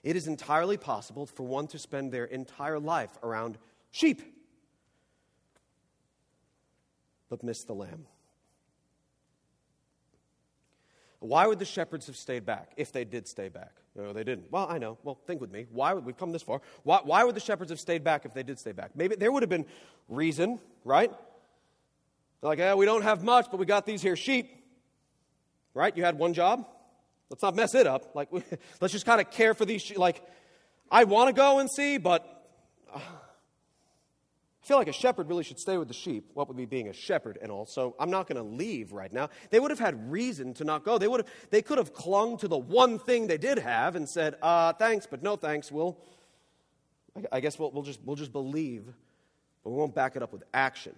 It 0.07 0.15
is 0.15 0.25
entirely 0.25 0.77
possible 0.77 1.25
for 1.25 1.43
one 1.43 1.67
to 1.67 1.77
spend 1.77 2.13
their 2.13 2.23
entire 2.23 2.79
life 2.79 3.09
around 3.23 3.57
sheep, 3.91 4.21
but 7.29 7.43
miss 7.43 7.65
the 7.65 7.73
lamb. 7.73 8.05
Why 11.19 11.45
would 11.45 11.59
the 11.59 11.65
shepherds 11.65 12.07
have 12.07 12.15
stayed 12.15 12.45
back 12.45 12.71
if 12.77 12.93
they 12.93 13.03
did 13.03 13.27
stay 13.27 13.49
back? 13.49 13.73
No, 13.97 14.13
they 14.13 14.23
didn't. 14.23 14.49
Well, 14.49 14.65
I 14.69 14.77
know. 14.77 14.97
Well, 15.03 15.19
think 15.27 15.41
with 15.41 15.51
me. 15.51 15.65
Why 15.73 15.93
would 15.93 16.05
we've 16.05 16.17
come 16.17 16.31
this 16.31 16.41
far? 16.41 16.61
Why, 16.83 17.01
why 17.03 17.25
would 17.25 17.35
the 17.35 17.41
shepherds 17.41 17.69
have 17.69 17.79
stayed 17.81 18.05
back 18.05 18.23
if 18.23 18.33
they 18.33 18.43
did 18.43 18.59
stay 18.59 18.71
back? 18.71 18.91
Maybe 18.95 19.17
there 19.17 19.29
would 19.29 19.43
have 19.43 19.49
been 19.49 19.65
reason, 20.07 20.61
right? 20.85 21.11
They're 22.39 22.47
like, 22.49 22.59
yeah, 22.59 22.75
we 22.75 22.85
don't 22.85 23.01
have 23.01 23.25
much, 23.25 23.47
but 23.51 23.57
we 23.57 23.65
got 23.65 23.85
these 23.85 24.01
here 24.01 24.15
sheep. 24.15 24.55
Right? 25.73 25.97
You 25.97 26.05
had 26.05 26.17
one 26.17 26.33
job. 26.33 26.65
Let's 27.29 27.43
not 27.43 27.55
mess 27.55 27.75
it 27.75 27.87
up. 27.87 28.15
Like, 28.15 28.29
let's 28.81 28.91
just 28.91 29.05
kind 29.05 29.19
of 29.19 29.29
care 29.31 29.53
for 29.53 29.65
these. 29.65 29.95
Like, 29.97 30.21
I 30.89 31.03
want 31.03 31.27
to 31.27 31.33
go 31.33 31.59
and 31.59 31.69
see, 31.69 31.97
but 31.97 32.49
uh, 32.93 32.99
I 32.99 34.67
feel 34.67 34.77
like 34.77 34.87
a 34.87 34.93
shepherd 34.93 35.27
really 35.27 35.43
should 35.43 35.59
stay 35.59 35.77
with 35.77 35.87
the 35.87 35.93
sheep. 35.93 36.31
What 36.33 36.47
would 36.47 36.57
be 36.57 36.65
being 36.65 36.87
a 36.87 36.93
shepherd 36.93 37.37
and 37.41 37.51
all? 37.51 37.65
So 37.65 37.95
I'm 37.99 38.09
not 38.09 38.27
going 38.27 38.37
to 38.37 38.49
leave 38.49 38.93
right 38.93 39.11
now. 39.11 39.29
They 39.49 39.59
would 39.59 39.71
have 39.71 39.79
had 39.79 40.11
reason 40.11 40.53
to 40.55 40.63
not 40.63 40.85
go. 40.85 40.97
They 40.97 41.07
would 41.07 41.21
have. 41.21 41.29
They 41.49 41.61
could 41.61 41.77
have 41.77 41.93
clung 41.93 42.37
to 42.39 42.47
the 42.47 42.57
one 42.57 42.99
thing 42.99 43.27
they 43.27 43.37
did 43.37 43.59
have 43.59 43.95
and 43.95 44.09
said, 44.09 44.35
uh, 44.41 44.73
"Thanks, 44.73 45.05
but 45.05 45.23
no 45.23 45.35
thanks." 45.35 45.71
We'll. 45.71 45.97
I 47.31 47.39
guess 47.39 47.57
we'll, 47.57 47.71
we'll 47.71 47.83
just 47.83 47.99
we'll 48.05 48.15
just 48.15 48.31
believe, 48.31 48.85
but 49.63 49.71
we 49.71 49.77
won't 49.77 49.95
back 49.95 50.15
it 50.15 50.21
up 50.21 50.31
with 50.31 50.43
action. 50.53 50.95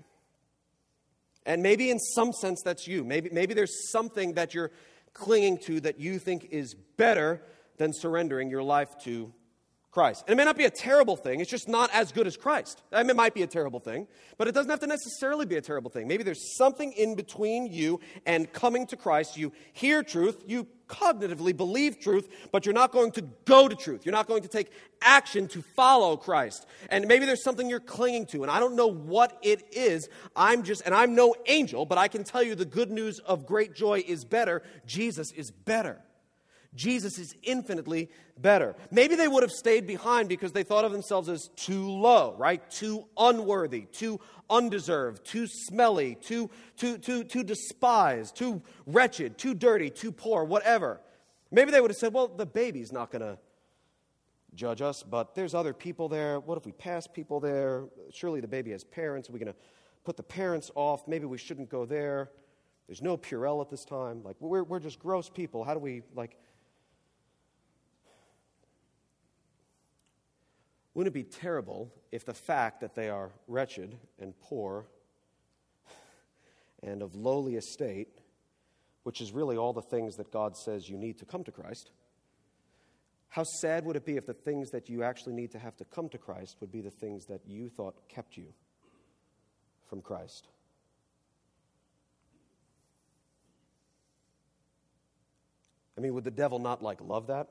And 1.46 1.64
maybe 1.64 1.90
in 1.90 2.00
some 2.00 2.34
sense 2.34 2.62
that's 2.64 2.88
you. 2.88 3.04
Maybe 3.04 3.30
maybe 3.32 3.54
there's 3.54 3.92
something 3.92 4.34
that 4.34 4.54
you're 4.54 4.72
clinging 5.14 5.58
to 5.60 5.80
that 5.82 6.00
you 6.00 6.20
think 6.20 6.48
is 6.52 6.74
better 6.74 7.42
than 7.78 7.94
surrendering 7.94 8.50
your 8.50 8.64
life 8.64 8.98
to 9.00 9.34
Christ. 9.92 10.26
And 10.28 10.34
it 10.34 10.38
may 10.38 10.46
not 10.46 10.56
be 10.56 10.66
a 10.66 10.70
terrible 10.70 11.16
thing, 11.16 11.40
it's 11.40 11.50
just 11.50 11.68
not 11.68 11.90
as 11.94 12.12
good 12.12 12.28
as 12.28 12.38
Christ. 12.38 12.84
I 12.92 13.02
mean, 13.02 13.10
it 13.10 13.16
might 13.16 13.34
be 13.34 13.42
a 13.42 13.48
terrible 13.48 13.80
thing, 13.80 14.08
but 14.38 14.48
it 14.48 14.54
doesn't 14.54 14.70
have 14.70 14.80
to 14.82 14.88
necessarily 14.88 15.48
be 15.48 15.56
a 15.56 15.62
terrible 15.62 15.90
thing. 15.90 16.08
Maybe 16.08 16.24
there's 16.24 16.56
something 16.58 16.92
in 16.92 17.16
between 17.16 17.72
you 17.72 18.00
and 18.26 18.52
coming 18.54 18.86
to 18.88 18.96
Christ. 18.96 19.36
You 19.36 19.52
hear 19.74 20.04
truth, 20.04 20.44
you 20.46 20.68
cognitively 20.88 21.56
believe 21.58 22.00
truth, 22.00 22.28
but 22.52 22.66
you're 22.66 22.74
not 22.74 22.92
going 22.92 23.12
to 23.14 23.24
go 23.46 23.68
to 23.68 23.76
truth. 23.76 24.06
You're 24.06 24.14
not 24.14 24.28
going 24.28 24.44
to 24.44 24.48
take 24.48 24.72
action 25.02 25.48
to 25.50 25.64
follow 25.76 26.18
Christ. 26.18 26.68
And 26.90 27.08
maybe 27.08 27.26
there's 27.26 27.44
something 27.44 27.68
you're 27.68 27.80
clinging 27.80 28.28
to, 28.28 28.44
and 28.44 28.52
I 28.52 28.60
don't 28.60 28.76
know 28.76 28.88
what 28.88 29.40
it 29.42 29.64
is. 29.72 30.08
I'm 30.36 30.62
just, 30.62 30.84
and 30.86 30.94
I'm 30.94 31.16
no 31.16 31.36
angel, 31.48 31.86
but 31.86 31.98
I 31.98 32.08
can 32.08 32.24
tell 32.24 32.44
you 32.44 32.54
the 32.54 32.66
good 32.66 32.92
news 32.92 33.20
of 33.20 33.48
great 33.48 33.74
joy 33.74 34.04
is 34.06 34.24
better. 34.24 34.62
Jesus 34.86 35.32
is 35.32 35.50
better. 35.50 36.00
Jesus 36.80 37.20
is 37.20 37.36
infinitely 37.44 38.10
better. 38.38 38.74
Maybe 38.90 39.16
they 39.16 39.28
would 39.28 39.44
have 39.44 39.52
stayed 39.52 39.86
behind 39.86 40.30
because 40.30 40.54
they 40.54 40.64
thought 40.64 40.86
of 40.86 40.94
themselves 40.94 41.28
as 41.28 41.50
too 41.58 41.90
low, 41.90 42.36
right? 42.38 42.62
Too 42.72 43.06
unworthy, 43.18 43.82
too 43.82 44.22
undeserved, 44.50 45.26
too 45.26 45.46
smelly, 45.46 46.16
too, 46.16 46.50
too, 46.78 46.98
too, 46.98 47.26
too 47.26 47.44
despised, 47.44 48.38
too 48.38 48.62
wretched, 48.88 49.38
too 49.38 49.54
dirty, 49.54 49.90
too 49.90 50.14
poor, 50.14 50.46
whatever. 50.46 51.02
Maybe 51.52 51.72
they 51.72 51.82
would 51.82 51.92
have 51.92 51.98
said, 51.98 52.14
well, 52.14 52.30
the 52.30 52.46
baby's 52.46 52.94
not 52.94 53.12
going 53.12 53.24
to 53.24 53.38
judge 54.56 54.82
us, 54.82 55.04
but 55.04 55.36
there's 55.36 55.54
other 55.54 55.74
people 55.74 56.08
there. 56.08 56.40
What 56.40 56.58
if 56.58 56.66
we 56.66 56.72
pass 56.72 57.08
people 57.08 57.42
there? 57.42 57.88
Surely 58.14 58.40
the 58.40 58.48
baby 58.48 58.72
has 58.72 58.86
parents. 58.86 59.30
Are 59.30 59.34
we 59.34 59.40
going 59.40 59.52
to 59.52 59.60
put 60.06 60.16
the 60.16 60.24
parents 60.24 60.72
off? 60.76 61.10
Maybe 61.10 61.26
we 61.26 61.38
shouldn't 61.38 61.70
go 61.70 61.86
there. 61.86 62.32
There's 62.88 63.02
no 63.02 63.18
Purell 63.18 63.60
at 63.60 63.70
this 63.70 63.84
time. 63.84 64.24
Like, 64.24 64.38
we're, 64.40 64.64
we're 64.64 64.80
just 64.80 64.98
gross 64.98 65.30
people. 65.30 65.66
How 65.66 65.74
do 65.74 65.82
we, 65.82 66.04
like, 66.16 66.38
Wouldn't 71.00 71.16
it 71.16 71.32
be 71.32 71.38
terrible 71.40 71.94
if 72.12 72.26
the 72.26 72.34
fact 72.34 72.82
that 72.82 72.94
they 72.94 73.08
are 73.08 73.32
wretched 73.48 73.98
and 74.20 74.38
poor 74.42 74.86
and 76.84 77.02
of 77.02 77.16
lowly 77.16 77.56
estate, 77.56 78.10
which 79.04 79.22
is 79.22 79.32
really 79.32 79.56
all 79.56 79.72
the 79.72 79.82
things 79.82 80.18
that 80.18 80.30
God 80.30 80.58
says 80.58 80.90
you 80.90 80.98
need 80.98 81.18
to 81.20 81.26
come 81.26 81.46
to 81.46 81.54
Christ, 81.54 81.92
how 83.30 83.44
sad 83.44 83.86
would 83.86 83.96
it 83.96 84.04
be 84.04 84.18
if 84.18 84.26
the 84.26 84.34
things 84.34 84.72
that 84.72 84.90
you 84.90 85.02
actually 85.02 85.36
need 85.36 85.52
to 85.52 85.58
have 85.58 85.78
to 85.78 85.86
come 85.86 86.10
to 86.10 86.18
Christ 86.18 86.58
would 86.60 86.70
be 86.70 86.82
the 86.82 86.92
things 86.92 87.28
that 87.28 87.48
you 87.48 87.70
thought 87.70 87.96
kept 88.10 88.36
you 88.36 88.48
from 89.88 90.02
Christ? 90.02 90.50
I 95.98 96.02
mean, 96.02 96.14
would 96.14 96.26
the 96.26 96.30
devil 96.30 96.60
not 96.60 96.84
like 96.84 97.00
love 97.00 97.28
that? 97.28 97.48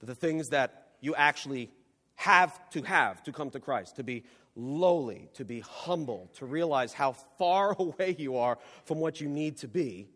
That 0.00 0.06
the 0.06 0.14
things 0.14 0.48
that 0.48 0.87
you 1.00 1.14
actually 1.14 1.70
have 2.16 2.68
to 2.70 2.82
have 2.82 3.22
to 3.24 3.32
come 3.32 3.50
to 3.50 3.60
Christ, 3.60 3.96
to 3.96 4.02
be 4.02 4.24
lowly, 4.56 5.28
to 5.34 5.44
be 5.44 5.60
humble, 5.60 6.30
to 6.34 6.46
realize 6.46 6.92
how 6.92 7.12
far 7.12 7.72
away 7.78 8.16
you 8.18 8.36
are 8.36 8.58
from 8.84 8.98
what 8.98 9.20
you 9.20 9.28
need 9.28 9.56
to 9.58 9.68
be. 9.68 10.08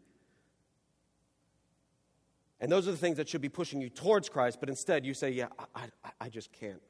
And 2.61 2.71
those 2.71 2.87
are 2.87 2.93
the 2.93 2.97
things 2.97 3.17
that 3.17 3.29
should 3.29 3.41
be 3.41 3.49
pushing 3.49 3.81
you 3.81 3.89
towards 3.89 4.29
Christ, 4.29 4.59
but 4.61 4.69
instead 4.69 5.05
you 5.05 5.15
say, 5.15 5.31
Yeah, 5.31 5.49
I, 5.75 5.87
I, 6.05 6.11
I 6.23 6.29
just 6.29 6.53
can't. 6.53 6.81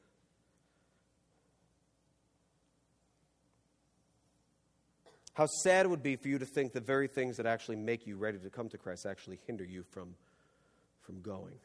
How 5.33 5.47
sad 5.47 5.87
it 5.87 5.89
would 5.89 6.03
be 6.03 6.15
for 6.15 6.27
you 6.27 6.37
to 6.37 6.45
think 6.45 6.73
the 6.73 6.79
very 6.79 7.07
things 7.07 7.37
that 7.37 7.47
actually 7.47 7.75
make 7.75 8.05
you 8.05 8.17
ready 8.17 8.37
to 8.37 8.49
come 8.51 8.69
to 8.69 8.77
Christ 8.77 9.07
actually 9.07 9.39
hinder 9.47 9.63
you 9.63 9.83
from, 9.83 10.13
from 11.01 11.21
going. 11.21 11.55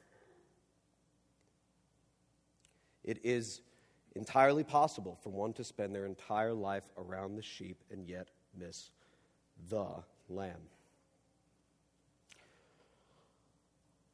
It 3.08 3.20
is 3.24 3.62
entirely 4.16 4.64
possible 4.64 5.18
for 5.22 5.30
one 5.30 5.54
to 5.54 5.64
spend 5.64 5.94
their 5.94 6.04
entire 6.04 6.52
life 6.52 6.84
around 6.98 7.36
the 7.36 7.42
sheep 7.42 7.78
and 7.90 8.06
yet 8.06 8.28
miss 8.54 8.90
the 9.70 9.86
lamb. 10.28 10.60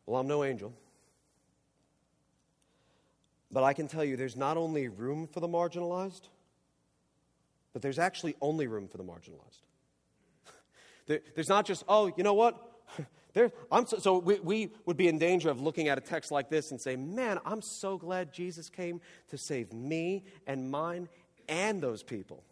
Well, 0.07 0.21
I'm 0.21 0.29
no 0.29 0.45
angel. 0.45 0.73
But 3.51 3.65
I 3.65 3.73
can 3.73 3.89
tell 3.89 4.05
you 4.05 4.17
there's 4.17 4.37
not 4.37 4.57
only 4.57 4.87
room 4.87 5.27
for 5.27 5.41
the 5.41 5.49
marginalized, 5.49 6.29
but 7.73 7.83
there's 7.83 7.99
actually 7.99 8.37
only 8.41 8.69
room 8.69 8.87
for 8.87 8.99
the 8.99 9.05
marginalized. 9.05 9.65
there's 11.35 11.49
not 11.49 11.67
just, 11.67 11.83
oh, 11.89 12.13
you 12.17 12.23
know 12.23 12.35
what? 12.35 12.74
There, 13.35 13.51
so, 13.87 13.99
so 13.99 14.19
we, 14.19 14.39
we 14.39 14.71
would 14.87 14.97
be 14.97 15.09
in 15.09 15.19
danger 15.19 15.51
of 15.51 15.61
looking 15.61 15.89
at 15.89 15.99
a 15.99 16.01
text 16.01 16.31
like 16.31 16.49
this 16.49 16.71
and 16.71 16.81
say, 16.81 16.95
man, 16.95 17.41
I'm 17.45 17.61
so 17.61 17.99
glad 17.99 18.33
Jesus 18.33 18.71
came 18.71 19.01
to 19.31 19.37
save 19.37 19.73
me 19.73 20.25
and 20.47 20.71
mine 20.71 21.09
and 21.49 21.83
those 21.83 22.05
people. 22.05 22.45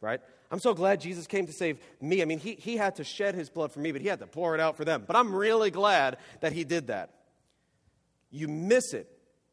Right? 0.00 0.20
I'm 0.50 0.58
so 0.58 0.72
glad 0.72 1.00
Jesus 1.00 1.26
came 1.26 1.46
to 1.46 1.52
save 1.52 1.78
me. 2.00 2.22
I 2.22 2.24
mean, 2.24 2.38
he, 2.38 2.54
he 2.54 2.78
had 2.78 2.96
to 2.96 3.04
shed 3.04 3.34
his 3.34 3.50
blood 3.50 3.72
for 3.72 3.80
me, 3.80 3.92
but 3.92 4.00
he 4.00 4.08
had 4.08 4.20
to 4.20 4.26
pour 4.26 4.54
it 4.54 4.60
out 4.60 4.76
for 4.76 4.86
them. 4.86 5.04
But 5.06 5.16
I'm 5.16 5.34
really 5.34 5.70
glad 5.70 6.16
that 6.40 6.52
he 6.52 6.64
did 6.64 6.86
that. 6.86 7.10
You 8.30 8.48
miss 8.48 8.94
it 8.94 9.06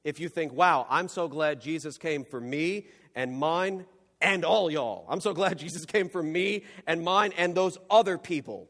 if 0.05 0.21
you 0.21 0.29
think, 0.29 0.53
wow, 0.53 0.87
I'm 0.89 1.09
so 1.09 1.27
glad 1.27 1.59
Jesus 1.59 1.97
came 1.97 2.23
for 2.23 2.39
me 2.39 2.87
and 3.15 3.37
mine 3.37 3.85
and 4.21 4.45
all 4.45 4.71
y'all. 4.71 5.05
I'm 5.09 5.19
so 5.19 5.33
glad 5.33 5.59
Jesus 5.59 5.85
came 5.85 6.07
for 6.07 6.23
me 6.23 6.63
and 6.87 7.03
mine 7.03 7.33
and 7.37 7.53
those 7.53 7.77
other 7.89 8.17
people. 8.17 8.69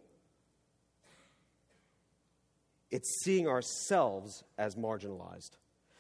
It's 2.91 3.21
seeing 3.23 3.47
ourselves 3.47 4.43
as 4.57 4.75
marginalized, 4.75 5.51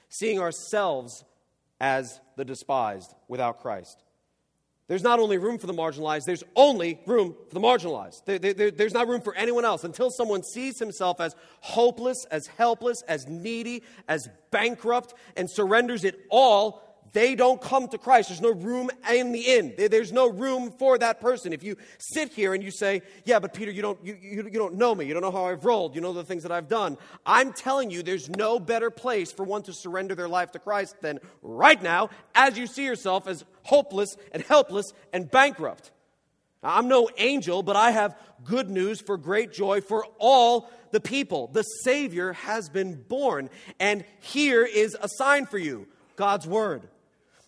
seeing 0.09 0.39
ourselves 0.39 1.23
as 1.79 2.19
the 2.35 2.45
despised 2.45 3.13
without 3.27 3.61
Christ. 3.61 4.03
There's 4.87 5.03
not 5.03 5.19
only 5.19 5.37
room 5.37 5.59
for 5.59 5.67
the 5.67 5.73
marginalized, 5.73 6.25
there's 6.25 6.43
only 6.55 6.99
room 7.05 7.35
for 7.47 7.53
the 7.53 7.59
marginalized. 7.59 8.25
There, 8.25 8.39
there, 8.39 8.71
there's 8.71 8.93
not 8.93 9.07
room 9.07 9.21
for 9.21 9.35
anyone 9.35 9.63
else 9.63 9.83
until 9.83 10.09
someone 10.09 10.41
sees 10.41 10.79
himself 10.79 11.21
as 11.21 11.35
hopeless, 11.61 12.25
as 12.31 12.47
helpless, 12.47 13.03
as 13.03 13.27
needy, 13.27 13.83
as 14.07 14.27
bankrupt, 14.49 15.13
and 15.37 15.47
surrenders 15.47 16.03
it 16.03 16.19
all 16.31 16.81
they 17.13 17.35
don't 17.35 17.61
come 17.61 17.87
to 17.89 17.97
Christ. 17.97 18.29
There's 18.29 18.41
no 18.41 18.51
room 18.53 18.89
in 19.11 19.31
the 19.31 19.39
inn. 19.39 19.73
There's 19.77 20.11
no 20.11 20.29
room 20.29 20.71
for 20.71 20.97
that 20.97 21.21
person. 21.21 21.53
If 21.53 21.63
you 21.63 21.77
sit 21.97 22.33
here 22.33 22.53
and 22.53 22.63
you 22.63 22.71
say, 22.71 23.01
Yeah, 23.25 23.39
but 23.39 23.53
Peter, 23.53 23.71
you 23.71 23.81
don't, 23.81 23.99
you, 24.03 24.17
you, 24.21 24.43
you 24.43 24.59
don't 24.59 24.75
know 24.75 24.93
me. 24.93 25.05
You 25.05 25.13
don't 25.13 25.23
know 25.23 25.31
how 25.31 25.45
I've 25.45 25.65
rolled. 25.65 25.95
You 25.95 26.01
know 26.01 26.13
the 26.13 26.23
things 26.23 26.43
that 26.43 26.51
I've 26.51 26.67
done. 26.67 26.97
I'm 27.25 27.53
telling 27.53 27.89
you, 27.89 28.03
there's 28.03 28.29
no 28.29 28.59
better 28.59 28.91
place 28.91 29.31
for 29.31 29.43
one 29.43 29.63
to 29.63 29.73
surrender 29.73 30.15
their 30.15 30.29
life 30.29 30.51
to 30.51 30.59
Christ 30.59 31.01
than 31.01 31.19
right 31.41 31.81
now 31.81 32.09
as 32.35 32.57
you 32.57 32.67
see 32.67 32.85
yourself 32.85 33.27
as 33.27 33.43
hopeless 33.63 34.15
and 34.31 34.43
helpless 34.43 34.93
and 35.13 35.29
bankrupt. 35.29 35.91
I'm 36.61 36.89
no 36.89 37.09
angel, 37.17 37.63
but 37.63 37.77
I 37.77 37.91
have 37.91 38.17
good 38.43 38.69
news 38.69 38.99
for 38.99 39.17
great 39.17 39.53
joy 39.53 39.79
for 39.81 40.05
all 40.17 40.69
the 40.91 40.99
people. 40.99 41.47
The 41.47 41.63
Savior 41.63 42.33
has 42.33 42.69
been 42.69 43.01
born, 43.01 43.49
and 43.79 44.03
here 44.19 44.65
is 44.65 44.97
a 44.99 45.07
sign 45.07 45.45
for 45.45 45.57
you 45.57 45.87
God's 46.17 46.45
Word. 46.45 46.87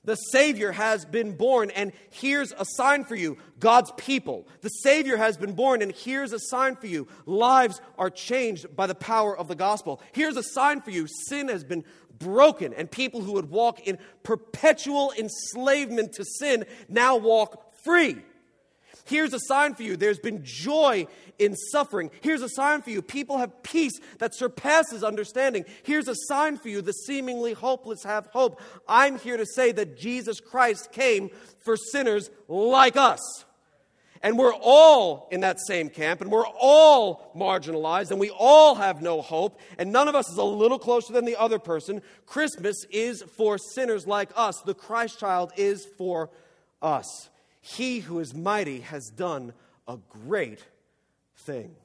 The 0.03 0.15
Savior 0.15 0.71
has 0.71 1.05
been 1.05 1.33
born, 1.33 1.69
and 1.69 1.91
here's 2.09 2.53
a 2.57 2.65
sign 2.65 3.03
for 3.03 3.15
you 3.15 3.37
God's 3.59 3.91
people. 3.97 4.47
The 4.61 4.69
Savior 4.69 5.15
has 5.17 5.37
been 5.37 5.53
born, 5.53 5.83
and 5.83 5.91
here's 5.91 6.33
a 6.33 6.39
sign 6.39 6.75
for 6.75 6.87
you 6.87 7.07
lives 7.27 7.81
are 7.99 8.09
changed 8.09 8.75
by 8.75 8.87
the 8.87 8.95
power 8.95 9.37
of 9.37 9.47
the 9.47 9.55
gospel. 9.55 10.01
Here's 10.11 10.37
a 10.37 10.43
sign 10.43 10.81
for 10.81 10.89
you 10.89 11.07
sin 11.27 11.49
has 11.49 11.63
been 11.63 11.85
broken, 12.17 12.73
and 12.73 12.89
people 12.89 13.21
who 13.21 13.33
would 13.33 13.51
walk 13.51 13.87
in 13.87 13.99
perpetual 14.23 15.13
enslavement 15.17 16.13
to 16.13 16.25
sin 16.25 16.65
now 16.89 17.17
walk 17.17 17.75
free. 17.83 18.17
Here's 19.05 19.33
a 19.33 19.39
sign 19.39 19.75
for 19.75 19.83
you 19.83 19.97
there's 19.97 20.19
been 20.19 20.41
joy 20.43 21.07
in 21.39 21.55
suffering. 21.55 22.11
Here's 22.21 22.41
a 22.41 22.49
sign 22.49 22.81
for 22.81 22.89
you 22.89 23.01
people 23.01 23.37
have 23.37 23.63
peace 23.63 23.99
that 24.19 24.35
surpasses 24.35 25.03
understanding. 25.03 25.65
Here's 25.83 26.07
a 26.07 26.15
sign 26.27 26.57
for 26.57 26.69
you 26.69 26.81
the 26.81 26.91
seemingly 26.91 27.53
hopeless 27.53 28.03
have 28.03 28.27
hope. 28.27 28.61
I'm 28.87 29.17
here 29.17 29.37
to 29.37 29.45
say 29.45 29.71
that 29.71 29.97
Jesus 29.97 30.39
Christ 30.39 30.91
came 30.91 31.29
for 31.63 31.75
sinners 31.77 32.29
like 32.47 32.97
us. 32.97 33.45
And 34.23 34.37
we're 34.37 34.53
all 34.53 35.27
in 35.31 35.39
that 35.41 35.59
same 35.59 35.89
camp, 35.89 36.21
and 36.21 36.29
we're 36.29 36.45
all 36.45 37.31
marginalized, 37.35 38.11
and 38.11 38.19
we 38.19 38.29
all 38.29 38.75
have 38.75 39.01
no 39.01 39.19
hope, 39.19 39.59
and 39.79 39.91
none 39.91 40.07
of 40.07 40.13
us 40.13 40.29
is 40.29 40.37
a 40.37 40.43
little 40.43 40.77
closer 40.77 41.11
than 41.11 41.25
the 41.25 41.39
other 41.39 41.57
person. 41.57 42.03
Christmas 42.27 42.85
is 42.91 43.23
for 43.35 43.57
sinners 43.57 44.05
like 44.05 44.29
us. 44.35 44.61
The 44.61 44.75
Christ 44.75 45.19
child 45.19 45.53
is 45.57 45.87
for 45.97 46.29
us. 46.83 47.30
He 47.61 47.99
who 47.99 48.19
is 48.19 48.33
mighty 48.33 48.81
has 48.81 49.09
done 49.09 49.53
a 49.87 49.97
great 50.27 50.63
thing. 51.37 51.75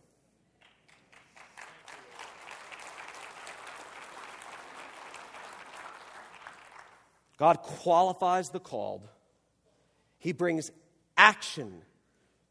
God 7.37 7.59
qualifies 7.59 8.49
the 8.49 8.61
called. 8.61 9.07
He 10.18 10.33
brings 10.33 10.70
action 11.16 11.83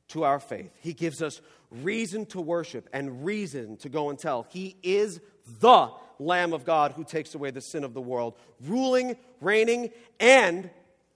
to 0.10 0.24
our 0.24 0.40
faith. 0.40 0.72
He 0.80 0.94
gives 0.94 1.22
us 1.22 1.42
reason 1.72 2.28
to 2.28 2.40
worship 2.40 2.88
and 2.94 3.26
reason 3.26 3.78
to 3.78 3.90
go 3.90 4.10
and 4.10 4.20
tell. 4.20 4.46
He 4.50 4.78
is 4.84 5.20
the 5.60 5.90
Lamb 6.20 6.54
of 6.54 6.66
God 6.66 6.94
who 6.94 7.04
takes 7.04 7.36
away 7.36 7.52
the 7.52 7.62
sin 7.62 7.84
of 7.84 7.94
the 7.94 8.02
world, 8.02 8.38
ruling, 8.62 9.18
reigning, 9.42 9.90
and 10.20 10.70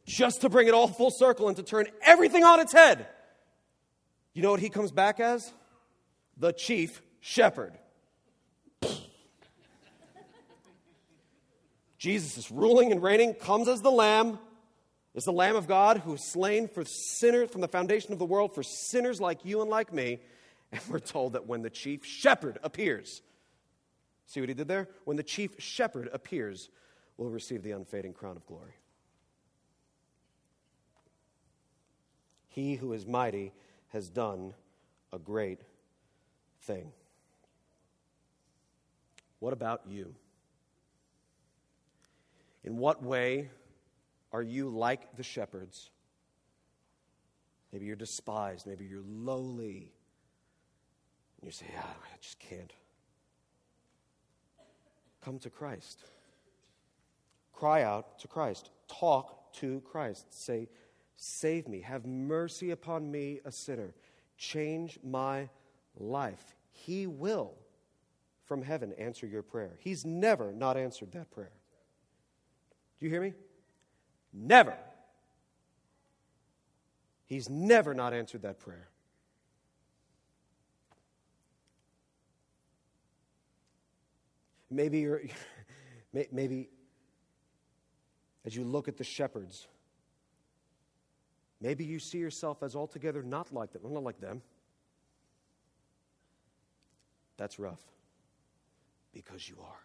just 0.10 0.42
to 0.42 0.50
bring 0.50 0.68
it 0.68 0.74
all 0.74 0.88
full 0.88 1.12
circle 1.12 1.48
and 1.48 1.56
to 1.58 1.64
turn 1.64 1.86
everything 2.02 2.44
on 2.44 2.60
its 2.60 2.74
head. 2.74 3.06
You 4.34 4.42
know 4.42 4.50
what 4.52 4.60
he 4.60 4.70
comes 4.70 4.92
back 4.92 5.20
as? 5.20 5.54
The 6.38 6.52
chief 6.52 7.04
shepherd. 7.20 7.78
Jesus 12.00 12.38
is 12.38 12.50
ruling 12.50 12.92
and 12.92 13.04
reigning, 13.04 13.36
comes 13.36 13.68
as 13.68 13.82
the 13.82 13.92
Lamb, 13.92 14.40
is 15.14 15.26
the 15.26 15.32
Lamb 15.32 15.56
of 15.56 15.68
God 15.68 15.98
who 15.98 16.16
is 16.16 16.32
slain 16.32 16.68
for 16.68 16.84
sinners 16.86 17.52
from 17.52 17.62
the 17.62 17.68
foundation 17.68 18.12
of 18.12 18.18
the 18.18 18.26
world 18.26 18.56
for 18.56 18.64
sinners 18.64 19.22
like 19.22 19.46
you 19.46 19.62
and 19.62 19.70
like 19.70 19.94
me. 19.94 20.20
And 20.72 20.82
we're 20.90 21.00
told 21.00 21.34
that 21.34 21.46
when 21.46 21.62
the 21.62 21.70
chief 21.70 22.04
shepherd 22.04 22.58
appears, 22.64 23.22
see 24.26 24.40
what 24.40 24.50
he 24.50 24.56
did 24.56 24.68
there? 24.68 24.88
When 25.06 25.18
the 25.18 25.24
chief 25.24 25.52
shepherd 25.60 26.10
appears, 26.14 26.70
we'll 27.18 27.30
receive 27.30 27.62
the 27.62 27.72
unfading 27.72 28.14
crown 28.14 28.38
of 28.38 28.48
glory. 28.48 28.74
He 32.50 32.76
who 32.76 32.94
is 32.94 33.06
mighty 33.06 33.54
has 33.90 34.10
done 34.10 34.54
a 35.14 35.18
great 35.18 35.62
thing. 36.62 36.92
What 39.40 39.54
about 39.54 39.82
you? 39.88 40.14
In 42.64 42.78
what 42.78 43.02
way 43.02 43.50
are 44.32 44.44
you 44.44 44.70
like 44.70 45.16
the 45.16 45.24
shepherds? 45.24 45.90
Maybe 47.72 47.86
you're 47.86 47.96
despised, 47.96 48.68
maybe 48.68 48.86
you're 48.86 49.04
lowly. 49.08 49.92
You 51.42 51.52
say, 51.52 51.68
ah, 51.78 51.96
I 52.04 52.18
just 52.20 52.40
can't. 52.40 52.74
Come 55.22 55.40
to 55.40 55.50
Christ. 55.50 56.04
Cry 57.54 57.84
out 57.84 58.20
to 58.20 58.28
Christ. 58.28 58.70
Talk 58.88 59.54
to 59.54 59.82
Christ. 59.82 60.26
Say, 60.34 60.68
Save 61.22 61.68
me. 61.68 61.82
Have 61.82 62.06
mercy 62.06 62.72
upon 62.72 63.12
me, 63.12 63.42
a 63.44 63.52
sinner. 63.52 63.94
Change 64.38 64.98
my 65.04 65.50
life. 65.98 66.56
He 66.72 67.08
will, 67.08 67.56
from 68.46 68.62
heaven, 68.62 68.94
answer 68.94 69.28
your 69.28 69.44
prayer. 69.44 69.76
He's 69.82 70.06
never 70.06 70.54
not 70.54 70.78
answered 70.78 71.12
that 71.12 71.30
prayer. 71.30 71.52
Do 73.00 73.06
you 73.06 73.12
hear 73.12 73.22
me? 73.22 73.34
Never. 74.32 74.78
He's 77.26 77.50
never 77.50 77.94
not 77.94 78.14
answered 78.14 78.44
that 78.44 78.58
prayer. 78.58 78.88
Maybe 84.72 85.00
you're, 85.00 85.22
maybe 86.32 86.70
as 88.46 88.56
you 88.56 88.64
look 88.64 88.88
at 88.88 88.96
the 88.96 89.04
shepherds, 89.04 89.68
maybe 91.62 91.84
you 91.84 92.00
see 92.00 92.18
yourself 92.18 92.64
as 92.64 92.76
altogether 92.76 93.24
not 93.24 93.54
like 93.54 93.72
them. 93.74 93.82
I'm 93.86 93.94
not 93.94 94.04
like 94.04 94.20
them. 94.20 94.42
That's 97.38 97.60
rough 97.60 97.82
because 99.14 99.48
you 99.48 99.56
are. 99.62 99.80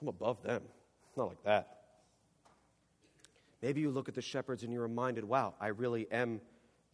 I'm 0.00 0.08
above 0.08 0.42
them. 0.42 0.62
Not 1.16 1.28
like 1.28 1.42
that. 1.44 1.76
Maybe 3.62 3.80
you 3.80 3.90
look 3.90 4.08
at 4.08 4.14
the 4.14 4.22
shepherds 4.22 4.62
and 4.62 4.72
you're 4.72 4.82
reminded, 4.82 5.24
wow, 5.24 5.54
I 5.60 5.68
really 5.68 6.06
am 6.12 6.40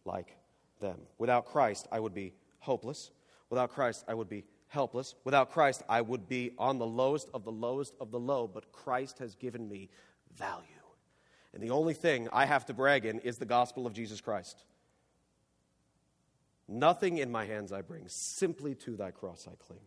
like 0.05 0.37
them. 0.79 0.97
Without 1.17 1.45
Christ, 1.45 1.87
I 1.91 1.99
would 1.99 2.13
be 2.13 2.33
hopeless. 2.59 3.11
Without 3.49 3.71
Christ, 3.71 4.05
I 4.07 4.13
would 4.13 4.29
be 4.29 4.45
helpless. 4.69 5.15
Without 5.23 5.51
Christ, 5.51 5.83
I 5.87 6.01
would 6.01 6.27
be 6.27 6.51
on 6.57 6.79
the 6.79 6.85
lowest 6.85 7.29
of 7.33 7.43
the 7.43 7.51
lowest 7.51 7.93
of 7.99 8.11
the 8.11 8.19
low, 8.19 8.47
but 8.47 8.71
Christ 8.71 9.19
has 9.19 9.35
given 9.35 9.69
me 9.69 9.89
value. 10.35 10.72
And 11.53 11.61
the 11.61 11.69
only 11.69 11.93
thing 11.93 12.29
I 12.33 12.45
have 12.45 12.65
to 12.65 12.73
brag 12.73 13.05
in 13.05 13.19
is 13.19 13.37
the 13.37 13.45
gospel 13.45 13.85
of 13.85 13.93
Jesus 13.93 14.21
Christ. 14.21 14.63
Nothing 16.67 17.17
in 17.17 17.31
my 17.31 17.45
hands 17.45 17.71
I 17.71 17.81
bring, 17.81 18.05
simply 18.07 18.73
to 18.75 18.95
thy 18.95 19.11
cross 19.11 19.47
I 19.51 19.55
cling. 19.55 19.81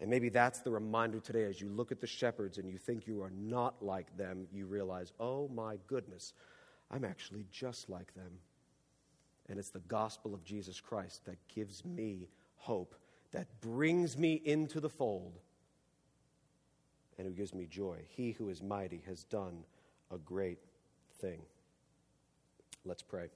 And 0.00 0.10
maybe 0.10 0.28
that's 0.28 0.60
the 0.60 0.70
reminder 0.70 1.20
today 1.20 1.44
as 1.44 1.60
you 1.60 1.68
look 1.68 1.90
at 1.90 2.00
the 2.00 2.06
shepherds 2.06 2.58
and 2.58 2.68
you 2.68 2.78
think 2.78 3.06
you 3.06 3.22
are 3.22 3.32
not 3.34 3.82
like 3.82 4.16
them, 4.16 4.46
you 4.52 4.66
realize, 4.66 5.12
oh 5.18 5.48
my 5.48 5.78
goodness, 5.86 6.34
I'm 6.90 7.04
actually 7.04 7.46
just 7.50 7.88
like 7.88 8.14
them. 8.14 8.38
And 9.48 9.58
it's 9.58 9.70
the 9.70 9.80
gospel 9.80 10.34
of 10.34 10.44
Jesus 10.44 10.80
Christ 10.80 11.24
that 11.26 11.38
gives 11.48 11.84
me 11.84 12.28
hope 12.56 12.94
that 13.34 13.60
brings 13.60 14.16
me 14.16 14.40
into 14.44 14.80
the 14.80 14.88
fold 14.88 15.40
and 17.18 17.26
who 17.26 17.32
gives 17.32 17.52
me 17.52 17.66
joy. 17.66 17.98
He 18.08 18.30
who 18.30 18.48
is 18.48 18.62
mighty 18.62 19.02
has 19.06 19.24
done 19.24 19.64
a 20.14 20.18
great 20.18 20.60
thing. 21.20 21.40
Let's 22.84 23.02
pray. 23.02 23.30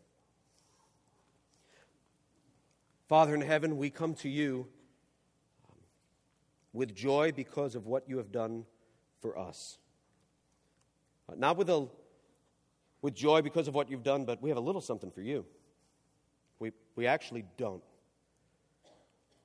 Father 3.08 3.34
in 3.34 3.40
heaven, 3.40 3.76
we 3.76 3.90
come 3.90 4.14
to 4.16 4.28
you 4.28 4.68
um, 5.68 5.76
with 6.72 6.94
joy 6.94 7.32
because 7.34 7.74
of 7.74 7.86
what 7.86 8.08
you 8.08 8.18
have 8.18 8.30
done 8.30 8.64
for 9.20 9.36
us. 9.36 9.78
Uh, 11.28 11.34
not 11.36 11.56
with, 11.56 11.68
a, 11.68 11.88
with 13.02 13.14
joy 13.14 13.42
because 13.42 13.66
of 13.66 13.74
what 13.74 13.90
you've 13.90 14.04
done, 14.04 14.24
but 14.24 14.40
we 14.40 14.50
have 14.50 14.58
a 14.58 14.60
little 14.62 14.80
something 14.80 15.10
for 15.10 15.22
you. 15.22 15.44
We, 16.60 16.70
we 16.94 17.08
actually 17.08 17.44
don't. 17.56 17.82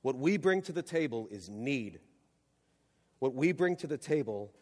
What 0.03 0.17
we 0.17 0.37
bring 0.37 0.61
to 0.63 0.71
the 0.71 0.83
table 0.83 1.27
is 1.31 1.49
need. 1.49 1.99
What 3.17 3.33
we 3.33 3.53
bring 3.53 3.75
to 3.77 3.87
the 3.87 3.97
table 3.97 4.53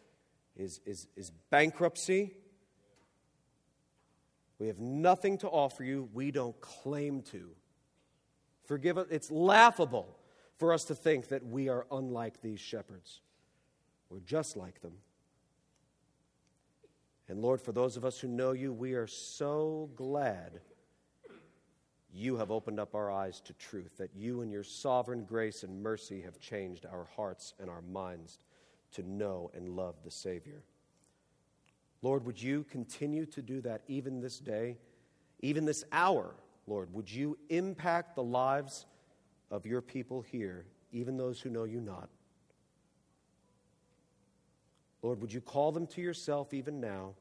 is, 0.56 0.80
is, 0.86 1.08
is 1.16 1.32
bankruptcy. 1.50 2.34
We 4.62 4.68
have 4.68 4.78
nothing 4.78 5.38
to 5.38 5.48
offer 5.48 5.82
you. 5.82 6.08
We 6.12 6.30
don't 6.30 6.58
claim 6.60 7.22
to. 7.32 7.48
Forgive 8.64 8.96
us. 8.96 9.08
It's 9.10 9.28
laughable 9.28 10.16
for 10.56 10.72
us 10.72 10.84
to 10.84 10.94
think 10.94 11.30
that 11.30 11.44
we 11.44 11.68
are 11.68 11.84
unlike 11.90 12.40
these 12.42 12.60
shepherds. 12.60 13.22
We're 14.08 14.20
just 14.20 14.56
like 14.56 14.80
them. 14.80 14.92
And 17.28 17.42
Lord, 17.42 17.60
for 17.60 17.72
those 17.72 17.96
of 17.96 18.04
us 18.04 18.20
who 18.20 18.28
know 18.28 18.52
you, 18.52 18.72
we 18.72 18.92
are 18.92 19.08
so 19.08 19.90
glad 19.96 20.60
you 22.14 22.36
have 22.36 22.52
opened 22.52 22.78
up 22.78 22.94
our 22.94 23.10
eyes 23.10 23.40
to 23.40 23.54
truth, 23.54 23.96
that 23.98 24.14
you, 24.14 24.42
in 24.42 24.52
your 24.52 24.62
sovereign 24.62 25.24
grace 25.24 25.64
and 25.64 25.82
mercy, 25.82 26.20
have 26.20 26.38
changed 26.38 26.86
our 26.86 27.08
hearts 27.16 27.54
and 27.58 27.68
our 27.68 27.82
minds 27.82 28.38
to 28.92 29.02
know 29.02 29.50
and 29.56 29.70
love 29.70 29.96
the 30.04 30.10
Savior. 30.12 30.62
Lord, 32.02 32.24
would 32.24 32.40
you 32.40 32.64
continue 32.64 33.26
to 33.26 33.42
do 33.42 33.60
that 33.62 33.82
even 33.86 34.20
this 34.20 34.38
day, 34.38 34.76
even 35.40 35.64
this 35.64 35.84
hour, 35.92 36.34
Lord? 36.66 36.92
Would 36.92 37.10
you 37.10 37.38
impact 37.48 38.16
the 38.16 38.22
lives 38.22 38.86
of 39.50 39.66
your 39.66 39.80
people 39.80 40.20
here, 40.20 40.66
even 40.90 41.16
those 41.16 41.40
who 41.40 41.50
know 41.50 41.64
you 41.64 41.80
not? 41.80 42.08
Lord, 45.00 45.20
would 45.20 45.32
you 45.32 45.40
call 45.40 45.72
them 45.72 45.86
to 45.88 46.00
yourself 46.00 46.52
even 46.52 46.80
now? 46.80 47.14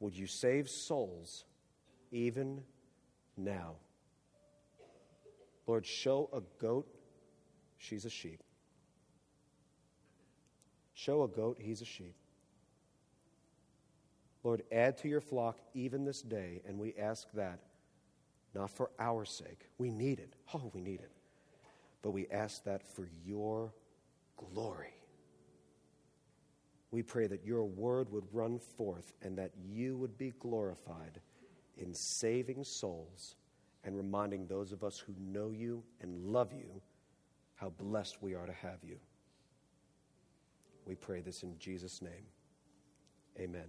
Would 0.00 0.16
you 0.16 0.26
save 0.26 0.68
souls 0.68 1.44
even 2.10 2.62
now. 3.36 3.74
Lord, 5.66 5.84
show 5.84 6.28
a 6.32 6.40
goat, 6.60 6.86
she's 7.78 8.04
a 8.04 8.10
sheep. 8.10 8.40
Show 10.94 11.22
a 11.24 11.28
goat, 11.28 11.58
he's 11.60 11.82
a 11.82 11.84
sheep. 11.84 12.14
Lord, 14.46 14.62
add 14.70 14.96
to 14.98 15.08
your 15.08 15.20
flock 15.20 15.58
even 15.74 16.04
this 16.04 16.22
day, 16.22 16.62
and 16.68 16.78
we 16.78 16.94
ask 16.94 17.26
that 17.32 17.58
not 18.54 18.70
for 18.70 18.92
our 19.00 19.24
sake. 19.24 19.66
We 19.76 19.90
need 19.90 20.20
it. 20.20 20.34
Oh, 20.54 20.70
we 20.72 20.80
need 20.80 21.00
it. 21.00 21.10
But 22.00 22.12
we 22.12 22.28
ask 22.28 22.62
that 22.62 22.86
for 22.86 23.08
your 23.24 23.74
glory. 24.36 24.94
We 26.92 27.02
pray 27.02 27.26
that 27.26 27.44
your 27.44 27.64
word 27.64 28.08
would 28.12 28.22
run 28.32 28.60
forth 28.60 29.12
and 29.20 29.36
that 29.36 29.50
you 29.68 29.96
would 29.96 30.16
be 30.16 30.32
glorified 30.38 31.20
in 31.76 31.92
saving 31.92 32.62
souls 32.62 33.34
and 33.82 33.96
reminding 33.96 34.46
those 34.46 34.70
of 34.70 34.84
us 34.84 34.96
who 34.96 35.12
know 35.18 35.50
you 35.50 35.82
and 36.00 36.24
love 36.24 36.52
you 36.52 36.80
how 37.56 37.70
blessed 37.70 38.22
we 38.22 38.36
are 38.36 38.46
to 38.46 38.52
have 38.52 38.78
you. 38.84 39.00
We 40.84 40.94
pray 40.94 41.20
this 41.20 41.42
in 41.42 41.58
Jesus' 41.58 42.00
name. 42.00 42.26
Amen. 43.40 43.66